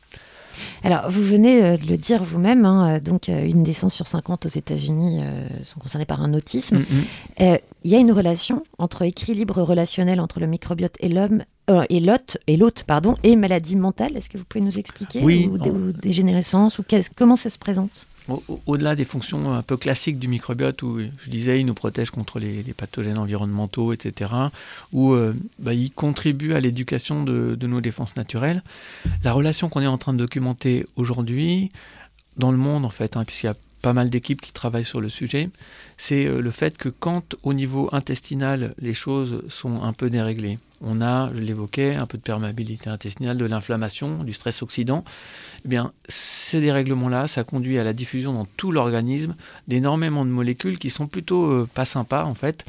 Alors, 0.85 1.09
vous 1.11 1.23
venez 1.23 1.63
euh, 1.63 1.77
de 1.77 1.87
le 1.87 1.97
dire 1.97 2.25
vous-même, 2.25 2.65
hein, 2.65 2.97
euh, 2.97 3.01
donc 3.01 3.29
une 3.29 3.63
naissance 3.63 3.95
sur 3.95 4.07
50 4.07 4.47
aux 4.47 4.51
États-Unis 4.51 5.23
sont 5.65 5.81
concernées 5.81 6.07
par 6.07 6.23
un 6.23 6.33
autisme. 6.35 6.81
Mm-hmm. 6.81 7.59
Il 7.85 7.91
y 7.91 7.95
a 7.95 7.99
une 7.99 8.13
relation 8.13 8.65
entre 8.79 9.03
équilibre 9.03 9.61
relationnel 9.63 10.21
entre 10.21 10.41
le 10.41 10.47
microbiote 10.47 10.97
et 11.01 11.09
l'homme 11.09 11.45
et 11.89 12.01
l'hôte 12.01 12.39
et 12.47 12.57
l'hôte 12.57 12.85
pardon 12.85 13.17
et 13.23 13.37
maladie 13.37 13.77
mentale. 13.77 14.17
Est-ce 14.17 14.29
que 14.29 14.39
vous 14.39 14.45
pouvez 14.45 14.65
nous 14.65 14.79
expliquer 14.79 15.21
oui, 15.23 15.49
ou, 15.51 15.57
ou, 15.57 15.93
dégénérescence 15.93 16.79
ou 16.79 16.85
comment 17.17 17.37
ça 17.37 17.51
se 17.51 17.59
présente? 17.59 18.07
Au-delà 18.67 18.95
des 18.95 19.05
fonctions 19.05 19.53
un 19.53 19.63
peu 19.63 19.77
classiques 19.77 20.19
du 20.19 20.29
microbiote, 20.29 20.83
où 20.83 21.01
je 21.01 21.31
disais, 21.31 21.61
il 21.61 21.67
nous 21.67 21.75
protège 21.75 22.11
contre 22.11 22.39
les, 22.39 22.63
pathogènes 22.77 23.19
environnementaux, 23.19 23.93
etc., 23.93 24.31
où 24.93 25.13
euh, 25.13 25.35
bah, 25.59 25.75
il 25.75 25.91
contribue 25.91 26.55
à 26.55 26.61
l'éducation 26.61 27.25
de, 27.25 27.57
nos 27.67 27.81
défenses 27.81 28.17
naturelles, 28.17 28.63
la 29.25 29.33
relation 29.33 29.69
qu'on 29.69 29.81
est 29.81 29.87
en 29.87 29.99
train 29.99 30.13
de 30.13 30.19
documenter 30.19 30.87
aujourd'hui, 30.97 31.71
dans 32.37 32.51
le 32.51 32.57
monde 32.57 32.85
en 32.85 32.91
fait, 32.91 33.17
hein, 33.17 33.25
puisqu'il 33.25 33.47
y 33.47 33.51
a 33.51 33.57
pas 33.83 33.93
mal 33.93 34.09
d'équipes 34.09 34.41
qui 34.41 34.53
travaillent 34.53 34.85
sur 34.85 35.01
le 35.01 35.09
sujet, 35.09 35.51
c'est 35.97 36.27
euh, 36.27 36.41
le 36.41 36.51
fait 36.51 36.79
que 36.79 36.89
quand 36.89 37.35
au 37.43 37.53
niveau 37.53 37.89
intestinal 37.93 38.75
les 38.79 38.95
choses 38.95 39.43
sont 39.49 39.83
un 39.83 39.93
peu 39.93 40.09
déréglées, 40.09 40.59
on 40.83 41.01
a, 41.01 41.31
je 41.35 41.41
l'évoquais, 41.41 41.95
un 41.95 42.07
peu 42.07 42.19
de 42.19 42.23
perméabilité 42.23 42.91
intestinale, 42.91 43.39
de 43.39 43.45
l'inflammation, 43.45 44.25
du 44.25 44.33
stress 44.33 44.63
oxydant, 44.63 45.05
eh 45.65 45.69
bien, 45.69 45.93
ces 46.09 46.61
dérèglements-là, 46.61 47.29
ça 47.29 47.45
conduit 47.45 47.79
à 47.79 47.85
la 47.85 47.93
diffusion 47.93 48.33
dans 48.33 48.47
tout 48.57 48.73
l'organisme 48.73 49.37
d'énormément 49.69 50.25
de 50.25 50.31
molécules 50.31 50.79
qui 50.79 50.91
sont 50.91 51.07
plutôt 51.07 51.51
euh, 51.51 51.69
pas 51.73 51.85
sympas 51.85 52.25
en 52.25 52.35
fait. 52.35 52.65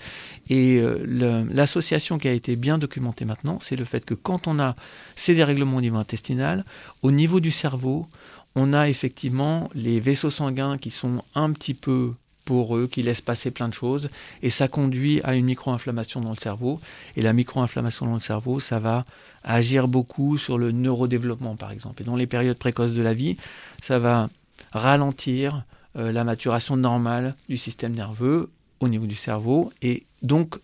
Et 0.50 0.80
euh, 0.80 1.46
l'association 1.50 2.18
qui 2.18 2.28
a 2.28 2.34
été 2.34 2.56
bien 2.56 2.78
documentée 2.78 3.26
maintenant, 3.26 3.58
c'est 3.62 3.76
le 3.76 3.86
fait 3.86 4.06
que 4.06 4.14
quand 4.14 4.48
on 4.48 4.60
a 4.60 4.76
ces 5.16 5.34
dérèglements 5.34 5.78
au 5.78 5.82
niveau 5.82 5.98
intestinal, 5.98 6.66
au 7.02 7.12
niveau 7.12 7.40
du 7.40 7.52
cerveau, 7.52 8.08
on 8.56 8.74
a 8.74 8.90
effectivement 8.90 9.70
les 9.74 10.00
vaisseaux 10.00 10.30
sanguins 10.30 10.78
qui 10.78 10.92
sont 10.92 11.24
un 11.34 11.52
petit 11.52 11.74
peu 11.74 12.14
pour 12.46 12.76
eux, 12.76 12.88
qui 12.88 13.04
laissent 13.04 13.22
passer 13.22 13.52
plein 13.52 13.70
de 13.70 13.74
choses, 13.74 14.10
et 14.42 14.50
ça 14.50 14.68
conduit 14.68 15.22
à 15.24 15.36
une 15.36 15.46
micro-inflammation 15.46 16.22
dans 16.22 16.32
le 16.32 16.36
cerveau. 16.36 16.80
Et 17.16 17.22
la 17.22 17.34
micro-inflammation 17.34 18.06
dans 18.06 18.16
le 18.16 18.20
cerveau, 18.20 18.60
ça 18.60 18.80
va 18.80 19.06
agir 19.44 19.88
beaucoup 19.88 20.38
sur 20.38 20.58
le 20.58 20.72
neurodéveloppement, 20.72 21.56
par 21.56 21.72
exemple. 21.72 22.02
Et 22.02 22.06
dans 22.06 22.16
les 22.16 22.28
périodes 22.28 22.58
précoces 22.58 22.94
de 22.94 23.02
la 23.02 23.14
vie, 23.14 23.38
ça 23.82 24.00
va 24.00 24.30
ralentir 24.72 25.64
euh, 25.98 26.12
la 26.12 26.24
maturation 26.24 26.76
normale 26.76 27.36
du 27.50 27.58
système 27.58 27.94
nerveux 27.94 28.50
au 28.80 28.88
niveau 28.88 29.06
du 29.06 29.16
cerveau, 29.16 29.72
et 29.82 30.04
donc 30.22 30.56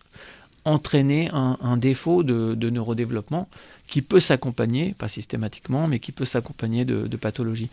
entraîner 0.66 1.30
un, 1.32 1.78
défaut 1.78 2.22
de, 2.22 2.68
neurodéveloppement 2.68 3.48
qui 3.86 4.02
peut 4.02 4.20
s'accompagner, 4.20 4.94
pas 4.98 5.08
systématiquement, 5.08 5.88
mais 5.88 6.00
qui 6.00 6.12
peut 6.12 6.26
s'accompagner 6.26 6.84
de 6.84 7.16
pathologies. 7.16 7.70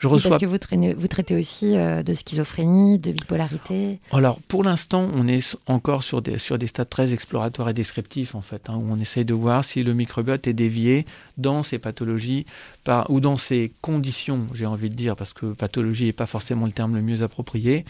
Je 0.00 0.08
reçois... 0.08 0.30
Parce 0.30 0.40
que 0.40 0.46
vous, 0.46 0.58
traînez, 0.58 0.94
vous 0.94 1.08
traitez 1.08 1.36
aussi 1.36 1.76
euh, 1.76 2.02
de 2.02 2.14
schizophrénie, 2.14 2.98
de 2.98 3.12
bipolarité 3.12 4.00
Alors, 4.12 4.40
pour 4.48 4.64
l'instant, 4.64 5.06
on 5.12 5.28
est 5.28 5.56
encore 5.66 6.02
sur 6.02 6.22
des, 6.22 6.38
sur 6.38 6.56
des 6.56 6.66
stades 6.66 6.88
très 6.88 7.12
exploratoires 7.12 7.68
et 7.68 7.74
descriptifs, 7.74 8.34
en 8.34 8.40
fait, 8.40 8.70
hein, 8.70 8.76
où 8.76 8.86
on 8.90 8.98
essaye 8.98 9.26
de 9.26 9.34
voir 9.34 9.62
si 9.62 9.82
le 9.82 9.92
microbiote 9.92 10.46
est 10.46 10.54
dévié 10.54 11.04
dans 11.36 11.62
ces 11.62 11.78
pathologies 11.78 12.46
par, 12.82 13.10
ou 13.10 13.20
dans 13.20 13.36
ces 13.36 13.72
conditions, 13.82 14.46
j'ai 14.54 14.64
envie 14.64 14.88
de 14.88 14.94
dire, 14.94 15.16
parce 15.16 15.34
que 15.34 15.52
pathologie 15.52 16.06
n'est 16.06 16.12
pas 16.12 16.26
forcément 16.26 16.64
le 16.64 16.72
terme 16.72 16.94
le 16.94 17.02
mieux 17.02 17.22
approprié, 17.22 17.84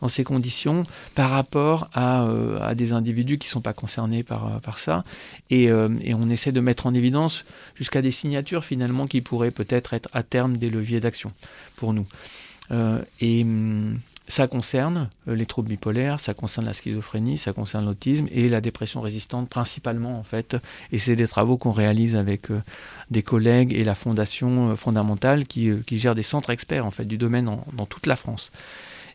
dans 0.00 0.08
ces 0.08 0.24
conditions 0.24 0.82
par 1.14 1.30
rapport 1.30 1.88
à, 1.94 2.24
euh, 2.24 2.60
à 2.60 2.74
des 2.74 2.92
individus 2.92 3.38
qui 3.38 3.46
ne 3.46 3.52
sont 3.52 3.60
pas 3.60 3.72
concernés 3.72 4.24
par, 4.24 4.46
euh, 4.48 4.58
par 4.58 4.80
ça. 4.80 5.04
Et, 5.50 5.64
et 5.64 6.14
on 6.14 6.28
essaie 6.28 6.50
de 6.50 6.60
mettre 6.60 6.86
en 6.86 6.94
évidence 6.94 7.44
jusqu'à 7.76 8.02
des 8.02 8.10
signatures, 8.10 8.64
finalement, 8.64 9.06
qui 9.06 9.20
pourraient 9.20 9.50
peut-être 9.52 9.94
être 9.94 10.08
à 10.12 10.24
terme 10.24 10.56
des 10.56 10.70
leviers 10.70 10.98
d'action 10.98 11.30
pour 11.76 11.92
nous. 11.92 12.06
Euh, 12.70 13.02
et 13.20 13.42
hum, 13.42 13.98
ça 14.28 14.46
concerne 14.46 15.08
euh, 15.28 15.34
les 15.34 15.46
troubles 15.46 15.68
bipolaires, 15.68 16.20
ça 16.20 16.32
concerne 16.32 16.66
la 16.66 16.72
schizophrénie, 16.72 17.36
ça 17.36 17.52
concerne 17.52 17.84
l'autisme 17.84 18.28
et 18.30 18.48
la 18.48 18.60
dépression 18.60 19.00
résistante 19.00 19.48
principalement 19.48 20.18
en 20.18 20.22
fait. 20.22 20.56
Et 20.90 20.98
c'est 20.98 21.16
des 21.16 21.26
travaux 21.26 21.56
qu'on 21.56 21.72
réalise 21.72 22.16
avec 22.16 22.50
euh, 22.50 22.62
des 23.10 23.22
collègues 23.22 23.72
et 23.72 23.84
la 23.84 23.94
fondation 23.94 24.76
fondamentale 24.76 25.46
qui, 25.46 25.70
qui, 25.86 25.98
gère 25.98 26.14
des 26.14 26.22
centres 26.22 26.50
experts 26.50 26.86
en 26.86 26.90
fait 26.90 27.04
du 27.04 27.18
domaine 27.18 27.50
dans 27.72 27.86
toute 27.86 28.06
la 28.06 28.16
France 28.16 28.50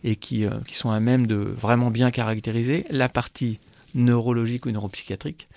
et 0.04 0.15
qui, 0.15 0.45
qui, 0.67 0.76
sont 0.76 0.91
à 0.91 1.00
même 1.00 1.26
de 1.26 1.36
vraiment 1.36 1.89
bien 1.89 2.12
caractériser 2.12 2.86
la 2.91 3.10
partie 3.10 3.58
neurologique 3.95 4.67
ou 4.67 4.71
neuropsychiatrique 4.71 5.47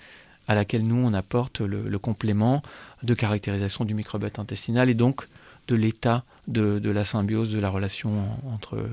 à 0.47 0.55
laquelle 0.55 0.83
nous 0.83 0.95
on 0.95 1.13
apporte 1.13 1.61
le, 1.61 1.87
le 1.87 1.99
complément 1.99 2.63
de 3.03 3.13
caractérisation 3.13 3.85
du 3.85 3.93
microbiote 3.93 4.39
intestinal 4.39 4.89
et 4.89 4.95
donc 4.95 5.27
de 5.67 5.75
l'état 5.75 6.23
de, 6.47 6.89
la 6.89 7.05
symbiose, 7.05 7.51
de 7.51 7.59
la 7.59 7.69
relation 7.69 8.11
entre 8.53 8.83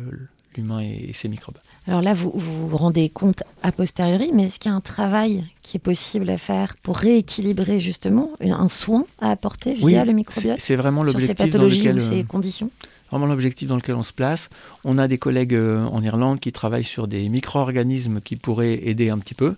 l'humain 0.57 0.81
et, 0.81 1.13
ses 1.15 1.29
microbes. 1.29 1.57
Alors 1.87 2.03
là, 2.03 2.15
vous 2.15 2.33
vous 2.35 2.77
rendez 2.77 3.09
compte 3.09 3.43
a 3.63 3.73
posteriori, 3.73 4.31
mais 4.33 4.45
est-ce 4.45 4.59
qu'il 4.59 4.71
y 4.71 4.75
a 4.75 4.77
un 4.77 4.81
travail 4.81 5.45
qui 5.63 5.77
est 5.77 5.81
possible 5.81 6.29
à 6.31 6.39
faire 6.39 6.77
pour 6.83 6.99
rééquilibrer 6.99 7.81
justement 7.81 8.31
un 8.41 8.69
soin 8.69 9.05
à 9.21 9.31
apporter 9.31 9.75
via 9.75 10.05
le 10.05 10.13
microbiote 10.13 10.61
C'est 10.61 10.77
vraiment 10.77 11.03
l'objectif 11.03 11.51
dans 11.51 11.65
lequel, 11.65 11.97
ou 11.97 12.01
ces 12.01 12.25
conditions 12.25 12.71
vraiment 13.11 13.27
l'objectif 13.27 13.69
dans 13.69 13.77
lequel 13.77 13.95
on 13.95 14.03
se 14.03 14.13
place. 14.13 14.51
On 14.85 14.99
a 14.99 15.09
des 15.09 15.19
collègues 15.19 15.55
euh, 15.55 15.85
en 15.85 16.03
Irlande 16.03 16.41
qui 16.41 16.53
travaillent 16.53 16.85
sur 16.85 17.09
des 17.09 17.29
micro-organismes 17.29 18.21
qui 18.21 18.37
pourraient 18.37 18.87
aider 18.87 19.11
un 19.11 19.19
petit 19.19 19.35
peu, 19.35 19.55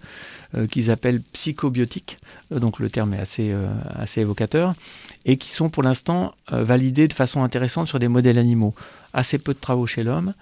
euh, 0.54 0.66
qu'ils 0.66 0.90
appellent 0.90 1.20
psychobiotiques, 1.32 2.18
euh, 2.52 2.58
donc 2.58 2.78
le 2.78 2.90
terme 2.90 3.14
est 3.14 3.18
assez, 3.18 3.54
assez 3.94 4.20
évocateur, 4.20 4.74
et 5.24 5.36
qui 5.36 5.48
sont 5.48 5.68
pour 5.68 5.82
l'instant 5.82 6.34
validés 6.50 7.08
de 7.08 7.12
façon 7.12 7.42
intéressante 7.42 7.88
sur 7.88 7.98
des 7.98 8.08
modèles 8.08 8.38
animaux. 8.38 8.74
Assez 9.12 9.38
peu 9.38 9.54
de 9.54 9.58
travaux 9.58 9.88
chez 9.88 10.04
l'homme, 10.04 10.34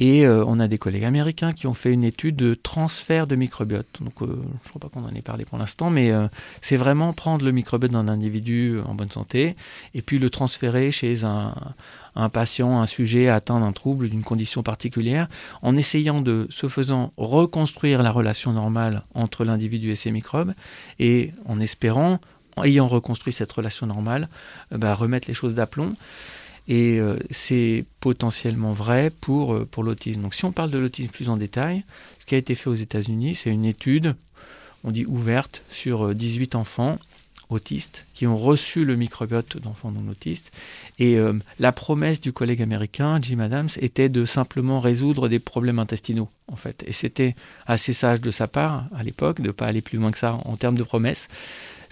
et 0.00 0.26
on 0.26 0.58
a 0.58 0.66
des 0.66 0.78
collègues 0.78 1.04
américains 1.04 1.52
qui 1.52 1.66
ont 1.66 1.74
fait 1.74 1.92
une 1.92 2.04
étude 2.04 2.36
de 2.36 2.54
transfert 2.54 3.26
de 3.26 3.36
microbiote. 3.36 3.86
Donc 4.00 4.14
je 4.20 4.24
ne 4.24 4.68
crois 4.70 4.80
pas 4.80 4.88
qu'on 4.88 5.04
en 5.04 5.14
ait 5.14 5.20
parlé 5.20 5.44
pour 5.44 5.58
l'instant, 5.58 5.90
mais 5.90 6.10
c'est 6.62 6.78
vraiment 6.78 7.12
prendre 7.12 7.44
le 7.44 7.52
microbiote 7.52 7.92
d'un 7.92 8.08
individu 8.08 8.78
en 8.86 8.94
bonne 8.94 9.10
santé, 9.10 9.56
et 9.94 10.00
puis 10.00 10.18
le 10.18 10.30
transférer 10.30 10.90
chez 10.90 11.24
un 11.24 11.54
un 12.16 12.28
patient, 12.28 12.80
un 12.80 12.86
sujet 12.86 13.28
atteint 13.28 13.60
d'un 13.60 13.72
trouble, 13.72 14.08
d'une 14.08 14.22
condition 14.22 14.62
particulière, 14.62 15.28
en 15.62 15.76
essayant 15.76 16.20
de, 16.20 16.46
ce 16.50 16.68
faisant, 16.68 17.12
reconstruire 17.16 18.02
la 18.02 18.10
relation 18.10 18.52
normale 18.52 19.02
entre 19.14 19.44
l'individu 19.44 19.90
et 19.90 19.96
ses 19.96 20.10
microbes, 20.10 20.52
et 20.98 21.32
en 21.46 21.60
espérant, 21.60 22.20
ayant 22.62 22.86
reconstruit 22.86 23.32
cette 23.32 23.50
relation 23.50 23.86
normale, 23.86 24.28
euh, 24.72 24.78
bah, 24.78 24.94
remettre 24.94 25.28
les 25.28 25.34
choses 25.34 25.54
d'aplomb. 25.54 25.92
Et 26.66 26.98
euh, 26.98 27.18
c'est 27.30 27.84
potentiellement 28.00 28.72
vrai 28.72 29.10
pour, 29.20 29.54
euh, 29.54 29.68
pour 29.70 29.82
l'autisme. 29.82 30.22
Donc 30.22 30.34
si 30.34 30.44
on 30.44 30.52
parle 30.52 30.70
de 30.70 30.78
l'autisme 30.78 31.10
plus 31.10 31.28
en 31.28 31.36
détail, 31.36 31.84
ce 32.20 32.26
qui 32.26 32.34
a 32.34 32.38
été 32.38 32.54
fait 32.54 32.70
aux 32.70 32.74
États-Unis, 32.74 33.34
c'est 33.34 33.50
une 33.50 33.66
étude, 33.66 34.14
on 34.82 34.90
dit 34.90 35.04
ouverte, 35.04 35.62
sur 35.70 36.14
18 36.14 36.54
enfants 36.54 36.98
autistes 37.50 38.06
qui 38.14 38.26
ont 38.26 38.38
reçu 38.38 38.86
le 38.86 38.96
microbiote 38.96 39.58
d'enfants 39.58 39.90
non 39.90 40.10
autistes. 40.10 40.50
Et 40.98 41.18
la 41.58 41.72
promesse 41.72 42.18
du 42.18 42.32
collègue 42.32 42.62
américain, 42.62 43.18
Jim 43.20 43.40
Adams, 43.40 43.68
était 43.80 44.08
de 44.08 44.24
simplement 44.24 44.80
résoudre 44.80 45.28
des 45.28 45.38
problèmes 45.38 45.78
intestinaux, 45.78 46.30
en 46.48 46.56
fait. 46.56 46.82
Et 46.86 46.92
c'était 46.92 47.36
assez 47.66 47.92
sage 47.92 48.22
de 48.22 48.30
sa 48.30 48.48
part, 48.48 48.86
à 48.96 49.02
l'époque, 49.02 49.42
de 49.42 49.48
ne 49.48 49.52
pas 49.52 49.66
aller 49.66 49.82
plus 49.82 49.98
loin 49.98 50.10
que 50.10 50.18
ça 50.18 50.38
en 50.44 50.56
termes 50.56 50.76
de 50.76 50.82
promesses. 50.84 51.28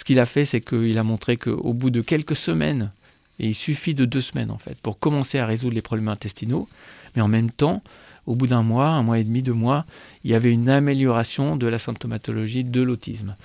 Ce 0.03 0.05
qu'il 0.05 0.19
a 0.19 0.27
fait, 0.27 0.45
c'est 0.45 0.61
qu'il 0.61 0.99
a 0.99 1.05
montré 1.05 1.37
qu'au 1.37 1.73
bout 1.73 1.91
de 1.91 2.01
quelques 2.01 2.35
semaines, 2.35 2.91
et 3.39 3.47
il 3.47 3.55
suffit 3.55 3.95
de 3.95 4.05
deux 4.05 4.21
semaines, 4.21 4.51
en 4.51 4.59
fait, 4.59 4.77
pour 4.83 4.99
commencer 4.99 5.39
à 5.39 5.47
résoudre 5.47 5.77
les 5.77 5.81
problèmes 5.81 6.09
intestinaux, 6.09 6.69
mais 7.15 7.23
en 7.23 7.29
même 7.29 7.53
temps, 7.53 7.85
au 8.27 8.35
bout 8.35 8.49
d'un 8.49 8.65
mois, 8.65 8.89
un 8.89 9.05
mois 9.05 9.21
et 9.21 9.23
demi, 9.23 9.43
deux 9.43 9.53
mois, 9.53 9.87
il 10.25 10.33
y 10.33 10.35
avait 10.35 10.51
une 10.51 10.69
amélioration 10.69 11.55
de 11.55 11.69
la 11.69 11.79
symptomatologie 11.79 12.65
de 12.65 12.83
l'autisme. 12.83 13.37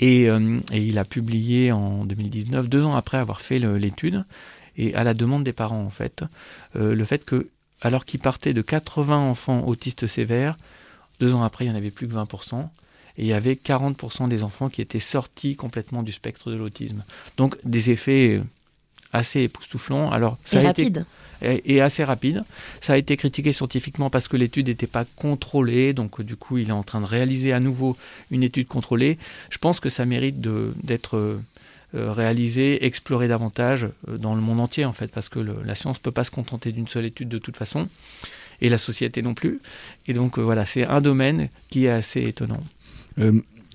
Et, 0.00 0.28
euh, 0.28 0.60
il 0.70 0.98
a 0.98 1.06
publié 1.06 1.72
en 1.72 2.04
2019, 2.04 2.68
deux 2.68 2.84
ans 2.84 2.94
après 2.94 3.16
avoir 3.16 3.40
fait 3.40 3.58
l'étude, 3.58 4.26
et 4.76 4.94
à 4.94 5.04
la 5.04 5.14
demande 5.14 5.44
des 5.44 5.54
parents 5.54 5.82
en 5.82 5.88
fait, 5.88 6.24
euh, 6.76 6.94
le 6.94 7.04
fait 7.06 7.24
que, 7.24 7.48
alors 7.80 8.04
qu'il 8.04 8.20
partait 8.20 8.52
de 8.52 8.60
80 8.60 9.16
enfants 9.16 9.66
autistes 9.66 10.06
sévères, 10.06 10.58
deux 11.20 11.32
ans 11.32 11.42
après, 11.42 11.64
il 11.64 11.68
n'y 11.68 11.74
en 11.74 11.78
avait 11.78 11.90
plus 11.90 12.06
que 12.06 12.12
20%. 12.12 12.68
Et 13.18 13.22
il 13.22 13.28
y 13.28 13.32
avait 13.32 13.54
40% 13.54 14.28
des 14.28 14.42
enfants 14.42 14.68
qui 14.68 14.80
étaient 14.80 15.00
sortis 15.00 15.56
complètement 15.56 16.02
du 16.02 16.12
spectre 16.12 16.50
de 16.50 16.56
l'autisme. 16.56 17.04
Donc 17.36 17.56
des 17.64 17.90
effets 17.90 18.40
assez 19.12 19.42
époustouflants. 19.42 20.10
Alors, 20.10 20.38
ça 20.44 20.60
a 20.60 20.62
rapide 20.62 21.04
et 21.42 21.80
assez 21.80 22.04
rapide. 22.04 22.44
Ça 22.80 22.94
a 22.94 22.96
été 22.96 23.16
critiqué 23.16 23.52
scientifiquement 23.52 24.10
parce 24.10 24.28
que 24.28 24.36
l'étude 24.36 24.68
n'était 24.68 24.86
pas 24.86 25.04
contrôlée, 25.16 25.92
donc 25.92 26.22
du 26.22 26.36
coup 26.36 26.58
il 26.58 26.68
est 26.68 26.72
en 26.72 26.82
train 26.82 27.00
de 27.00 27.06
réaliser 27.06 27.52
à 27.52 27.60
nouveau 27.60 27.96
une 28.30 28.42
étude 28.42 28.68
contrôlée. 28.68 29.18
Je 29.50 29.58
pense 29.58 29.80
que 29.80 29.88
ça 29.88 30.04
mérite 30.04 30.40
d'être 30.40 31.16
euh, 31.94 32.12
réalisé, 32.12 32.84
exploré 32.86 33.28
davantage 33.28 33.88
euh, 34.08 34.18
dans 34.18 34.34
le 34.34 34.40
monde 34.40 34.60
entier 34.60 34.84
en 34.84 34.92
fait, 34.92 35.08
parce 35.08 35.28
que 35.28 35.40
la 35.40 35.74
science 35.74 35.98
ne 35.98 36.02
peut 36.02 36.10
pas 36.10 36.24
se 36.24 36.30
contenter 36.30 36.72
d'une 36.72 36.88
seule 36.88 37.04
étude 37.04 37.28
de 37.28 37.38
toute 37.38 37.56
façon, 37.56 37.88
et 38.60 38.68
la 38.68 38.78
société 38.78 39.22
non 39.22 39.34
plus. 39.34 39.60
Et 40.06 40.14
donc 40.14 40.38
euh, 40.38 40.42
voilà, 40.42 40.64
c'est 40.64 40.86
un 40.86 41.00
domaine 41.00 41.48
qui 41.70 41.86
est 41.86 41.90
assez 41.90 42.22
étonnant. 42.22 42.62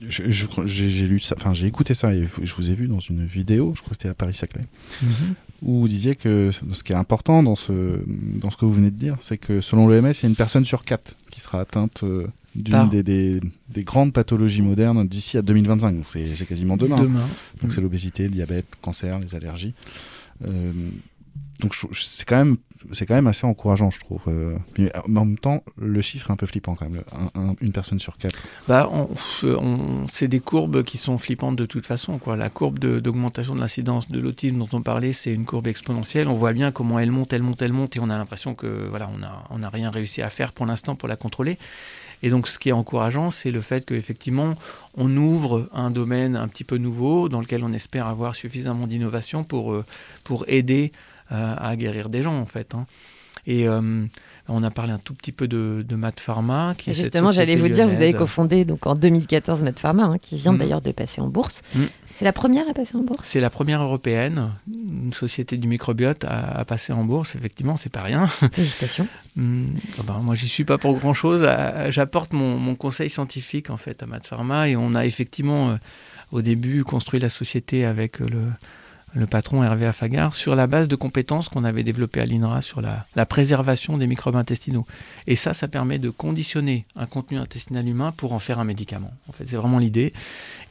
J'ai 0.01 1.07
lu 1.07 1.19
ça, 1.19 1.35
enfin 1.37 1.53
j'ai 1.53 1.67
écouté 1.67 1.93
ça 1.93 2.13
et 2.13 2.25
je 2.43 2.55
vous 2.55 2.69
ai 2.69 2.75
vu 2.75 2.87
dans 2.87 2.99
une 2.99 3.25
vidéo, 3.25 3.73
je 3.75 3.81
crois 3.81 3.91
que 3.91 3.95
c'était 3.95 4.09
à 4.09 4.13
Paris-Saclay, 4.13 4.65
mhm 5.01 5.35
où 5.61 5.79
vous 5.81 5.87
disiez 5.87 6.15
que 6.15 6.51
ce 6.71 6.83
qui 6.83 6.91
est 6.91 6.95
important 6.95 7.41
dans 7.43 7.55
ce, 7.55 7.99
dans 8.05 8.51
ce 8.51 8.57
que 8.57 8.65
vous 8.65 8.73
venez 8.73 8.91
de 8.91 8.97
dire, 8.97 9.17
c'est 9.19 9.37
que 9.37 9.61
selon 9.61 9.87
l'OMS, 9.87 10.11
il 10.11 10.23
y 10.23 10.25
a 10.25 10.29
une 10.29 10.35
personne 10.35 10.65
sur 10.65 10.83
quatre 10.83 11.15
qui 11.31 11.41
sera 11.41 11.59
atteinte 11.59 12.03
euh, 12.03 12.27
d'une 12.55 12.89
des, 12.89 13.03
des, 13.03 13.39
des, 13.69 13.83
grandes 13.83 14.13
pathologies 14.13 14.61
modernes 14.61 15.07
d'ici 15.07 15.37
à 15.37 15.41
2025. 15.41 15.95
Donc 15.95 16.05
c'est 16.07 16.45
quasiment 16.45 16.77
demain. 16.77 17.01
demain. 17.01 17.27
Donc 17.61 17.73
c'est 17.73 17.81
l'obésité, 17.81 18.23
le 18.23 18.29
diabète, 18.29 18.65
le 18.71 18.77
cancer, 18.81 19.19
les 19.19 19.35
allergies. 19.35 19.73
Euh, 20.45 20.71
donc 21.59 21.75
c'est 21.93 22.25
quand 22.25 22.37
même 22.37 22.57
c'est 22.91 23.05
quand 23.05 23.15
même 23.15 23.27
assez 23.27 23.45
encourageant, 23.45 23.89
je 23.89 23.99
trouve. 23.99 24.21
Euh, 24.27 24.55
mais 24.77 24.91
en 24.95 25.25
même 25.25 25.37
temps, 25.37 25.63
le 25.77 26.01
chiffre 26.01 26.29
est 26.29 26.33
un 26.33 26.37
peu 26.37 26.45
flippant 26.45 26.75
quand 26.75 26.89
même. 26.89 27.03
une 27.61 27.71
personne 27.71 27.99
sur 27.99 28.17
quatre. 28.17 28.39
Bah, 28.67 28.89
on, 28.91 29.07
c'est 30.11 30.27
des 30.27 30.39
courbes 30.39 30.83
qui 30.83 30.97
sont 30.97 31.17
flippantes 31.17 31.55
de 31.55 31.65
toute 31.65 31.85
façon. 31.85 32.19
La 32.35 32.49
courbe 32.49 32.79
d'augmentation 32.79 33.55
de, 33.55 33.59
l'incidence 33.59 34.09
de 34.09 34.19
l'autisme 34.19 34.57
dont 34.57 34.69
on 34.73 34.81
parlait, 34.81 35.13
c'est 35.13 35.33
une 35.33 35.45
courbe 35.45 35.67
exponentielle. 35.67 36.27
On 36.27 36.35
voit 36.35 36.53
bien 36.53 36.71
comment 36.71 36.99
elle 36.99 37.11
monte, 37.11 37.33
elle 37.33 37.43
monte, 37.43 37.61
elle 37.61 37.73
monte, 37.73 37.95
et 37.95 37.99
on 37.99 38.09
a 38.09 38.17
l'impression 38.17 38.55
que 38.55 38.87
voilà, 38.89 39.09
on 39.13 39.19
n'a 39.19 39.43
on 39.49 39.63
a 39.63 39.69
rien 39.69 39.89
réussi 39.89 40.21
à 40.21 40.29
faire 40.29 40.53
pour 40.53 40.65
l'instant 40.65 40.95
pour 40.95 41.07
la 41.07 41.15
contrôler. 41.15 41.57
Et 42.23 42.29
donc, 42.29 42.47
ce 42.47 42.57
qui 42.57 42.69
est 42.69 42.73
encourageant, 42.73 43.31
c'est 43.31 43.51
le 43.51 43.61
fait 43.61 43.85
qu'effectivement, 43.85 44.55
on 44.95 45.15
ouvre 45.15 45.69
un 45.73 45.91
domaine 45.91 46.35
un 46.35 46.47
petit 46.47 46.63
peu 46.63 46.77
nouveau 46.77 47.29
dans 47.29 47.41
lequel 47.41 47.63
on 47.63 47.73
espère 47.73 48.07
avoir 48.07 48.35
suffisamment 48.35 48.87
d'innovation 48.87 49.43
pour, 49.43 49.73
euh, 49.73 49.85
pour 50.23 50.45
aider 50.47 50.91
euh, 51.31 51.55
à 51.57 51.75
guérir 51.75 52.09
des 52.09 52.23
gens 52.23 52.37
en 52.37 52.45
fait. 52.45 52.73
Hein. 52.75 52.85
Et 53.47 53.67
euh, 53.67 54.05
on 54.49 54.63
a 54.63 54.71
parlé 54.71 54.91
un 54.91 54.97
tout 54.97 55.13
petit 55.13 55.31
peu 55.31 55.47
de, 55.47 55.83
de 55.87 55.95
Mat 55.95 56.19
Pharma. 56.19 56.75
Qui 56.77 56.93
justement, 56.93 57.31
j'allais 57.31 57.55
vous 57.55 57.69
dire, 57.69 57.87
vous 57.87 57.95
avez 57.95 58.13
cofondé 58.13 58.65
donc 58.65 58.85
en 58.85 58.93
2014 58.95 59.63
Mat 59.63 59.79
Pharma, 59.79 60.03
hein, 60.03 60.17
qui 60.17 60.37
vient 60.37 60.51
mm. 60.51 60.57
d'ailleurs 60.57 60.81
de 60.81 60.91
passer 60.91 61.21
en 61.21 61.27
bourse. 61.27 61.61
Mm. 61.73 61.83
C'est 62.15 62.25
la 62.25 62.33
première 62.33 62.67
à 62.67 62.73
passer 62.73 62.97
en 62.97 63.01
bourse? 63.01 63.21
C'est 63.23 63.39
la 63.39 63.49
première 63.49 63.81
européenne, 63.81 64.51
une 64.67 65.13
société 65.13 65.55
du 65.55 65.67
microbiote 65.67 66.25
à, 66.27 66.65
passer 66.65 66.91
en 66.91 67.03
bourse, 67.03 67.35
effectivement, 67.35 67.75
c'est 67.77 67.91
pas 67.91 68.01
rien. 68.01 68.27
Félicitations. 68.51 69.07
Mm. 69.35 69.67
Ah 69.99 70.01
ben, 70.05 70.19
moi, 70.23 70.35
j'y 70.35 70.49
suis 70.49 70.65
pas 70.65 70.77
pour 70.77 70.97
grand 70.97 71.13
chose. 71.13 71.47
J'apporte 71.89 72.33
mon, 72.33 72.57
mon, 72.57 72.75
conseil 72.75 73.09
scientifique 73.09 73.69
en 73.69 73.77
fait 73.77 74.03
à 74.03 74.07
Mat 74.07 74.25
Pharma 74.27 74.67
et 74.67 74.75
on 74.75 74.93
a 74.93 75.05
effectivement 75.05 75.69
euh, 75.69 75.75
au 76.31 76.41
début 76.41 76.83
construit 76.83 77.19
la 77.19 77.29
société 77.29 77.85
avec 77.85 78.19
le 78.19 78.43
le 79.13 79.25
patron 79.25 79.63
Hervé 79.63 79.85
Afagar, 79.85 80.35
sur 80.35 80.55
la 80.55 80.67
base 80.67 80.87
de 80.87 80.95
compétences 80.95 81.49
qu'on 81.49 81.63
avait 81.63 81.83
développées 81.83 82.21
à 82.21 82.25
l'INRA 82.25 82.61
sur 82.61 82.81
la, 82.81 83.25
préservation 83.25 83.97
des 83.97 84.05
microbes 84.05 84.35
intestinaux. 84.35 84.85
Et 85.27 85.35
ça, 85.35 85.53
ça 85.53 85.67
permet 85.67 85.97
de 85.97 86.09
conditionner 86.09 86.85
un 86.95 87.05
contenu 87.05 87.37
intestinal 87.37 87.87
humain 87.87 88.11
pour 88.15 88.33
en 88.33 88.39
faire 88.39 88.59
un 88.59 88.63
médicament. 88.63 89.11
En 89.29 89.31
fait, 89.31 89.45
c'est 89.49 89.55
vraiment 89.55 89.79
l'idée. 89.79 90.13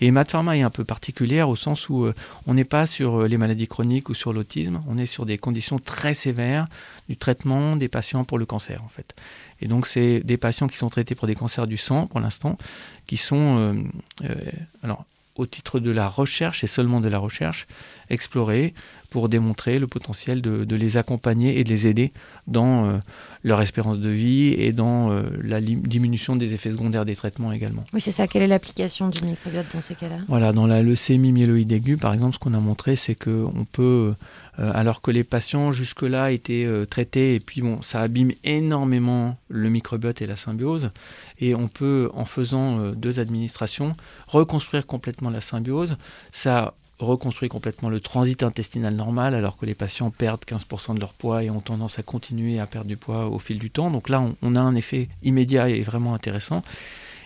Et 0.01 0.11
MatPharma 0.11 0.57
est 0.57 0.63
un 0.63 0.71
peu 0.71 0.85
particulière 0.85 1.49
au 1.49 1.57
sens 1.57 1.89
où 1.89 2.05
euh, 2.05 2.15
on 2.47 2.55
n'est 2.55 2.65
pas 2.65 2.87
sur 2.87 3.23
euh, 3.23 3.29
les 3.29 3.39
maladies 3.39 3.69
chroniques 3.69 4.11
ou 4.11 4.15
sur 4.15 4.33
l'autisme, 4.33 4.83
on 4.87 4.99
est 4.99 5.07
sur 5.07 5.27
des 5.27 5.39
conditions 5.39 5.79
très 5.79 6.15
sévères 6.15 6.69
du 7.09 7.17
traitement 7.17 7.77
des 7.77 7.89
patients 7.89 8.25
pour 8.25 8.39
le 8.39 8.47
cancer, 8.47 8.83
en 8.85 8.89
fait. 8.89 9.15
Et 9.61 9.69
donc, 9.69 9.87
c'est 9.87 10.21
des 10.21 10.37
patients 10.37 10.69
qui 10.69 10.77
sont 10.77 10.91
traités 10.91 11.15
pour 11.15 11.27
des 11.27 11.35
cancers 11.35 11.67
du 11.67 11.79
sang, 11.79 12.07
pour 12.07 12.21
l'instant, 12.21 12.59
qui 13.07 13.17
sont... 13.17 13.83
Euh, 14.23 14.35
alors, 14.83 15.05
au 15.37 15.47
titre 15.47 15.81
de 15.81 15.91
la 15.91 16.09
recherche 16.09 16.65
et 16.65 16.67
seulement 16.67 17.01
de 17.01 17.09
la 17.09 17.19
recherche, 17.19 17.67
explorer 18.11 18.75
pour 19.17 19.29
démontrer 19.29 19.79
le 19.79 19.87
potentiel 19.87 20.43
de, 20.43 20.77
les 20.77 20.97
accompagner 20.97 21.59
et 21.59 21.65
de 21.65 21.71
les 21.71 21.87
aider 21.87 22.13
dans 22.47 22.85
euh, 22.85 22.99
leur 23.45 23.63
espérance 23.63 23.99
de 23.99 24.11
vie 24.11 24.53
et 24.59 24.73
dans 24.73 25.11
euh, 25.11 25.23
la 25.43 25.61
diminution 25.61 26.37
des 26.37 26.53
effets 26.53 26.71
secondaires 26.71 27.05
des 27.05 27.17
traitements 27.17 27.53
également. 27.53 27.83
Oui, 27.93 28.01
c'est 28.01 28.11
ça. 28.11 28.27
Quelle 28.27 28.43
est 28.43 28.47
l'application 28.47 29.09
du 29.09 29.25
microbiote 29.25 29.67
dans 29.73 29.81
ces 29.81 29.95
cas-là? 29.95 30.19
Voilà, 30.29 30.53
dans 30.53 30.67
la 30.67 30.83
leucémie 30.83 31.33
myéloïde 31.33 31.73
aiguë, 31.73 31.97
par 31.97 32.13
exemple, 32.13 32.35
ce 32.35 32.39
qu'on 32.39 32.55
a 32.55 32.61
montré, 32.61 32.95
c'est 32.97 33.15
qu'on 33.15 33.67
peut, 33.71 34.15
euh, 34.59 34.73
alors 34.75 35.01
que 35.01 35.11
les 35.11 35.25
patients 35.25 35.73
jusque-là 35.73 36.33
étaient 36.33 36.69
traités, 36.91 37.37
et 37.37 37.41
puis 37.41 37.63
bon, 37.63 37.81
ça 37.83 38.01
abîme 38.03 38.33
énormément 38.45 39.39
le 39.49 39.71
microbiote 39.71 40.21
et 40.21 40.27
la 40.27 40.37
symbiose, 40.37 40.91
et 41.39 41.55
on 41.55 41.69
peut, 41.69 42.11
en 42.15 42.25
faisant 42.25 42.91
deux 42.91 43.19
administrations, 43.19 43.95
reconstruire 44.27 44.87
complètement 44.87 45.31
la 45.31 45.41
symbiose. 45.41 45.97
Ça 46.33 46.75
reconstruit 46.99 47.49
complètement 47.49 47.89
le 47.89 48.01
transit 48.01 48.43
intestinal 48.43 48.95
normal, 48.95 49.35
alors 49.35 49.57
que 49.57 49.67
les 49.67 49.75
patients 49.75 50.11
perdent 50.11 50.45
15% 50.45 50.95
de 50.95 51.01
leur 51.01 51.13
poids 51.13 51.45
et 51.45 51.51
ont 51.51 51.61
tendance 51.61 51.99
à 51.99 52.03
continuer 52.03 52.59
à 52.59 52.67
perdre 52.67 52.89
du 52.89 52.97
poids 52.97 53.27
au 53.27 53.39
fil 53.39 53.59
du 53.59 53.71
temps. 53.71 53.91
Donc 53.91 54.09
là, 54.09 54.23
on, 54.43 54.57
a 54.57 54.61
un 54.61 54.75
effet 54.75 55.09
immédiat 55.23 55.69
et 55.69 55.83
vraiment 55.83 56.15
intéressant. 56.15 56.63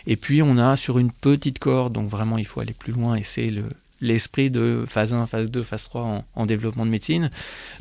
Et 0.06 0.16
puis, 0.16 0.42
on 0.42 0.58
a 0.58 0.76
sur 0.76 0.98
une 0.98 1.12
petite 1.12 1.58
corde, 1.58 1.92
donc 1.92 2.08
vraiment, 2.08 2.38
il 2.38 2.46
faut 2.46 2.60
aller 2.60 2.72
plus 2.72 2.92
loin, 2.92 3.16
et 3.16 3.22
c'est 3.22 3.52
l'esprit 4.00 4.50
de 4.50 4.84
phase 4.88 5.12
1, 5.12 5.26
phase 5.26 5.50
2, 5.50 5.62
phase 5.62 5.84
3 5.84 6.24
en, 6.34 6.46
développement 6.46 6.86
de 6.86 6.90
médecine. 6.90 7.30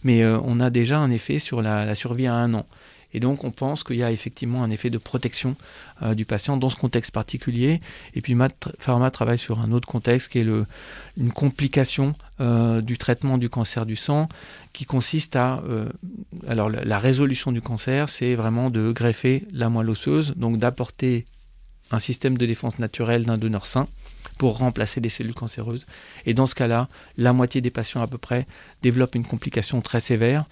Mais 0.03 0.23
euh, 0.23 0.37
on 0.43 0.59
a 0.59 0.69
déjà 0.69 0.99
un 0.99 1.11
effet 1.11 1.39
sur 1.39 1.61
la 1.61 1.95
survie 1.95 2.27
à 2.27 2.35
un 2.35 2.53
an. 2.53 2.65
Et 3.13 3.19
donc, 3.19 3.43
on 3.43 3.51
pense 3.51 3.83
qu'il 3.83 3.95
y 3.95 4.03
a 4.03 4.11
effectivement 4.11 4.63
un 4.63 4.69
effet 4.69 4.89
de 4.89 4.97
protection 4.97 5.55
euh, 6.03 6.13
du 6.13 6.25
patient 6.25 6.57
dans 6.57 6.69
ce 6.69 6.75
contexte 6.75 7.11
particulier. 7.11 7.81
Et 8.13 8.21
puis, 8.21 8.35
Mat 8.35 8.69
Pharma 8.79 9.09
travaille 9.09 9.39
sur 9.39 9.59
un 9.59 9.71
autre 9.71 9.87
contexte 9.87 10.31
qui 10.31 10.39
est 10.39 10.47
une 11.17 11.31
complication 11.33 12.13
euh, 12.39 12.81
du 12.81 12.97
traitement 12.97 13.37
du 13.37 13.49
cancer 13.49 13.85
du 13.85 13.95
sang, 13.95 14.29
qui 14.73 14.85
consiste 14.85 15.35
à. 15.35 15.61
Euh, 15.67 15.89
alors, 16.47 16.69
la, 16.69 16.99
résolution 16.99 17.51
du 17.51 17.61
cancer, 17.61 18.09
c'est 18.09 18.35
vraiment 18.35 18.69
de 18.69 18.91
greffer 18.91 19.43
la 19.51 19.69
moelle 19.69 19.89
osseuse, 19.89 20.33
donc 20.35 20.57
d'apporter 20.57 21.25
un 21.91 21.99
système 21.99 22.37
de 22.37 22.45
défense 22.45 22.77
naturel 22.77 23.25
d'un 23.25 23.37
donneur 23.37 23.65
sain 23.65 23.87
pour 24.39 24.57
remplacer 24.57 25.01
les 25.01 25.09
cellules 25.09 25.33
cancéreuses. 25.33 25.85
Et 26.25 26.33
dans 26.33 26.45
ce 26.45 26.55
cas-là, 26.55 26.87
la 27.17 27.33
moitié 27.33 27.61
des 27.61 27.69
patients 27.69 28.01
à 28.01 28.07
peu 28.07 28.17
près 28.17 28.47
développent 28.81 29.15
une 29.15 29.25
complication 29.25 29.81
très 29.81 29.99
sévère 29.99 30.45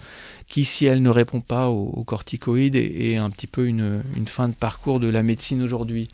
qui, 0.46 0.64
si 0.64 0.86
elle 0.86 1.02
ne 1.02 1.10
répond 1.10 1.40
pas 1.40 1.68
aux, 1.68 2.04
corticoïdes, 2.04 2.76
est, 2.76 3.16
un 3.16 3.30
petit 3.30 3.46
peu 3.46 3.66
une, 3.66 4.02
fin 4.26 4.48
de 4.48 4.54
parcours 4.54 5.00
de 5.00 5.08
la 5.08 5.22
médecine 5.22 5.62
aujourd'hui. 5.62 6.08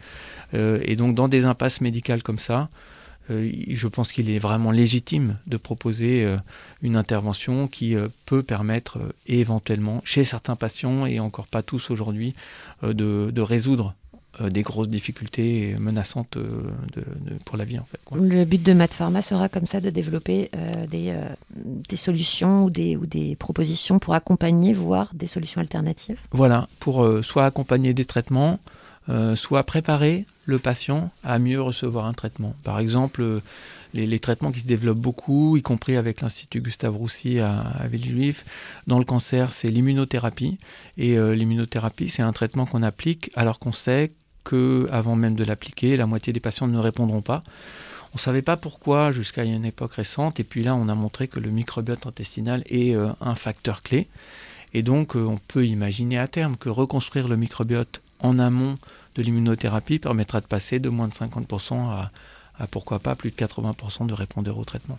Euh, 0.55 0.79
et 0.83 0.95
donc 0.97 1.15
dans 1.15 1.29
des 1.29 1.45
impasses 1.45 1.81
médicales 1.81 2.23
comme 2.23 2.39
ça, 2.39 2.69
euh, 3.31 3.51
je 3.69 3.89
pense 3.89 4.13
qu'il 4.13 4.31
est 4.31 4.39
vraiment 4.39 4.71
légitime 4.71 5.39
de 5.47 5.57
proposer 5.57 6.25
euh, 6.25 6.37
une 6.83 6.95
intervention 6.95 7.67
qui 7.67 7.97
peut 8.27 8.45
permettre 8.45 8.99
éventuellement, 9.27 10.01
chez 10.05 10.23
certains 10.23 10.57
patients, 10.57 11.07
et 11.07 11.19
encore 11.19 11.47
pas 11.49 11.63
tous 11.63 11.91
aujourd'hui, 11.91 12.35
de 12.83 13.41
résoudre 13.41 13.95
euh, 14.41 14.51
des 14.51 14.62
grosses 14.62 14.89
difficultés 14.89 15.76
menaçantes 15.78 16.37
euh, 16.37 16.62
pour 17.45 17.57
la 17.57 17.64
vie. 17.64 17.78
En 17.78 17.85
fait, 17.85 18.01
Le 18.12 18.45
but 18.45 18.62
de 18.62 18.72
MatPharma 18.72 19.22
sera 19.22 19.49
comme 19.49 19.66
ça 19.66 19.80
de 19.80 19.91
développer 19.91 20.51
euh, 20.57 20.87
des, 20.87 21.16
des, 21.55 21.97
solutions 21.97 22.64
ou 22.64 22.70
des, 22.70 22.97
ou 22.97 23.07
des 23.07 23.37
propositions 23.37 23.99
pour 23.99 24.14
accompagner, 24.14 24.72
voire 24.72 25.11
des 25.14 25.26
solutions 25.26 25.61
alternatives 25.61 26.18
Voilà, 26.32 26.68
pour 26.80 27.07
soit 27.22 27.45
accompagner 27.45 27.95
des 27.95 28.05
traitements, 28.05 28.59
soit 29.35 29.62
préparer 29.62 30.26
le 30.47 30.59
patient 30.59 31.11
à 31.22 31.39
mieux 31.39 31.61
recevoir 31.61 32.07
un 32.07 32.12
traitement. 32.12 32.55
Par 32.64 32.78
exemple, 32.78 33.41
les, 33.95 34.18
traitements 34.18 34.51
qui 34.51 34.61
se 34.61 34.66
développent 34.66 34.99
beaucoup, 34.99 35.57
y 35.57 35.62
compris 35.62 35.97
avec 35.97 36.20
l'Institut 36.20 36.61
Gustave 36.61 36.97
Roussy 36.97 37.39
à, 37.39 37.61
à 37.61 37.87
Villejuif. 37.87 38.45
Dans 38.87 38.99
le 38.99 39.05
cancer, 39.05 39.53
c'est 39.53 39.68
l'immunothérapie. 39.68 40.59
Et 40.99 41.16
euh, 41.16 41.35
l'immunothérapie, 41.35 42.09
c'est 42.09 42.22
un 42.22 42.32
traitement 42.32 42.66
qu'on 42.66 42.82
applique 42.82 43.30
alors 43.37 43.59
qu'on 43.59 43.72
sait 43.72 44.12
que 44.45 44.88
avant 44.92 45.16
même 45.16 45.34
de 45.34 45.45
l'appliquer, 45.45 45.97
la 45.97 46.07
moitié 46.07 46.32
des 46.32 46.40
patients 46.40 46.68
ne 46.68 46.78
répondront 46.78 47.22
pas. 47.22 47.42
On 48.12 48.16
ne 48.16 48.20
savait 48.20 48.42
pas 48.42 48.57
pourquoi 48.57 49.11
jusqu'à 49.11 49.42
une 49.42 49.64
époque 49.64 49.95
récente, 49.95 50.38
et 50.38 50.45
puis 50.45 50.62
là 50.62 50.76
on 50.76 50.88
a 50.88 50.95
montré 50.95 51.26
que 51.26 51.40
le 51.40 51.51
microbiote 51.51 52.07
intestinal 52.07 52.62
est 52.66 52.95
euh, 52.95 53.09
un 53.20 53.34
facteur 53.34 53.82
clé. 53.82 54.07
Et 54.72 54.82
donc 54.82 55.16
euh, 55.16 55.24
on 55.24 55.38
peut 55.38 55.66
imaginer 55.66 56.18
à 56.18 56.28
terme 56.28 56.57
que 56.57 56.68
reconstruire 56.68 57.26
le 57.26 57.36
microbiote 57.36 58.01
en 58.20 58.38
amont 58.38 58.76
de 59.16 59.22
l'immunothérapie 59.22 59.99
permettra 59.99 60.40
de 60.40 60.47
passer 60.47 60.78
de 60.78 60.88
moins 60.88 61.09
de 61.09 61.12
50% 61.12 61.74
à, 62.57 62.66
pourquoi 62.70 63.01
pas 63.01 63.14
plus 63.16 63.30
de 63.30 63.36
80% 63.36 64.07
de 64.07 64.14
répondeurs 64.14 64.59
au 64.59 64.64
traitement. 64.64 64.99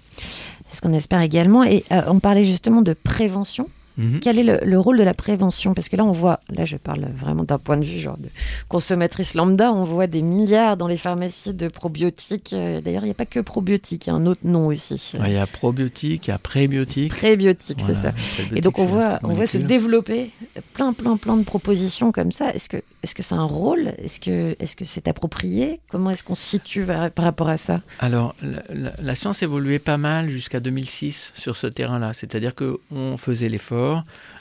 C'est 0.69 0.77
ce 0.77 0.81
qu'on 0.81 0.93
espère 0.93 1.21
également. 1.21 1.63
Et 1.63 1.85
euh, 1.91 2.01
on 2.07 2.19
parlait 2.19 2.43
justement 2.43 2.81
de 2.81 2.93
prévention. 2.93 3.69
Mhm. 3.97 4.19
Quel 4.21 4.39
est 4.39 4.43
le, 4.43 4.59
le 4.63 4.79
rôle 4.79 4.97
de 4.97 5.03
la 5.03 5.13
prévention? 5.13 5.73
Parce 5.73 5.89
que 5.89 5.95
là, 5.95 6.03
on 6.05 6.11
voit, 6.11 6.39
là, 6.49 6.65
je 6.65 6.77
parle 6.77 7.07
vraiment 7.17 7.43
d'un 7.43 7.57
point 7.59 7.77
de 7.77 7.85
vue 7.85 7.99
genre 7.99 8.17
de 8.17 8.29
consommatrice 8.69 9.33
lambda, 9.35 9.71
on 9.71 9.83
voit 9.83 10.07
des 10.07 10.21
milliards 10.21 10.77
dans 10.77 10.87
les 10.87 10.97
pharmacies 10.97 11.53
de 11.53 11.67
probiotiques. 11.67 12.51
Euh, 12.53 12.81
D'ailleurs, 12.81 13.03
il 13.03 13.07
n'y 13.07 13.11
a 13.11 13.15
pas 13.15 13.25
que 13.25 13.39
probiotiques, 13.39 14.07
il 14.07 14.09
y 14.09 14.13
a 14.13 14.15
un 14.15 14.25
autre 14.25 14.41
nom 14.43 14.67
aussi. 14.67 15.13
Ouais, 15.19 15.31
Il 15.31 15.33
y 15.33 15.37
a 15.37 15.47
probiotiques, 15.47 16.27
il 16.27 16.31
y 16.31 16.33
a 16.33 16.37
prébiotiques. 16.37 17.13
Prébiotiques, 17.15 17.81
c'est 17.81 17.93
ça. 17.93 18.11
prébiotiques, 18.11 18.57
Et 18.57 18.61
donc, 18.61 18.79
on 18.79 18.85
voit, 18.85 19.19
on 19.23 19.33
voit 19.33 19.45
se 19.45 19.57
développer 19.57 20.31
plein, 20.73 20.93
plein, 20.93 21.17
plein 21.17 21.37
de 21.37 21.43
propositions 21.43 22.11
comme 22.11 22.31
ça. 22.31 22.51
Est-ce 22.53 22.69
que 22.69 22.77
est-ce 23.03 23.13
que 23.13 23.21
c'est 23.23 23.35
un 23.35 23.43
rôle? 23.43 23.93
Est-ce 23.99 24.19
que 24.19 24.55
est-ce 24.59 24.75
que 24.75 24.83
c'est 24.83 25.07
approprié? 25.07 25.79
Comment 25.91 26.09
est-ce 26.09 26.23
qu'on 26.23 26.33
se 26.35 26.45
situe 26.45 26.85
par 26.85 27.23
rapport 27.25 27.49
à 27.49 27.57
ça? 27.57 27.81
Alors, 27.99 28.35
la, 28.41 28.63
la- 28.73 28.93
la 28.99 29.15
science 29.15 29.43
évoluait 29.43 29.79
pas 29.79 29.97
mal 29.97 30.29
jusqu'à 30.29 30.59
2006 30.59 31.31
sur 31.35 31.55
ce 31.55 31.67
terrain-là. 31.67 32.13
C'est-à-dire 32.13 32.53
qu'on 32.55 33.17
faisait 33.17 33.47
l'effort 33.49 33.84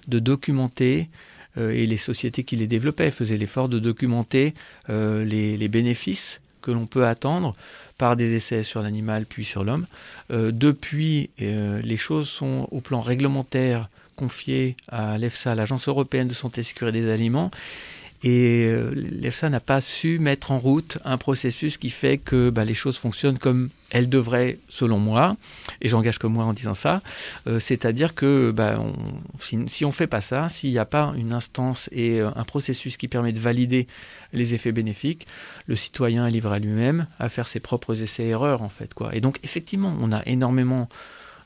de 0.09 0.19
documenter, 0.19 1.09
euh, 1.59 1.71
et 1.71 1.87
les 1.87 1.97
sociétés 1.97 2.45
qui 2.45 2.57
les 2.57 2.67
développaient 2.67 3.11
faisaient 3.11 3.37
l'effort 3.37 3.69
de 3.69 3.79
documenter 3.79 4.55
euh, 4.91 5.25
les, 5.25 5.69
bénéfices 5.69 6.41
que 6.63 6.71
l'on 6.71 6.87
peut 6.87 7.07
attendre 7.07 7.55
par 7.99 8.17
des 8.17 8.35
essais 8.35 8.63
sur 8.63 8.83
l'animal 8.83 9.27
puis 9.27 9.45
sur 9.45 9.65
l'homme. 9.65 9.87
Euh, 10.31 10.51
depuis, 10.51 11.31
les 11.39 11.97
choses 11.97 12.29
sont 12.29 12.69
au 12.71 12.81
plan 12.81 13.01
réglementaire 13.01 13.89
confiées 14.17 14.77
à 14.89 15.19
l'EFSA, 15.19 15.55
l'Agence 15.55 15.89
européenne 15.89 16.29
de 16.29 16.35
santé 16.35 16.61
et 16.61 16.65
sécurité 16.65 17.01
des 17.01 17.11
aliments, 17.11 17.51
et 18.27 18.65
euh, 18.69 18.91
l'EFSA 18.95 19.51
n'a 19.51 19.61
pas 19.61 19.83
su 19.83 20.19
mettre 20.19 20.51
en 20.51 20.59
route 20.59 20.97
un 21.05 21.19
processus 21.19 21.77
qui 21.77 21.91
fait 21.91 22.17
que 22.17 22.49
bah, 22.49 22.65
les 22.65 22.73
choses 22.73 22.97
fonctionnent 22.97 23.37
comme 23.39 23.69
elles 23.91 24.09
devraient, 24.09 24.59
selon 24.71 24.99
moi, 24.99 25.37
et 25.83 25.91
j'engage 25.91 26.19
que 26.19 26.27
moi 26.27 26.45
en 26.47 26.55
disant 26.55 26.73
ça. 26.75 27.03
Euh, 27.47 27.61
C'est-à-dire 27.61 28.15
que 28.15 28.51
bah, 28.51 28.79
on- 28.81 29.69
si, 29.69 29.85
on 29.85 29.93
fait 29.93 30.07
pas 30.07 30.23
ça, 30.23 30.49
s'il 30.49 30.71
n'y 30.71 30.79
a 30.79 30.87
pas 30.87 31.13
une 31.19 31.35
instance 31.35 31.91
et 31.93 32.21
euh, 32.23 32.31
un 32.35 32.45
processus 32.45 32.97
qui 32.97 33.09
permet 33.09 33.33
de 33.33 33.39
valider 33.39 33.87
les 34.33 34.55
effets 34.55 34.73
bénéfiques, 34.73 35.27
le 35.67 35.77
citoyen 35.77 36.27
est 36.27 36.31
livré 36.31 36.57
à 36.57 36.59
lui-même 36.59 37.07
à 37.19 37.29
faire 37.29 37.47
ses 37.47 37.61
propres 37.61 38.03
essais-erreurs, 38.03 38.63
en 38.63 38.71
fait. 38.71 38.95
Quoi. 38.95 39.15
Et 39.15 39.21
donc, 39.21 39.39
effectivement, 39.45 39.95
on 40.01 40.13
a 40.13 40.23
énormément 40.25 40.89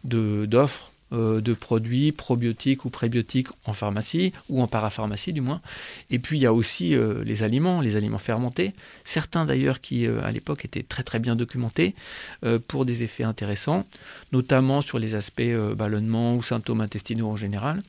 d'offres 0.05 0.93
de 1.13 1.55
produits 1.55 2.13
probiotiques 2.13 2.85
ou 2.85 2.91
prébiotiques 2.91 3.49
en 3.65 3.73
pharmacie 3.73 4.33
ou 4.49 4.61
en 4.61 4.67
parapharmacie 4.67 5.33
du 5.33 5.41
moins. 5.41 5.61
Et 6.11 6.19
puis 6.19 6.39
il 6.39 6.43
y 6.43 6.47
a 6.47 6.53
aussi 6.53 6.95
euh, 6.95 7.25
les 7.25 7.43
aliments, 7.43 7.81
les 7.81 7.97
aliments 7.97 8.19
fermentés, 8.19 8.73
certains 9.05 9.47
d'ailleurs 9.47 9.81
qui 9.81 10.07
euh, 10.07 10.23
à 10.23 10.31
l'époque 10.33 10.65
étaient 10.65 10.83
très 10.83 11.03
très 11.03 11.19
bien 11.19 11.37
documentés 11.37 11.95
euh, 12.45 12.59
pour 12.69 12.85
des 12.85 13.03
effets 13.03 13.25
intéressants, 13.25 13.87
notamment 14.33 14.81
sur 14.83 14.99
les 14.99 15.15
aspects 15.15 15.41
euh, 15.41 15.75
ballonnement 15.75 16.37
ou 16.37 16.43
symptômes 16.43 16.81
intestinaux 16.83 17.29
en 17.31 17.37
général, 17.37 17.83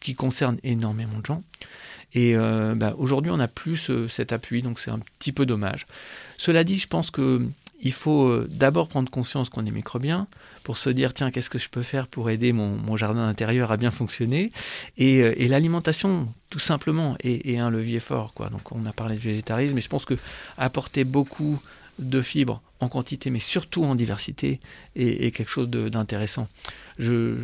qui 0.00 0.14
concernent 0.14 0.58
énormément 0.64 1.18
de 1.20 1.26
gens. 1.26 1.42
Et 2.12 2.36
euh, 2.36 2.74
bah, 2.76 2.94
aujourd'hui, 2.98 3.32
on 3.32 3.38
n'a 3.38 3.48
plus 3.48 3.76
ce- 3.76 4.06
cet 4.08 4.32
appui, 4.32 4.62
donc 4.62 4.78
c'est 4.78 4.90
un 4.90 5.00
petit 5.18 5.32
peu 5.32 5.46
dommage. 5.46 5.86
Cela 6.36 6.62
dit, 6.62 6.78
je 6.78 6.86
pense 6.86 7.10
que 7.10 7.40
il 7.80 7.92
faut 7.92 8.28
euh, 8.28 8.46
d'abord 8.50 8.88
prendre 8.88 9.10
conscience 9.10 9.48
qu'on 9.48 9.66
est 9.66 9.70
microbien 9.70 10.26
pour 10.64 10.78
se 10.78 10.90
dire 10.90 11.14
tiens 11.14 11.30
qu'est-ce 11.30 11.50
que 11.50 11.58
je 11.58 11.68
peux 11.68 11.84
faire 11.84 12.08
pour 12.08 12.30
aider 12.30 12.52
mon, 12.52 12.96
jardin 12.96 13.28
intérieur 13.28 13.70
à 13.70 13.76
bien 13.76 13.92
fonctionner 13.92 14.50
et, 14.96 15.22
euh, 15.22 15.34
l'alimentation 15.38 16.28
tout 16.50 16.58
simplement 16.58 17.16
est, 17.22 17.58
un 17.58 17.70
levier 17.70 18.00
fort 18.00 18.34
quoi. 18.34 18.48
Donc 18.48 18.72
on 18.72 18.84
a 18.86 18.92
parlé 18.92 19.14
de 19.14 19.20
végétarisme 19.20 19.74
mais 19.74 19.80
je 19.80 19.88
pense 19.88 20.04
que 20.04 20.14
apporter 20.58 21.04
beaucoup 21.04 21.60
de 21.98 22.20
fibres 22.20 22.60
en 22.80 22.88
quantité 22.88 23.30
mais 23.30 23.38
surtout 23.38 23.84
en 23.84 23.94
diversité 23.94 24.58
est, 24.96 25.30
quelque 25.34 25.50
chose 25.50 25.68
d'intéressant. 25.68 26.48
Je 26.98 27.36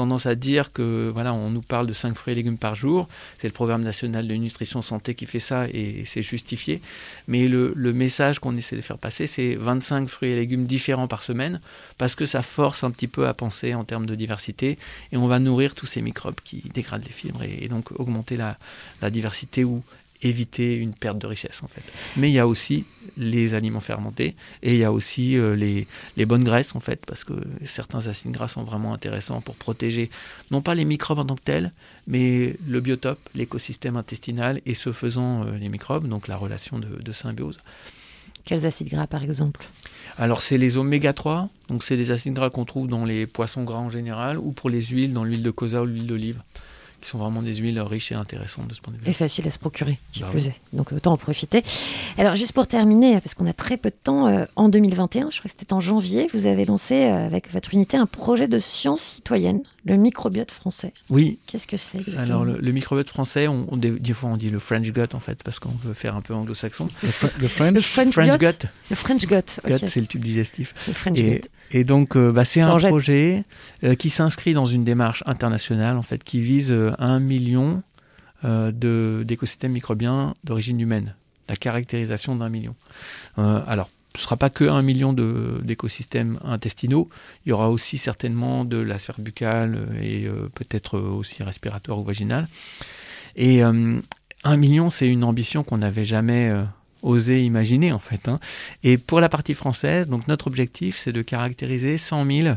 tendance 0.00 0.24
à 0.24 0.34
dire 0.34 0.72
que 0.72 1.10
voilà 1.12 1.34
on 1.34 1.50
nous 1.50 1.60
parle 1.60 1.86
de 1.86 1.92
5 1.92 2.16
fruits 2.16 2.32
et 2.32 2.34
légumes 2.34 2.56
par 2.56 2.74
jour. 2.74 3.06
C'est 3.38 3.48
le 3.48 3.52
programme 3.52 3.82
national 3.82 4.26
de 4.26 4.34
nutrition 4.34 4.80
santé 4.80 5.14
qui 5.14 5.26
fait 5.26 5.40
ça 5.40 5.68
et 5.68 6.04
c'est 6.06 6.22
justifié. 6.22 6.80
Mais 7.28 7.48
le, 7.48 7.74
message 7.92 8.38
qu'on 8.38 8.56
essaie 8.56 8.76
de 8.76 8.80
faire 8.80 8.96
passer, 8.96 9.26
c'est 9.26 9.56
25 9.56 10.08
fruits 10.08 10.30
et 10.30 10.36
légumes 10.36 10.66
différents 10.66 11.06
par 11.08 11.22
semaine, 11.22 11.60
parce 11.98 12.14
que 12.14 12.24
ça 12.24 12.40
force 12.40 12.82
un 12.82 12.90
petit 12.90 13.08
peu 13.08 13.26
à 13.26 13.34
penser 13.34 13.74
en 13.74 13.84
termes 13.84 14.06
de 14.06 14.14
diversité, 14.14 14.78
et 15.12 15.16
on 15.18 15.26
va 15.26 15.38
nourrir 15.38 15.74
tous 15.74 15.86
ces 15.86 16.00
microbes 16.00 16.40
qui 16.42 16.62
dégradent 16.72 17.04
les 17.04 17.12
fibres, 17.12 17.42
et, 17.42 17.64
et 17.64 17.68
donc 17.68 17.92
augmenter 18.00 18.36
la, 18.36 18.56
la 19.02 19.10
diversité 19.10 19.64
ou 19.64 19.82
éviter 20.22 20.74
une 20.76 20.94
perte 20.94 21.18
de 21.18 21.26
richesse 21.26 21.62
en 21.62 21.68
fait. 21.68 21.82
Mais 22.16 22.30
il 22.30 22.34
y 22.34 22.38
a 22.38 22.46
aussi 22.46 22.84
les 23.16 23.54
aliments 23.54 23.80
fermentés 23.80 24.36
et 24.62 24.74
il 24.74 24.78
y 24.78 24.84
a 24.84 24.92
aussi 24.92 25.36
euh, 25.36 25.56
les, 25.56 25.86
les 26.16 26.26
bonnes 26.26 26.44
graisses 26.44 26.74
en 26.74 26.80
fait 26.80 27.04
parce 27.06 27.24
que 27.24 27.32
certains 27.64 28.06
acides 28.06 28.32
gras 28.32 28.48
sont 28.48 28.62
vraiment 28.62 28.94
intéressants 28.94 29.40
pour 29.40 29.56
protéger 29.56 30.10
non 30.50 30.62
pas 30.62 30.74
les 30.74 30.84
microbes 30.84 31.18
en 31.18 31.24
tant 31.24 31.36
que 31.36 31.42
tels 31.42 31.72
mais 32.06 32.56
le 32.66 32.80
biotope, 32.80 33.20
l'écosystème 33.34 33.96
intestinal 33.96 34.60
et 34.66 34.74
ce 34.74 34.92
faisant 34.92 35.44
euh, 35.44 35.56
les 35.58 35.68
microbes 35.68 36.08
donc 36.08 36.28
la 36.28 36.36
relation 36.36 36.78
de, 36.78 37.02
de 37.02 37.12
symbiose. 37.12 37.58
Quels 38.44 38.66
acides 38.66 38.88
gras, 38.88 39.06
par 39.06 39.22
exemple? 39.22 39.68
Alors 40.16 40.42
c'est 40.42 40.58
les 40.58 40.76
oméga 40.76 41.12
3, 41.12 41.48
donc 41.68 41.84
c'est 41.84 41.96
des 41.96 42.10
acides 42.10 42.34
gras 42.34 42.50
qu'on 42.50 42.64
trouve 42.64 42.88
dans 42.88 43.04
les 43.04 43.26
poissons 43.26 43.64
gras 43.64 43.78
en 43.78 43.90
général 43.90 44.38
ou 44.38 44.52
pour 44.52 44.70
les 44.70 44.82
huiles 44.82 45.12
dans 45.12 45.24
l'huile 45.24 45.42
de 45.42 45.50
colza 45.50 45.82
ou 45.82 45.86
l'huile 45.86 46.06
d'olive 46.06 46.42
qui 47.00 47.08
sont 47.08 47.18
vraiment 47.18 47.42
des 47.42 47.54
huiles 47.56 47.80
riches 47.80 48.12
et 48.12 48.14
intéressantes 48.14 48.68
de 48.68 48.74
ce 48.74 48.80
point 48.80 48.92
de 48.92 48.98
vue. 48.98 49.08
Et 49.08 49.12
facile 49.12 49.46
à 49.48 49.50
se 49.50 49.58
procurer, 49.58 49.98
qui 50.12 50.20
Bah 50.20 50.28
plus 50.30 50.46
oui. 50.46 50.48
est. 50.48 50.76
Donc 50.76 50.92
autant 50.92 51.12
en 51.12 51.16
profiter. 51.16 51.62
Alors 52.18 52.34
juste 52.36 52.52
pour 52.52 52.66
terminer, 52.66 53.20
parce 53.20 53.34
qu'on 53.34 53.46
a 53.46 53.52
très 53.52 53.76
peu 53.76 53.90
de 53.90 53.96
temps, 54.02 54.26
euh, 54.26 54.44
en 54.56 54.68
2021, 54.68 55.30
je 55.30 55.38
crois 55.38 55.48
que 55.50 55.56
c'était 55.58 55.72
en 55.72 55.80
janvier, 55.80 56.28
vous 56.32 56.46
avez 56.46 56.64
lancé 56.64 56.94
euh, 56.94 57.26
avec 57.26 57.52
votre 57.52 57.72
unité 57.74 57.96
un 57.96 58.06
projet 58.06 58.48
de 58.48 58.58
science 58.58 59.00
citoyenne, 59.00 59.62
le 59.84 59.96
microbiote 59.96 60.50
français. 60.50 60.92
Oui. 61.08 61.38
Qu'est-ce 61.46 61.66
que 61.66 61.76
c'est 61.76 61.98
exactement? 62.00 62.22
Alors 62.22 62.44
le, 62.44 62.58
le 62.58 62.72
microbiote 62.72 63.08
français, 63.08 63.48
on, 63.48 63.66
on- 63.72 63.76
des, 63.76 63.90
des 63.90 64.12
fois 64.12 64.30
on 64.30 64.36
dit 64.36 64.50
le 64.50 64.58
French 64.58 64.90
gut 64.92 65.00
en 65.14 65.20
fait 65.20 65.42
parce 65.42 65.58
qu'on 65.58 65.70
veut 65.84 65.94
faire 65.94 66.14
un 66.16 66.20
peu 66.20 66.34
anglo-saxon. 66.34 66.88
Le, 67.02 67.08
Fr- 67.08 67.30
le 67.38 67.48
French, 67.48 67.74
Le 67.74 67.80
French, 67.80 68.12
French 68.12 68.38
gut. 68.38 68.46
gut. 68.46 68.68
Le 68.90 68.96
French 68.96 69.26
gut. 69.26 69.34
ok. 69.64 69.70
Gut, 69.80 69.88
c'est 69.88 70.00
le 70.00 70.06
tube 70.06 70.24
digestif. 70.24 70.74
Le 70.86 70.92
French 70.94 71.18
et, 71.18 71.22
gut. 71.40 71.48
et 71.70 71.84
donc, 71.84 72.16
euh, 72.16 72.30
bah, 72.32 72.44
c'est 72.44 72.60
un 72.62 72.78
jette. 72.78 72.90
projet 72.90 73.44
euh, 73.84 73.94
qui 73.94 74.10
s'inscrit 74.10 74.52
dans 74.54 74.66
une 74.66 74.84
démarche 74.84 75.22
internationale, 75.26 75.96
en 75.96 76.02
fait, 76.02 76.22
qui 76.24 76.40
vise 76.40 76.72
euh, 76.72 76.92
un 76.98 77.18
million 77.20 77.82
euh, 78.44 78.72
de- 78.72 79.22
d'écosystèmes 79.26 79.72
microbiens 79.72 80.34
d'origine 80.44 80.80
humaine. 80.80 81.14
La 81.48 81.56
caractérisation 81.56 82.36
d'un 82.36 82.48
million. 82.48 82.74
Euh, 83.38 83.60
alors, 83.66 83.88
ce 84.14 84.18
ne 84.18 84.22
sera 84.24 84.36
pas 84.36 84.50
que 84.50 84.64
un 84.64 84.82
million 84.82 85.12
de- 85.12 85.60
d'écosystèmes 85.62 86.38
intestinaux. 86.44 87.08
Il 87.46 87.50
y 87.50 87.52
aura 87.52 87.70
aussi 87.70 87.96
certainement 87.98 88.64
de 88.64 88.76
la 88.78 88.98
sphère 88.98 89.20
buccale 89.20 89.76
euh, 89.76 90.02
et 90.02 90.26
euh, 90.26 90.48
peut-être 90.54 90.96
euh, 90.98 91.10
aussi 91.10 91.42
respiratoire 91.42 91.98
ou 91.98 92.04
vaginale. 92.04 92.48
Et 93.36 93.62
euh, 93.62 94.00
un 94.44 94.56
million, 94.56 94.90
c'est 94.90 95.08
une 95.08 95.22
ambition 95.24 95.62
qu'on 95.62 95.78
n'avait 95.78 96.04
jamais 96.04 96.52
osé 97.02 97.44
imaginer 97.44 97.92
en 97.92 97.98
fait. 97.98 98.28
hein. 98.28 98.40
Et 98.82 98.98
pour 98.98 99.20
la 99.20 99.28
partie 99.28 99.54
française, 99.54 100.08
donc 100.08 100.26
notre 100.28 100.46
objectif, 100.48 100.98
c'est 100.98 101.12
de 101.12 101.22
caractériser 101.22 101.96
100 101.98 102.26
000 102.26 102.54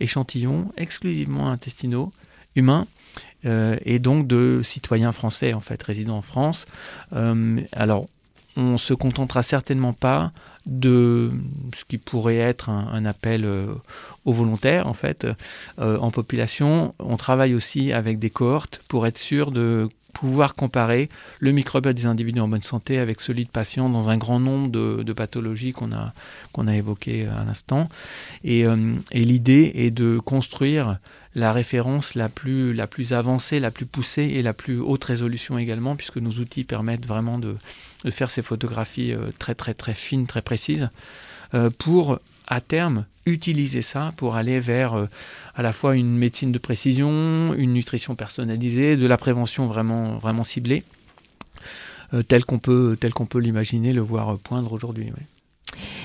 échantillons 0.00 0.70
exclusivement 0.76 1.50
intestinaux 1.50 2.12
humains. 2.56 2.86
et 3.44 3.98
donc 3.98 4.26
de 4.26 4.60
citoyens 4.62 5.12
français 5.12 5.54
en 5.54 5.60
fait 5.60 5.82
résidant 5.82 6.18
en 6.18 6.22
France. 6.22 6.66
Alors 7.72 8.08
on 8.56 8.76
se 8.78 8.92
contentera 8.94 9.42
certainement 9.42 9.92
pas 9.92 10.32
de 10.66 11.30
ce 11.74 11.84
qui 11.84 11.98
pourrait 11.98 12.36
être 12.36 12.68
un, 12.68 13.04
appel 13.04 13.44
euh, 13.44 13.74
aux 14.24 14.32
volontaires 14.32 14.86
en 14.86 14.94
fait 14.94 15.26
euh, 15.78 15.98
en 15.98 16.10
population. 16.10 16.94
On 16.98 17.16
travaille 17.16 17.54
aussi 17.54 17.92
avec 17.92 18.18
des 18.18 18.30
cohortes 18.30 18.82
pour 18.88 19.06
être 19.06 19.18
sûr 19.18 19.50
de 19.50 19.88
pouvoir 20.12 20.54
comparer 20.54 21.08
le 21.38 21.52
microbiote 21.52 21.96
des 21.96 22.06
individus 22.06 22.40
en 22.40 22.48
bonne 22.48 22.62
santé 22.62 22.98
avec 22.98 23.20
celui 23.20 23.44
de 23.44 23.50
patients 23.50 23.88
dans 23.88 24.08
un 24.08 24.16
grand 24.16 24.40
nombre 24.40 24.70
de, 24.70 25.12
pathologies 25.12 25.72
qu'on 25.72 25.92
a, 25.92 26.12
qu'on 26.52 26.66
a 26.66 26.76
évoquées 26.76 27.26
à 27.26 27.44
l'instant. 27.44 27.88
Et, 28.44 28.66
euh, 28.66 28.94
et 29.10 29.24
l'idée 29.24 29.72
est 29.74 29.90
de 29.90 30.18
construire 30.18 30.98
la 31.34 31.52
référence 31.52 32.14
la 32.14 32.28
plus, 32.28 32.72
la 32.72 32.86
plus 32.86 33.12
avancée, 33.12 33.60
la 33.60 33.70
plus 33.70 33.86
poussée 33.86 34.24
et 34.34 34.42
la 34.42 34.52
plus 34.52 34.80
haute 34.80 35.04
résolution 35.04 35.58
également, 35.58 35.96
puisque 35.96 36.16
nos 36.16 36.32
outils 36.32 36.64
permettent 36.64 37.06
vraiment 37.06 37.38
de, 37.38 37.56
de 38.04 38.10
faire 38.10 38.30
ces 38.30 38.42
photographies 38.42 39.12
euh, 39.12 39.30
très 39.38 39.54
très 39.54 39.74
très 39.74 39.94
fines, 39.94 40.26
très 40.26 40.42
précises, 40.42 40.90
euh, 41.54 41.70
pour 41.70 42.18
à 42.46 42.60
terme 42.60 43.06
utiliser 43.30 43.82
ça 43.82 44.12
pour 44.16 44.34
aller 44.36 44.60
vers 44.60 44.94
euh, 44.94 45.06
à 45.54 45.62
la 45.62 45.72
fois 45.72 45.96
une 45.96 46.16
médecine 46.16 46.52
de 46.52 46.58
précision, 46.58 47.54
une 47.54 47.72
nutrition 47.72 48.14
personnalisée, 48.14 48.96
de 48.96 49.06
la 49.06 49.16
prévention 49.16 49.66
vraiment, 49.66 50.18
vraiment 50.18 50.44
ciblée, 50.44 50.84
euh, 52.14 52.22
tel 52.22 52.44
qu'on 52.44 52.58
peut, 52.58 52.96
tel 53.00 53.12
qu'on 53.14 53.26
peut 53.26 53.38
l'imaginer, 53.38 53.92
le 53.92 54.00
voir 54.00 54.38
poindre 54.38 54.72
aujourd'hui. 54.72 55.12
oui. 55.16 55.24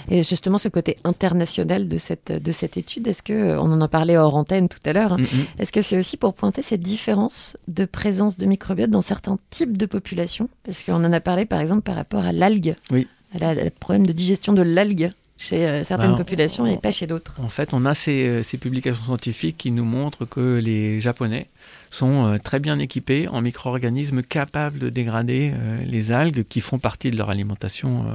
Et 0.10 0.22
justement, 0.22 0.60
ce 0.60 0.70
côté 0.70 0.98
international 1.04 1.88
de 1.90 1.98
cette, 1.98 2.32
de 2.32 2.52
cette 2.52 2.78
étude, 2.78 3.08
est-ce 3.08 3.24
que, 3.24 3.58
on 3.58 3.72
en 3.72 3.82
a 3.82 3.88
parlé 3.88 4.16
hors 4.16 4.36
antenne 4.36 4.70
tout 4.70 4.78
à 4.86 4.94
l'heure, 4.94 5.14
hein, 5.14 5.18
est-ce 5.58 5.72
que 5.72 5.82
c'est 5.82 5.98
aussi 5.98 6.16
pour 6.18 6.36
pointer 6.36 6.62
cette 6.62 6.82
différence 6.82 7.58
de 7.68 7.86
présence 7.86 8.38
de 8.38 8.46
microbiote 8.46 8.92
dans 8.92 9.02
certains 9.02 9.40
types 9.50 9.76
de 9.76 9.88
populations? 9.88 10.48
Parce 10.64 10.84
qu'on 10.84 11.04
en 11.04 11.12
a 11.12 11.20
parlé 11.20 11.46
par 11.46 11.60
exemple 11.60 11.82
par 11.82 11.96
rapport 11.96 12.24
à 12.24 12.32
l'algue, 12.32 12.76
Oui. 12.92 13.08
à 13.34 13.40
la- 13.40 13.56
le 13.56 13.70
problème 13.72 14.06
de 14.06 14.14
digestion 14.14 14.54
de 14.54 14.62
l'algue 14.62 15.12
chez 15.38 15.68
euh, 15.68 15.84
certaines 15.84 16.16
populations 16.16 16.66
et 16.66 16.78
pas 16.78 16.92
chez 16.92 17.08
d'autres. 17.08 17.36
En 17.42 17.50
fait, 17.50 17.74
on 17.74 17.86
a 17.86 17.94
ces, 17.94 18.28
euh, 18.28 18.44
ces 18.44 18.58
publications 18.58 19.04
scientifiques 19.04 19.58
qui 19.58 19.72
nous 19.72 19.84
montrent 19.84 20.26
que 20.26 20.60
les 20.64 21.02
Japonais 21.02 21.48
sont 21.92 22.26
euh, 22.26 22.38
très 22.38 22.60
bien 22.60 22.80
équipés 22.80 23.28
en 23.28 23.42
micro-organismes 23.42 24.22
capables 24.22 24.80
de 24.80 24.90
dégrader 24.90 25.54
les 25.86 26.12
algues 26.12 26.46
qui 26.48 26.62
font 26.62 26.80
partie 26.80 27.12
de 27.12 27.18
leur 27.18 27.30
alimentation 27.30 28.06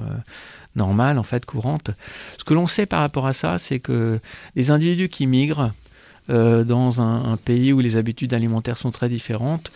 normale, 0.77 1.19
en 1.19 1.23
fait, 1.23 1.45
courante. 1.45 1.91
Ce 2.39 2.45
que 2.45 2.55
l'on 2.55 2.67
sait 2.67 2.87
par 2.87 3.01
rapport 3.01 3.27
à 3.27 3.33
ça, 3.33 3.59
c'est 3.59 3.81
que 3.81 4.21
les 4.57 4.71
individus 4.71 5.09
qui 5.09 5.27
migrent 5.27 5.73
dans 6.29 7.01
un, 7.01 7.33
un 7.33 7.37
pays 7.37 7.73
où 7.73 7.81
les 7.81 7.97
habitudes 7.97 8.35
alimentaires 8.35 8.77
sont 8.77 8.91
très 8.91 9.09
différentes, 9.09 9.71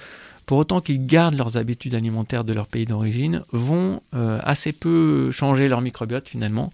pour 0.46 0.58
autant 0.58 0.80
qu'ils 0.80 1.06
gardent 1.06 1.36
leurs 1.36 1.56
habitudes 1.56 1.94
alimentaires 1.94 2.44
de 2.44 2.52
leur 2.52 2.66
pays 2.66 2.84
d'origine, 2.84 3.42
vont 3.52 4.00
euh, 4.14 4.38
assez 4.42 4.72
peu 4.72 5.30
changer 5.30 5.68
leur 5.68 5.80
microbiote 5.80 6.28
finalement. 6.28 6.70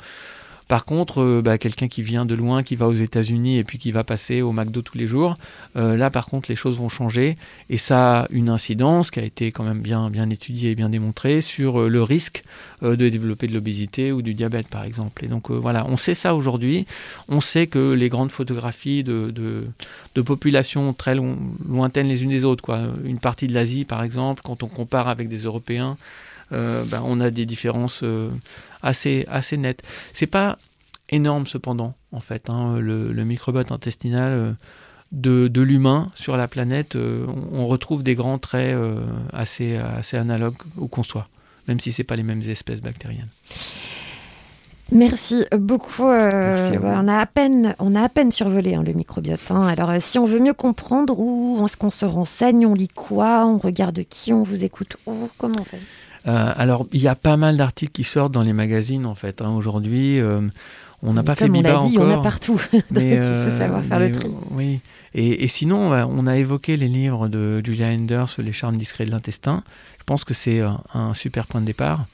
Par 0.70 0.84
contre, 0.84 1.20
euh, 1.20 1.42
bah, 1.42 1.58
quelqu'un 1.58 1.88
qui 1.88 2.00
vient 2.00 2.24
de 2.24 2.36
loin, 2.36 2.62
qui 2.62 2.76
va 2.76 2.86
aux 2.86 2.94
États-Unis 2.94 3.58
et 3.58 3.64
puis 3.64 3.78
qui 3.78 3.90
va 3.90 4.04
passer 4.04 4.40
au 4.40 4.52
McDo 4.52 4.82
tous 4.82 4.96
les 4.96 5.08
jours, 5.08 5.36
euh, 5.74 5.96
là 5.96 6.10
par 6.10 6.26
contre 6.26 6.48
les 6.48 6.54
choses 6.54 6.76
vont 6.76 6.88
changer 6.88 7.36
et 7.70 7.76
ça 7.76 8.20
a 8.20 8.26
une 8.30 8.48
incidence 8.48 9.10
qui 9.10 9.18
a 9.18 9.24
été 9.24 9.50
quand 9.50 9.64
même 9.64 9.80
bien, 9.80 10.10
bien 10.10 10.30
étudiée 10.30 10.70
et 10.70 10.74
bien 10.76 10.88
démontrée 10.88 11.40
sur 11.40 11.80
euh, 11.80 11.88
le 11.88 12.04
risque 12.04 12.44
de 12.82 12.94
développer 12.94 13.48
de 13.48 13.52
l'obésité 13.52 14.12
ou 14.12 14.22
du 14.22 14.32
diabète 14.32 14.68
par 14.68 14.84
exemple. 14.84 15.24
Et 15.24 15.28
donc 15.28 15.50
voilà, 15.50 15.84
on 15.88 15.96
sait 15.96 16.14
ça 16.14 16.36
aujourd'hui. 16.36 16.86
On 17.28 17.40
sait 17.40 17.66
que 17.66 17.92
les 17.92 18.08
grandes 18.08 18.30
photographies 18.30 19.02
de, 19.02 19.30
de, 20.14 20.22
populations 20.22 20.94
très 20.94 21.14
lo- 21.16 21.36
lointaines 21.68 22.08
les 22.08 22.22
unes 22.22 22.30
des 22.30 22.44
autres, 22.44 22.62
quoi. 22.62 22.78
une 23.04 23.18
partie 23.18 23.48
de 23.48 23.52
l'Asie 23.52 23.84
par 23.84 24.02
exemple, 24.04 24.40
quand 24.42 24.62
on 24.62 24.68
compare 24.68 25.08
avec 25.08 25.28
des 25.28 25.42
Européens, 25.42 25.98
ben, 26.50 27.02
on 27.04 27.20
a 27.20 27.30
des 27.30 27.46
différences 27.46 28.00
euh, 28.02 28.30
assez, 28.82 29.24
assez 29.28 29.56
nettes. 29.56 29.82
C'est 30.12 30.26
pas 30.26 30.58
énorme 31.10 31.46
cependant, 31.46 31.94
en 32.12 32.20
fait, 32.20 32.48
hein, 32.50 32.78
le, 32.78 33.12
le 33.12 33.24
microbiote 33.24 33.72
intestinal 33.72 34.30
euh, 34.32 34.52
de, 35.12 35.48
de 35.48 35.60
l'humain 35.60 36.10
sur 36.14 36.36
la 36.36 36.46
planète, 36.46 36.94
euh, 36.94 37.26
on, 37.52 37.66
retrouve 37.66 38.02
des 38.04 38.14
grands 38.14 38.38
traits 38.38 38.74
euh, 38.76 39.00
assez, 39.32 39.76
assez 39.76 40.16
analogues 40.16 40.54
où 40.76 40.86
qu'on 40.86 41.02
soit, 41.02 41.28
même 41.66 41.80
si 41.80 41.90
c'est 41.90 42.04
pas 42.04 42.14
les 42.14 42.22
mêmes 42.22 42.42
espèces 42.42 42.80
bactériennes. 42.80 43.28
Merci 44.92 45.44
beaucoup. 45.56 46.06
euh, 46.06 46.28
Merci 46.32 46.78
on, 46.82 47.06
a 47.08 47.18
à 47.18 47.26
peine, 47.26 47.74
on 47.78 47.94
a 47.94 48.02
à 48.02 48.08
peine 48.08 48.32
survolé 48.32 48.74
hein, 48.74 48.82
le 48.84 48.92
microbiote. 48.92 49.40
hein. 49.50 49.62
Alors, 49.62 49.90
euh, 49.90 49.98
si 50.00 50.18
on 50.18 50.24
veut 50.24 50.40
mieux 50.40 50.52
comprendre, 50.54 51.18
où 51.18 51.62
est-ce 51.64 51.76
qu'on 51.76 51.90
se 51.90 52.04
renseigne 52.04 52.66
On 52.66 52.74
lit 52.74 52.88
quoi 52.88 53.46
On 53.46 53.58
regarde 53.58 54.00
qui 54.08 54.32
On 54.32 54.42
vous 54.42 54.64
écoute 54.64 54.96
où 55.06 55.28
Comment 55.38 55.60
on 55.60 55.64
fait? 55.64 55.80
Euh, 56.28 56.52
alors, 56.56 56.86
il 56.92 57.00
y 57.00 57.08
a 57.08 57.14
pas 57.14 57.36
mal 57.36 57.56
d'articles 57.56 57.92
qui 57.92 58.04
sortent 58.04 58.32
dans 58.32 58.42
les 58.42 58.52
magazines, 58.52 59.06
en 59.06 59.14
fait, 59.14 59.40
hein, 59.42 59.50
aujourd'hui. 59.50 60.20
euh, 60.20 60.40
on 61.02 61.14
n'a 61.14 61.22
pas 61.22 61.34
fait 61.34 61.46
Comme 61.46 61.56
on 61.56 61.58
Biba 61.60 61.72
l'a 61.72 61.78
dit, 61.80 61.96
encore. 61.96 62.08
on 62.10 62.20
a 62.20 62.22
partout. 62.22 62.60
Donc, 62.72 62.82
Mais, 62.90 63.16
il 63.16 63.24
faut 63.24 63.30
euh, 63.30 63.58
savoir 63.58 63.82
faire 63.84 64.00
le 64.00 64.12
tri. 64.12 64.28
Oui. 64.50 64.80
Et, 65.14 65.44
et 65.44 65.48
sinon, 65.48 65.94
euh, 65.94 66.04
on 66.06 66.26
a 66.26 66.36
évoqué 66.36 66.76
les 66.76 66.88
livres 66.88 67.28
de 67.28 67.62
Julia 67.64 67.88
Enders, 67.88 68.28
Les 68.38 68.52
charmes 68.52 68.76
discrets 68.76 69.06
de 69.06 69.10
l'intestin. 69.10 69.62
Je 69.98 70.04
pense 70.04 70.24
que 70.24 70.34
c'est 70.34 70.60
un, 70.60 71.14
super 71.14 71.46
point 71.46 71.62
de 71.62 71.66
départ. 71.66 72.04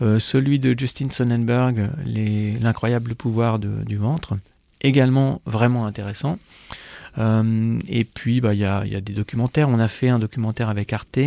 Euh, 0.00 0.18
celui 0.18 0.58
de 0.58 0.74
Justin 0.76 1.08
Sonnenberg, 1.10 1.88
L'incroyable 2.60 3.14
pouvoir 3.14 3.58
de- 3.60 3.84
du 3.86 3.96
ventre, 3.96 4.34
également 4.80 5.40
vraiment 5.46 5.86
intéressant. 5.86 6.38
Euh, 7.18 7.78
et 7.88 8.04
puis, 8.04 8.40
bah, 8.40 8.54
y, 8.54 8.64
a, 8.64 8.82
il 8.86 8.92
y 8.92 8.96
a 8.96 9.00
des 9.00 9.12
documentaires. 9.12 9.68
On 9.68 9.78
a 9.78 9.88
fait 9.88 10.08
un 10.08 10.18
documentaire 10.18 10.68
avec 10.68 10.92
Arte 10.92 11.18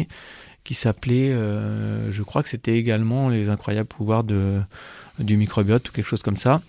qui 0.65 0.73
s'appelait, 0.73 1.31
euh, 1.31 2.11
je 2.11 2.21
crois 2.23 2.43
que 2.43 2.49
c'était 2.49 2.75
également 2.77 3.29
Les 3.29 3.47
incroyables 3.49 3.87
pouvoirs 3.87 4.25
de, 4.25 4.59
du 5.19 5.37
microbiote 5.37 5.87
ou 5.87 5.91
quelque 5.93 6.07
chose 6.07 6.21
comme 6.23 6.37
ça. 6.37 6.61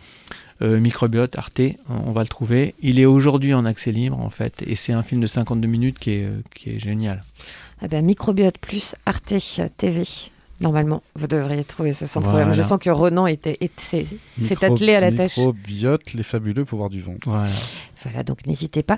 Euh, 0.62 0.78
microbiote, 0.80 1.36
Arte, 1.36 1.61
on 1.88 2.12
va 2.12 2.22
le 2.22 2.28
trouver. 2.28 2.74
Il 2.80 2.99
est 3.01 3.05
aujourd'hui 3.07 3.53
en 3.55 3.64
accès 3.66 3.90
libre 3.92 4.18
en 4.20 4.30
fait, 4.30 4.62
et 4.66 4.76
c'est 4.76 4.92
un 4.92 5.03
film 5.03 5.20
de 5.20 5.26
52 5.26 5.66
minutes 5.68 5.99
qui 5.99 6.12
est, 6.12 6.28
qui 6.55 6.70
est 6.70 6.78
génial. 6.78 7.22
Ah 7.82 7.88
ben, 7.88 8.05
microbiote 8.05 8.59
plus 8.59 8.94
Arte 9.05 9.34
TV. 9.76 10.03
Normalement, 10.62 11.03
vous 11.14 11.26
devriez 11.26 11.64
trouver 11.64 11.92
ça 11.92 12.07
sans 12.07 12.20
Voilà. 12.20 12.38
problème. 12.38 12.57
Je 12.57 12.62
sens 12.66 12.78
que 12.80 12.88
Ronan 12.88 13.26
était, 13.26 13.59
était- 13.61 13.74
s'est 13.76 14.07
s'est 14.40 14.64
attelé 14.64 14.94
à 14.94 15.01
la 15.01 15.12
tâche. 15.12 15.36
Microbiote, 15.36 16.14
les 16.14 16.22
fabuleux 16.22 16.64
pouvoirs 16.64 16.88
du 16.88 17.03
ventre. 17.03 17.28
Voilà. 17.28 17.51
Voilà, 18.05 18.22
donc 18.22 18.47
n'hésitez 18.47 18.82
pas. 18.82 18.97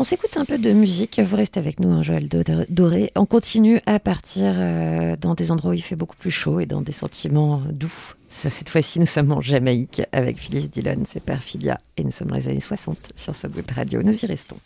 On 0.00 0.04
s'écoute 0.04 0.36
un 0.36 0.44
peu 0.44 0.58
de 0.58 0.70
musique. 0.72 1.18
Vous 1.18 1.36
restez 1.36 1.58
avec 1.58 1.80
nous, 1.80 1.90
hein, 1.90 2.02
Joël 2.02 2.28
Dor- 2.28 2.64
Doré. 2.68 3.10
On 3.16 3.26
continue 3.26 3.80
à 3.84 3.98
partir 3.98 4.54
euh, 4.56 5.16
dans 5.16 5.34
des 5.34 5.50
endroits 5.50 5.72
où 5.72 5.74
il 5.74 5.82
fait 5.82 5.96
beaucoup 5.96 6.14
plus 6.16 6.30
chaud 6.30 6.60
et 6.60 6.66
dans 6.66 6.82
des 6.82 6.92
sentiments 6.92 7.60
doux. 7.72 7.92
Cette 8.28 8.68
fois-ci, 8.68 9.00
nous 9.00 9.06
sommes 9.06 9.32
en 9.32 9.40
Jamaïque 9.40 10.02
avec 10.12 10.38
Phyllis 10.38 10.68
Dillon, 10.68 11.02
c'est 11.04 11.18
Perfidia. 11.20 11.80
Et 11.96 12.04
nous 12.04 12.12
sommes 12.12 12.28
dans 12.28 12.36
les 12.36 12.46
années 12.46 12.60
60 12.60 13.10
sur 13.16 13.34
de 13.34 13.74
radio. 13.74 14.00
Nous 14.04 14.16
y 14.24 14.26
restons. 14.26 14.58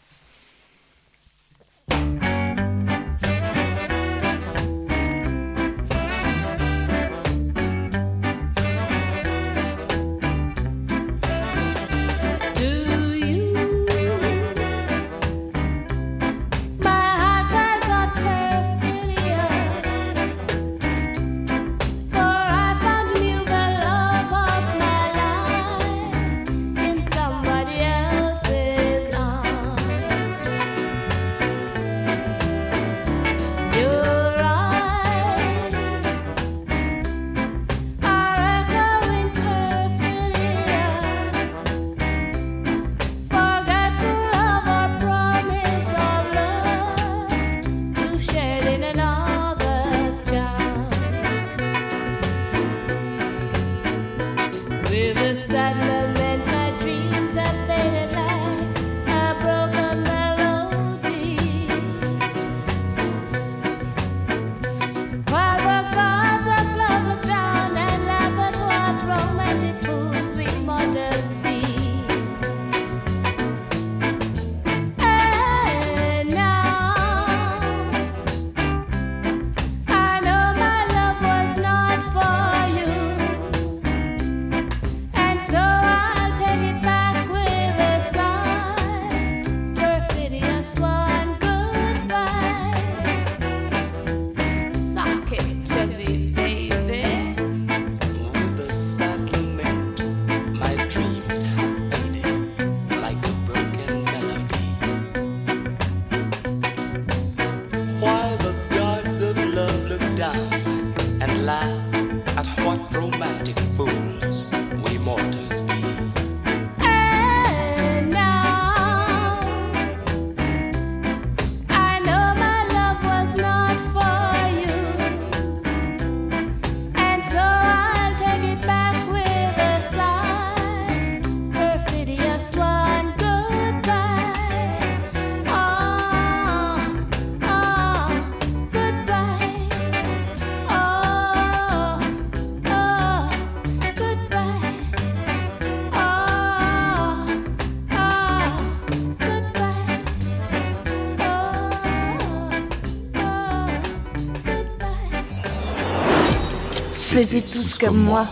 Faisiez 157.22 157.42
tous 157.42 157.78
comme 157.78 157.98
moi. 157.98 158.26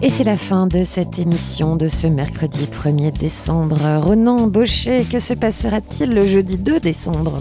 Et 0.00 0.08
c'est 0.08 0.24
la 0.24 0.38
fin 0.38 0.66
de 0.66 0.82
cette 0.82 1.18
émission 1.18 1.76
de 1.76 1.88
ce 1.88 2.06
mercredi 2.06 2.66
1er 2.82 3.12
décembre. 3.12 3.76
Ronan 4.00 4.46
Baucher, 4.46 5.04
que 5.04 5.18
se 5.18 5.34
passera-t-il 5.34 6.14
le 6.14 6.24
jeudi 6.24 6.56
2 6.56 6.80
décembre? 6.80 7.40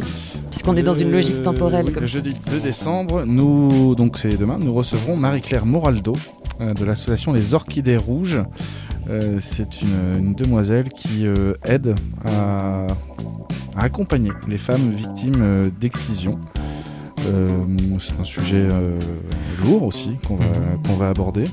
Puisqu'on 0.49 0.75
est 0.75 0.83
dans 0.83 0.93
une 0.93 1.09
logique 1.09 1.41
temporelle. 1.43 1.93
Comme 1.93 2.01
Le 2.01 2.07
jeudi 2.07 2.33
2 2.51 2.59
décembre, 2.59 3.23
nous, 3.25 3.95
donc 3.95 4.17
c'est 4.17 4.35
demain, 4.35 4.57
nous 4.59 4.73
recevrons 4.73 5.15
Marie-Claire 5.15 5.65
Moraldo 5.65 6.15
euh, 6.59 6.73
de 6.73 6.83
l'association 6.83 7.31
Les 7.31 7.53
Orchidées 7.53 7.95
Rouges. 7.95 8.41
Euh, 9.09 9.39
c'est 9.41 9.81
une, 9.81 10.17
une 10.19 10.33
demoiselle 10.35 10.89
qui 10.89 11.25
euh, 11.25 11.53
aide 11.63 11.95
à, 12.25 12.87
à 13.77 13.83
accompagner 13.85 14.33
les 14.49 14.57
femmes 14.57 14.91
victimes 14.91 15.41
euh, 15.41 15.69
d'excision. 15.79 16.39
Euh, 17.27 17.49
c'est 17.99 18.19
un 18.19 18.23
sujet 18.23 18.61
euh, 18.61 18.99
lourd 19.63 19.83
aussi 19.83 20.17
qu'on 20.27 20.35
va, 20.35 20.45
qu'on 20.85 20.95
va 20.95 21.09
aborder. 21.09 21.45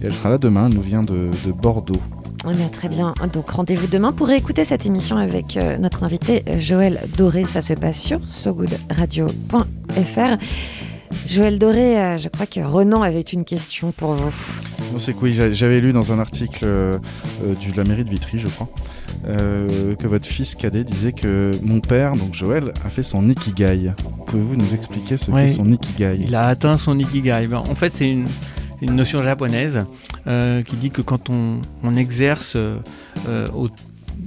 Et 0.00 0.06
elle 0.06 0.14
sera 0.14 0.30
là 0.30 0.38
demain, 0.38 0.68
elle 0.68 0.74
nous 0.74 0.82
vient 0.82 1.02
de, 1.02 1.30
de 1.44 1.52
Bordeaux. 1.52 2.00
Eh 2.48 2.54
bien, 2.54 2.68
très 2.68 2.88
bien. 2.88 3.12
Donc 3.32 3.50
rendez-vous 3.50 3.88
demain 3.88 4.12
pour 4.12 4.30
écouter 4.30 4.64
cette 4.64 4.86
émission 4.86 5.16
avec 5.16 5.56
euh, 5.56 5.78
notre 5.78 6.04
invité 6.04 6.44
Joël 6.60 7.00
Doré. 7.16 7.44
Ça 7.44 7.60
se 7.60 7.72
passe 7.72 8.00
sur 8.00 8.20
sogoodradio.fr. 8.28 10.36
Joël 11.28 11.58
Doré, 11.58 11.98
euh, 11.98 12.18
je 12.18 12.28
crois 12.28 12.46
que 12.46 12.60
Ronan 12.60 13.02
avait 13.02 13.20
une 13.20 13.44
question 13.44 13.90
pour 13.90 14.12
vous. 14.12 14.32
Non, 14.92 14.98
c'est 14.98 15.12
que 15.14 15.18
oui, 15.22 15.32
j'a- 15.34 15.52
j'avais 15.52 15.80
lu 15.80 15.92
dans 15.92 16.12
un 16.12 16.18
article 16.18 16.60
euh, 16.64 16.98
euh, 17.44 17.54
du- 17.54 17.72
de 17.72 17.76
la 17.76 17.84
mairie 17.84 18.04
de 18.04 18.10
Vitry, 18.10 18.38
je 18.38 18.48
crois, 18.48 18.68
euh, 19.26 19.94
que 19.96 20.06
votre 20.06 20.26
fils 20.26 20.54
cadet 20.54 20.84
disait 20.84 21.12
que 21.12 21.50
mon 21.62 21.80
père, 21.80 22.14
donc 22.16 22.34
Joël, 22.34 22.72
a 22.84 22.88
fait 22.88 23.02
son 23.02 23.28
ikigai. 23.28 23.92
Pouvez-vous 24.26 24.56
nous 24.56 24.74
expliquer 24.74 25.16
ce 25.16 25.30
Ouais. 25.30 25.46
qu'est 25.46 25.52
son 25.54 25.70
ikigai? 25.70 26.18
Il 26.22 26.34
a 26.34 26.42
atteint 26.46 26.78
son 26.78 26.98
ikigai. 26.98 27.46
Ben, 27.48 27.58
en 27.58 27.74
fait, 27.74 27.92
c'est 27.94 28.10
une, 28.10 28.26
une 28.80 28.94
notion 28.94 29.22
japonaise 29.22 29.84
euh, 30.26 30.62
qui 30.62 30.76
dit 30.76 30.90
que 30.90 31.02
quand 31.02 31.30
on, 31.30 31.60
on 31.82 31.94
exerce 31.94 32.56
au- 32.56 33.68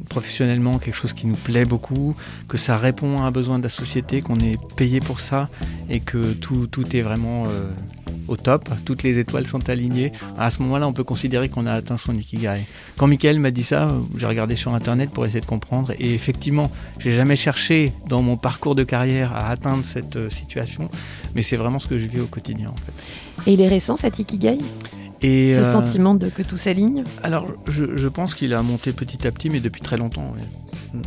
professionnellement 0.08 0.78
quelque 0.78 0.96
chose 0.96 1.14
qui 1.14 1.26
nous 1.26 1.36
plaît 1.36 1.66
beaucoup, 1.66 2.16
que 2.48 2.58
ça 2.58 2.78
répond 2.78 3.22
à 3.22 3.24
un 3.26 3.32
besoin 3.32 3.58
de 3.58 3.64
la 3.64 3.70
société, 3.70 4.22
qu'on 4.22 4.40
est 4.40 4.58
payé 4.76 5.00
pour 5.00 5.20
ça 5.20 5.50
et 5.90 6.00
que 6.00 6.34
tout, 6.34 6.68
tout 6.68 6.96
est 6.96 7.02
vraiment 7.02 7.46
euh, 7.48 7.72
au 8.28 8.36
top, 8.36 8.70
toutes 8.86 9.04
les 9.04 9.20
étoiles 9.20 9.48
sont 9.48 9.70
alignées, 9.70 10.12
à 10.38 10.50
ce 10.52 10.62
moment-là, 10.64 10.88
on 10.88 10.94
peut 10.94 11.04
considérer 11.04 11.50
qu'on 11.50 11.66
a 11.66 11.72
atteint 11.72 11.98
son 11.98 12.16
ikigai. 12.16 12.62
Quand 12.98 13.08
Michael 13.08 13.40
m'a 13.40 13.52
dit 13.52 13.64
ça, 13.64 13.88
j'ai 14.18 14.26
regardé 14.26 14.56
sur 14.56 14.74
Internet 14.74 15.12
pour 15.12 15.26
essayer 15.26 15.42
de 15.42 15.46
comprendre 15.46 15.92
et 16.00 16.14
effectivement, 16.14 16.72
j'ai 17.00 17.16
jamais 17.16 17.36
cherché 17.36 17.92
dans 18.08 18.22
mon 18.22 18.38
parcours 18.38 18.76
de 18.76 18.84
carrière 18.84 19.34
à 19.36 19.50
atteindre 19.50 19.84
cette 19.84 20.16
euh, 20.16 20.30
situation, 20.30 20.90
mais 21.36 21.42
c'est 21.42 21.56
vraiment 21.56 21.80
ce 21.80 21.88
que 21.88 21.98
je 21.98 22.08
vis 22.08 22.20
au 22.20 22.28
quotidien 22.28 22.70
en 22.70 22.76
fait. 22.76 23.50
Et 23.50 23.54
il 23.54 23.62
est 23.62 23.68
récent 23.68 23.96
cet 23.96 24.20
Ikigai? 24.20 24.58
Et, 25.22 25.54
Ce 25.54 25.60
euh, 25.60 25.64
sentiment 25.64 26.16
de 26.16 26.30
que 26.30 26.44
tout 26.44 26.58
s'aligne? 26.58 27.04
Alors, 27.24 27.48
je, 27.68 27.98
je 27.98 28.08
pense 28.08 28.36
qu'il 28.36 28.54
a 28.54 28.62
monté 28.62 28.94
petit 28.94 29.28
à 29.28 29.32
petit, 29.32 29.50
mais 29.50 29.60
depuis 29.60 29.82
très 29.82 29.98
longtemps. 29.98 30.34
oui. 30.36 31.02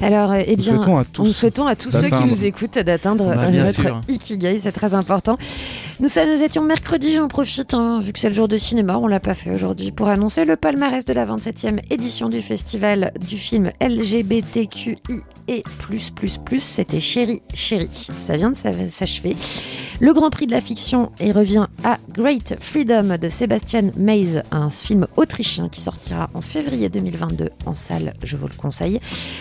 Alors, 0.00 0.34
eh 0.34 0.50
Nous 0.50 0.56
bien, 0.56 0.76
souhaitons 0.76 0.96
à 0.96 1.04
tous 1.04 1.24
nous 1.24 1.32
souhaitons 1.32 1.66
à 1.66 1.76
tous 1.76 1.90
ceux 1.90 2.08
qui 2.08 2.24
nous 2.24 2.44
écoutent 2.44 2.78
d'atteindre 2.78 3.34
notre 3.34 4.00
ikigai, 4.08 4.60
c'est 4.60 4.72
très 4.72 4.94
important. 4.94 5.36
Nous, 6.00 6.08
ça, 6.08 6.24
nous 6.24 6.42
étions 6.42 6.62
mercredi, 6.62 7.14
j'en 7.14 7.26
profite, 7.26 7.74
hein, 7.74 7.98
vu 8.00 8.12
que 8.12 8.18
c'est 8.18 8.28
le 8.28 8.34
jour 8.34 8.46
de 8.46 8.56
cinéma, 8.56 8.96
on 8.98 9.08
l'a 9.08 9.20
pas 9.20 9.34
fait 9.34 9.50
aujourd'hui, 9.52 9.90
pour 9.90 10.08
annoncer 10.08 10.44
le 10.44 10.56
palmarès 10.56 11.04
de 11.04 11.12
la 11.12 11.26
27e 11.26 11.80
édition 11.90 12.28
du 12.28 12.42
festival 12.42 13.12
du 13.28 13.36
film 13.36 13.72
LGBTQI 13.80 14.96
et 15.48 15.62
plus 15.78 16.10
plus 16.10 16.38
plus, 16.38 16.60
c'était 16.62 17.00
Chéri 17.00 17.42
Chéri. 17.54 17.88
Ça 17.88 18.36
vient 18.36 18.50
de 18.50 18.56
s'ach- 18.56 18.88
s'achever. 18.88 19.36
Le 20.00 20.12
Grand 20.12 20.30
Prix 20.30 20.46
de 20.46 20.52
la 20.52 20.60
fiction 20.60 21.10
et 21.18 21.32
revient 21.32 21.66
à 21.84 21.98
Great 22.12 22.54
Freedom 22.60 23.16
de 23.20 23.28
Sébastien 23.28 23.90
Mays, 23.96 24.42
un 24.52 24.70
film 24.70 25.06
autrichien 25.16 25.68
qui 25.68 25.80
sortira 25.80 26.30
en 26.34 26.40
février 26.40 26.88
2022 26.88 27.50
en 27.66 27.74
salle, 27.74 28.14
je 28.22 28.36
vous 28.36 28.46
le 28.46 28.54
conseille. 28.54 29.00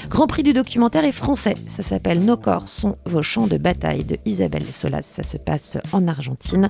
Grand 0.09 0.25
Prix 0.27 0.43
du 0.43 0.53
documentaire 0.53 1.05
est 1.05 1.11
français, 1.11 1.53
ça 1.67 1.83
s'appelle 1.83 2.23
Nos 2.25 2.37
corps 2.37 2.67
sont 2.67 2.97
vos 3.05 3.21
champs 3.21 3.47
de 3.47 3.57
bataille 3.57 4.03
de 4.03 4.17
Isabelle 4.25 4.65
Solas, 4.71 5.03
ça 5.03 5.23
se 5.23 5.37
passe 5.37 5.77
en 5.91 6.07
Argentine. 6.07 6.69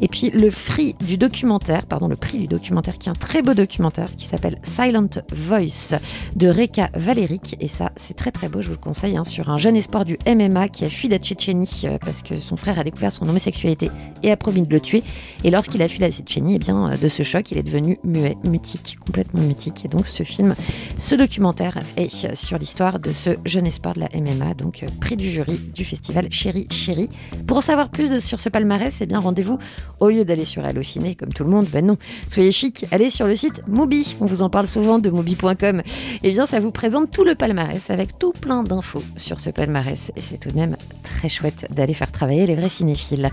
Et 0.00 0.08
puis 0.08 0.30
le 0.30 0.48
prix 0.50 0.94
du 1.06 1.18
documentaire, 1.18 1.84
pardon, 1.86 2.08
le 2.08 2.16
prix 2.16 2.38
du 2.38 2.46
documentaire 2.46 2.96
qui 2.98 3.08
est 3.08 3.12
un 3.12 3.14
très 3.14 3.42
beau 3.42 3.54
documentaire 3.54 4.08
qui 4.16 4.26
s'appelle 4.26 4.58
Silent 4.62 5.08
Voice 5.32 5.98
de 6.36 6.48
Reka 6.48 6.90
Valeric 6.94 7.56
et 7.60 7.68
ça 7.68 7.90
c'est 7.96 8.14
très 8.14 8.30
très 8.30 8.48
beau, 8.48 8.62
je 8.68 8.74
vous 8.74 8.78
le 8.78 8.84
conseille, 8.84 9.16
hein, 9.16 9.24
sur 9.24 9.48
un 9.48 9.56
jeune 9.56 9.76
espoir 9.76 10.04
du 10.04 10.18
MMA 10.26 10.68
qui 10.68 10.84
a 10.84 10.90
fui 10.90 11.08
la 11.08 11.16
Tchétchénie 11.16 11.82
euh, 11.84 11.96
parce 12.04 12.22
que 12.22 12.38
son 12.38 12.58
frère 12.58 12.78
a 12.78 12.84
découvert 12.84 13.10
son 13.10 13.26
homosexualité 13.26 13.90
et 14.22 14.30
a 14.30 14.36
promis 14.36 14.60
de 14.60 14.70
le 14.70 14.78
tuer. 14.78 15.02
Et 15.42 15.50
lorsqu'il 15.50 15.80
a 15.80 15.88
fui 15.88 16.00
la 16.00 16.10
Tchétchénie, 16.10 16.56
eh 16.56 16.58
bien, 16.58 16.92
euh, 16.92 16.96
de 16.98 17.08
ce 17.08 17.22
choc, 17.22 17.50
il 17.50 17.56
est 17.56 17.62
devenu 17.62 17.98
muet, 18.04 18.36
mutique, 18.44 18.98
complètement 19.06 19.40
mutique. 19.40 19.86
Et 19.86 19.88
donc 19.88 20.06
ce 20.06 20.22
film, 20.22 20.54
ce 20.98 21.14
documentaire 21.14 21.78
est 21.96 22.26
euh, 22.26 22.34
sur 22.34 22.58
l'histoire 22.58 22.98
de 22.98 23.12
ce 23.12 23.30
jeune 23.46 23.66
espoir 23.66 23.94
de 23.94 24.00
la 24.00 24.08
MMA, 24.14 24.52
donc 24.52 24.84
prix 25.00 25.16
du 25.16 25.30
jury 25.30 25.58
du 25.74 25.86
festival 25.86 26.28
Chéri 26.30 26.66
Chéri. 26.70 27.08
Pour 27.46 27.56
en 27.56 27.62
savoir 27.62 27.88
plus 27.88 28.20
sur 28.20 28.38
ce 28.38 28.50
palmarès, 28.50 28.98
eh 29.00 29.06
bien 29.06 29.18
rendez-vous 29.18 29.58
au 30.00 30.10
lieu 30.10 30.26
d'aller 30.26 30.44
sur 30.44 30.66
Allociné 30.66 31.14
comme 31.14 31.32
tout 31.32 31.44
le 31.44 31.50
monde, 31.50 31.66
ben 31.72 31.86
non, 31.86 31.96
soyez 32.28 32.52
chic, 32.52 32.84
allez 32.90 33.08
sur 33.08 33.26
le 33.26 33.34
site 33.34 33.62
Mubi. 33.66 34.16
On 34.20 34.26
vous 34.26 34.42
en 34.42 34.50
parle 34.50 34.66
souvent 34.66 34.98
de 34.98 35.08
mubi.com. 35.08 35.80
Eh 36.22 36.30
bien, 36.32 36.44
ça 36.44 36.60
vous 36.60 36.70
présente 36.70 37.10
tout 37.10 37.24
le 37.24 37.34
palmarès 37.34 37.88
avec 37.88 38.18
tout 38.18 38.32
plein 38.32 38.57
d'infos 38.62 39.02
sur 39.16 39.40
ce 39.40 39.50
palmarès. 39.50 40.12
Et 40.16 40.20
c'est 40.20 40.38
tout 40.38 40.50
de 40.50 40.56
même 40.56 40.76
très 41.02 41.28
chouette 41.28 41.66
d'aller 41.70 41.94
faire 41.94 42.10
travailler 42.12 42.46
les 42.46 42.54
vrais 42.54 42.68
cinéphiles. 42.68 43.30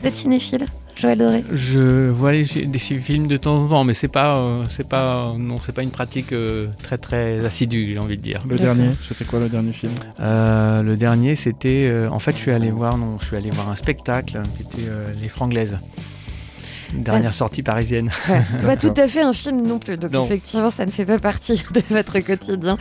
Vous 0.00 0.06
êtes 0.06 0.16
cinéphile, 0.16 0.64
Joël 0.96 1.18
Doré? 1.18 1.44
Je 1.52 2.08
vois 2.10 2.32
les- 2.32 2.44
des 2.44 2.78
films 2.78 3.26
de 3.28 3.36
temps 3.36 3.64
en 3.64 3.68
temps, 3.68 3.84
mais 3.84 3.94
c'est 3.94 4.08
pas, 4.08 4.36
euh, 4.38 4.64
c'est 4.70 4.88
pas, 4.88 5.34
non, 5.38 5.56
c'est 5.64 5.72
pas 5.72 5.82
une 5.82 5.90
pratique 5.90 6.32
euh, 6.32 6.66
très 6.82 6.98
très 6.98 7.44
assidue, 7.44 7.92
j'ai 7.94 7.98
envie 7.98 8.16
de 8.16 8.22
dire. 8.22 8.40
Le 8.48 8.56
dernier, 8.56 8.90
c'était 9.06 9.24
quoi 9.24 9.38
le 9.38 9.48
dernier 9.48 9.72
film? 9.72 9.92
Euh, 10.20 10.82
Le 10.82 10.96
dernier, 10.96 11.34
c'était, 11.34 11.88
euh, 11.88 12.08
en 12.10 12.18
fait, 12.18 12.32
je 12.32 12.38
suis 12.38 12.50
allé 12.50 12.70
voir, 12.70 12.96
non, 12.98 13.18
je 13.20 13.26
suis 13.26 13.36
allé 13.36 13.50
voir 13.50 13.68
un 13.70 13.76
spectacle 13.76 14.40
qui 14.56 14.62
était 14.62 14.88
euh, 14.88 15.06
Les 15.20 15.28
Franglaises. 15.28 15.78
Une 16.94 17.02
dernière 17.02 17.30
Ouais. 17.30 17.32
sortie 17.36 17.62
parisienne. 17.62 18.10
Ouais, 18.28 18.40
pas 18.66 18.76
tout 18.76 18.94
à 18.96 19.06
fait 19.08 19.20
un 19.22 19.32
film 19.32 19.62
non 19.66 19.78
plus, 19.78 19.96
donc 19.96 20.12
Non. 20.12 20.24
effectivement 20.24 20.70
ça 20.70 20.86
ne 20.86 20.90
fait 20.90 21.04
pas 21.04 21.18
partie 21.18 21.62
de 21.74 21.82
votre 21.90 22.18
quotidien. 22.20 22.78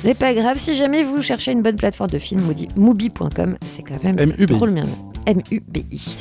Ce 0.00 0.06
n'est 0.06 0.14
pas 0.14 0.34
grave, 0.34 0.56
si 0.58 0.74
jamais 0.74 1.02
vous 1.02 1.20
cherchez 1.22 1.52
une 1.52 1.62
bonne 1.62 1.76
plateforme 1.76 2.10
de 2.10 2.18
film, 2.18 2.40
Mubi- 2.42 2.68
Mubi.com, 2.76 3.56
c'est 3.66 3.82
quand 3.82 4.02
même 4.04 4.16
bien. 4.16 4.26
M-U-B-I. 5.26 6.16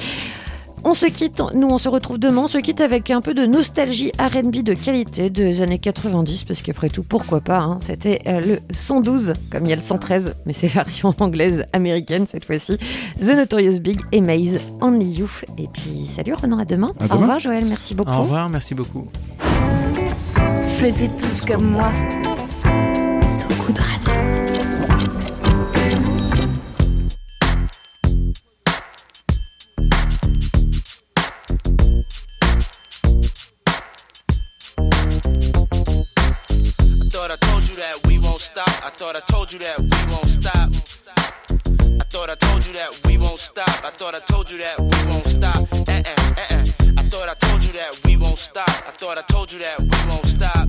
On 0.84 0.94
se 0.94 1.06
quitte, 1.06 1.42
nous 1.54 1.68
on 1.68 1.78
se 1.78 1.90
retrouve 1.90 2.20
demain, 2.20 2.44
on 2.44 2.48
se 2.48 2.58
quitte 2.58 2.80
avec 2.82 3.12
un 3.12 3.22
peu 3.22 3.34
de 3.34 3.46
nostalgie 3.46 4.12
RB 4.20 4.64
de 4.64 4.74
qualité 4.74 5.30
des 5.30 5.62
années 5.62 5.78
90, 5.78 6.46
parce 6.46 6.62
qu'après 6.62 6.90
tout, 6.90 7.04
pourquoi 7.04 7.42
pas, 7.42 7.60
hein, 7.60 7.78
c'était 7.82 8.22
euh, 8.28 8.40
le 8.40 8.60
112, 8.72 9.34
comme 9.52 9.66
il 9.66 9.70
y 9.70 9.74
a 9.74 9.76
le 9.76 9.82
113, 9.82 10.36
mais 10.46 10.54
c'est 10.54 10.68
version 10.74 11.14
anglaise, 11.20 11.66
américaine 11.74 12.26
cette 12.32 12.46
fois-ci, 12.46 12.78
The 13.20 13.36
Notorious 13.36 13.80
Big 13.80 14.00
et 14.12 14.22
Maze, 14.22 14.60
Only 14.82 15.06
You. 15.06 15.30
Et 15.58 15.68
puis 15.68 16.06
salut 16.08 16.34
Renan, 16.34 16.60
à 16.60 16.66
demain. 16.66 16.92
À 17.00 17.06
Au 17.06 17.08
demain. 17.08 17.20
revoir 17.22 17.40
Joël, 17.40 17.66
merci 17.66 17.94
beaucoup. 17.94 18.12
Au 18.12 18.22
revoir, 18.22 18.50
merci 18.50 18.74
beaucoup. 18.74 19.06
Faisiez 20.78 21.10
tous 21.20 21.46
comme 21.46 21.72
moi. 21.72 21.90
Stop. 38.60 38.86
I 38.86 38.89
thought 38.89 39.16
I 39.16 39.20
told 39.32 39.53
you 39.53 39.60
that 39.60 39.80
we 39.80 39.99
won't 40.12 40.26
stop. 40.26 40.70
I 41.99 42.03
thought 42.12 42.30
I 42.30 42.36
told 42.36 42.66
you 42.66 42.74
that 42.74 43.01
we 43.05 43.18
won't 43.18 43.38
stop. 43.38 43.70
I 43.86 43.91
thought 43.91 44.16
I 44.16 44.20
told 44.20 44.49
you 44.51 44.57
that 44.60 44.80
we 44.80 44.97
won't 45.10 45.26
stop. 45.26 45.68
Eh 45.88 46.03
eh 46.05 46.16
eh 46.38 46.45
eh. 46.49 46.64
I 46.97 47.03
thought 47.10 47.30
I 47.30 47.36
told 47.36 47.64
you 47.64 47.72
that 47.74 48.01
we 48.05 48.18
won't 48.18 48.38
stop. 48.38 48.70
I 48.70 48.91
thought 48.91 49.18
I 49.18 49.22
told 49.32 49.51
you 49.53 49.60
that 49.60 49.80
we 49.80 49.97
won't 50.10 50.26
stop. 50.26 50.68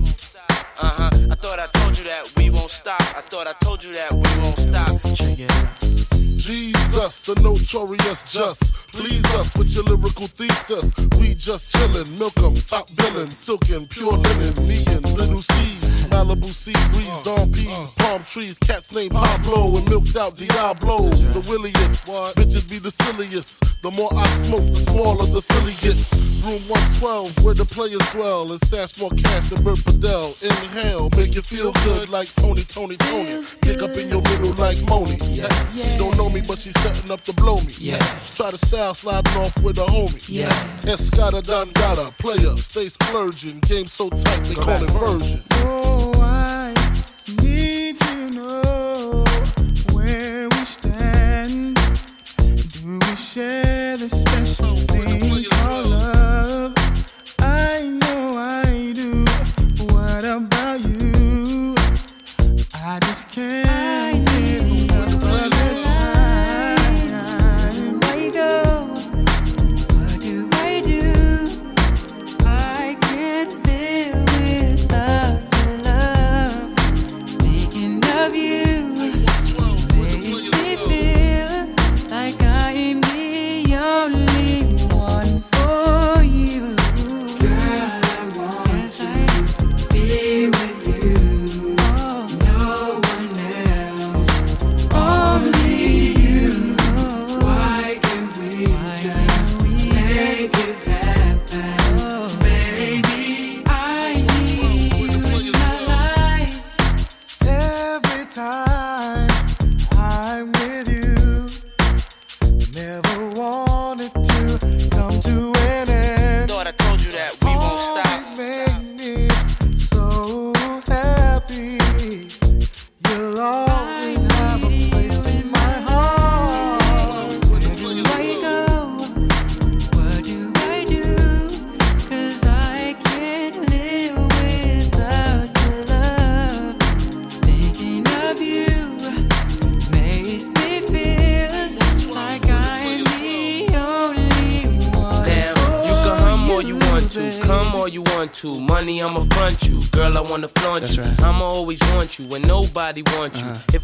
Uh 0.81 0.93
huh. 0.97 1.09
I 1.31 1.35
thought 1.35 1.59
I 1.59 1.67
told 1.79 1.97
you 1.97 2.05
that 2.05 2.31
we 2.37 2.49
won't 2.49 2.69
stop. 2.69 3.01
I 3.01 3.21
thought 3.21 3.47
I 3.49 3.53
told 3.65 3.83
you 3.83 3.93
that 3.93 4.11
we 4.13 4.29
won't 4.41 4.57
stop. 4.57 4.91
Check 5.15 5.39
it 5.39 5.51
out. 5.51 6.80
Jesus, 6.91 7.19
the 7.19 7.35
notorious 7.41 8.23
just. 8.23 8.91
Please 8.91 9.23
us 9.35 9.55
with 9.57 9.73
your 9.73 9.83
lyrical 9.85 10.27
thesis. 10.27 10.91
We 11.19 11.33
just 11.35 11.71
chillin', 11.71 12.19
milk 12.19 12.37
'em, 12.43 12.55
top 12.55 12.89
billin', 12.95 13.31
silkin', 13.31 13.87
pure 13.87 14.17
linen, 14.17 14.67
me 14.67 14.83
and 14.91 15.07
little 15.17 15.41
C. 15.41 15.53
Malibu 16.11 16.51
sea 16.51 16.75
breeze, 16.91 17.09
dawn 17.23 17.51
peas, 17.51 17.91
palm 17.95 18.23
trees, 18.25 18.57
cats 18.59 18.91
named 18.91 19.11
Pablo 19.11 19.77
and 19.77 19.89
milked 19.89 20.17
out 20.17 20.35
Diablo. 20.35 21.09
The 21.09 21.39
williest, 21.47 22.05
bitches 22.35 22.69
be 22.69 22.79
the 22.79 22.91
silliest. 22.91 23.63
The 23.81 23.91
more 23.95 24.11
I 24.13 24.27
smoke, 24.43 24.67
the 24.67 24.83
smaller 24.91 25.25
the 25.31 25.41
Philly 25.41 25.75
gets. 25.79 26.11
Room 26.43 26.61
112, 26.67 27.45
where 27.45 27.53
the 27.53 27.65
players 27.65 28.03
dwell, 28.11 28.51
and 28.51 28.59
stash 28.65 28.99
more 28.99 29.11
cash 29.11 29.49
than 29.49 29.63
Bert 29.63 29.77
Fidel. 29.77 30.33
Inhale, 30.41 31.09
make 31.15 31.35
you 31.35 31.41
feel 31.41 31.71
good 31.85 32.09
like 32.09 32.33
Tony, 32.35 32.63
Tony, 32.63 32.97
Tony. 32.97 33.31
Pick 33.61 33.81
up 33.81 33.95
in 33.95 34.09
your 34.09 34.21
middle 34.21 34.53
like 34.57 34.81
Moni. 34.89 35.15
Yeah. 35.29 35.47
She 35.77 35.97
don't 35.97 36.17
know 36.17 36.29
me, 36.29 36.41
but 36.41 36.59
she's 36.59 36.73
setting 36.81 37.11
up 37.11 37.21
to 37.21 37.33
blow 37.33 37.57
me. 37.57 37.73
Yeah. 37.79 37.97
Try 38.35 38.49
to 38.49 38.57
style 38.57 38.93
sliding 38.93 39.41
off 39.41 39.63
with 39.63 39.77
a 39.77 39.85
homie. 39.85 40.29
Yeah. 40.29 40.49
Escada 40.81 41.41
Dangada, 41.41 42.17
player, 42.17 42.55
stay 42.57 42.89
splurging. 42.89 43.59
Game 43.61 43.85
so 43.85 44.09
tight, 44.09 44.43
they 44.45 44.55
call 44.55 44.83
it 44.83 44.91
version. 44.91 45.80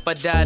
but 0.08 0.24
die. 0.24 0.37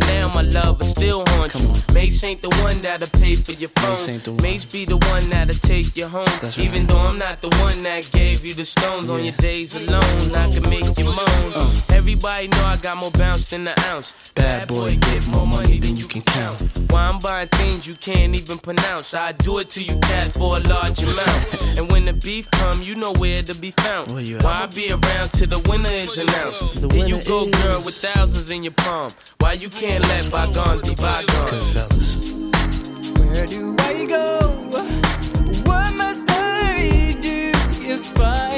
Mace 1.94 2.24
ain't 2.24 2.42
the 2.42 2.50
one 2.64 2.78
that'll 2.80 3.08
pay 3.20 3.36
for 3.36 3.52
your 3.52 3.70
phone. 3.70 4.38
Mace, 4.42 4.66
be 4.66 4.86
the 4.86 4.98
one 4.98 5.24
that'll 5.30 5.56
take 5.56 5.96
you 5.98 6.08
home. 6.08 6.26
Even 6.58 6.88
though 6.88 7.00
I'm 7.00 7.18
not 7.18 7.42
the 7.42 7.50
one 7.64 7.82
that 7.82 8.10
gave 8.12 8.46
you 8.46 8.54
the 8.54 8.66
stones 8.66 9.12
on 9.12 9.26
your 9.26 9.36
days 9.36 9.76
alone, 9.82 10.02
I 10.36 10.50
can 10.52 10.70
make 10.70 10.98
you 10.98 11.06
moan. 11.06 11.52
Uh. 11.56 11.74
Everybody 11.94 12.48
know 12.48 12.66
I 12.66 12.78
got 12.78 12.98
more 12.98 13.12
bounce 13.12 13.50
than 13.50 13.66
the 13.66 13.80
ounce. 13.92 14.16
Bad 14.36 14.70
boy, 14.70 14.98
get 14.98 15.28
more 15.36 15.46
money 15.46 15.80
than 15.80 15.96
you 15.96 16.06
can 16.06 16.22
count. 16.22 16.64
Why 16.90 17.02
I'm 17.08 17.20
buying 17.20 17.48
things 17.50 17.88
you 17.88 17.96
can't 17.96 18.34
even 18.36 18.58
pronounce. 18.58 19.14
I 19.14 19.34
do 19.34 19.60
it 19.60 19.70
to 19.72 19.84
you, 19.84 20.00
cat, 20.00 20.34
for 20.34 20.58
a 20.58 20.60
large 20.62 21.04
amount. 21.04 21.78
And 21.78 21.92
when 21.92 22.06
the 22.06 22.14
beef 22.14 22.50
come, 22.52 22.82
you 22.82 22.96
know 22.96 23.14
where 23.14 23.42
to 23.44 23.54
be 23.56 23.72
found. 23.72 24.12
Why 24.12 24.64
I 24.64 24.66
be 24.68 24.92
around 24.92 25.30
till 25.34 25.48
the 25.48 25.62
winner 25.70 25.92
is 25.92 26.18
announced? 26.18 26.94
Here 26.94 27.06
you 27.06 27.22
go, 27.24 27.50
girl, 27.62 27.82
with 27.86 27.96
thousands 27.96 28.50
in 28.50 28.64
your 28.64 28.74
palm. 28.74 29.10
Why 29.40 29.54
you 29.54 29.70
can't 29.70 30.04
let 30.08 30.32
bygones 30.32 30.82
be 30.88 30.96
bygones? 30.96 31.51
Where 31.52 33.46
do 33.46 33.76
I 33.80 34.06
go? 34.08 34.26
What 35.66 35.94
must 35.98 36.24
I 36.30 37.18
do 37.20 37.52
if 37.84 38.18
I 38.22 38.51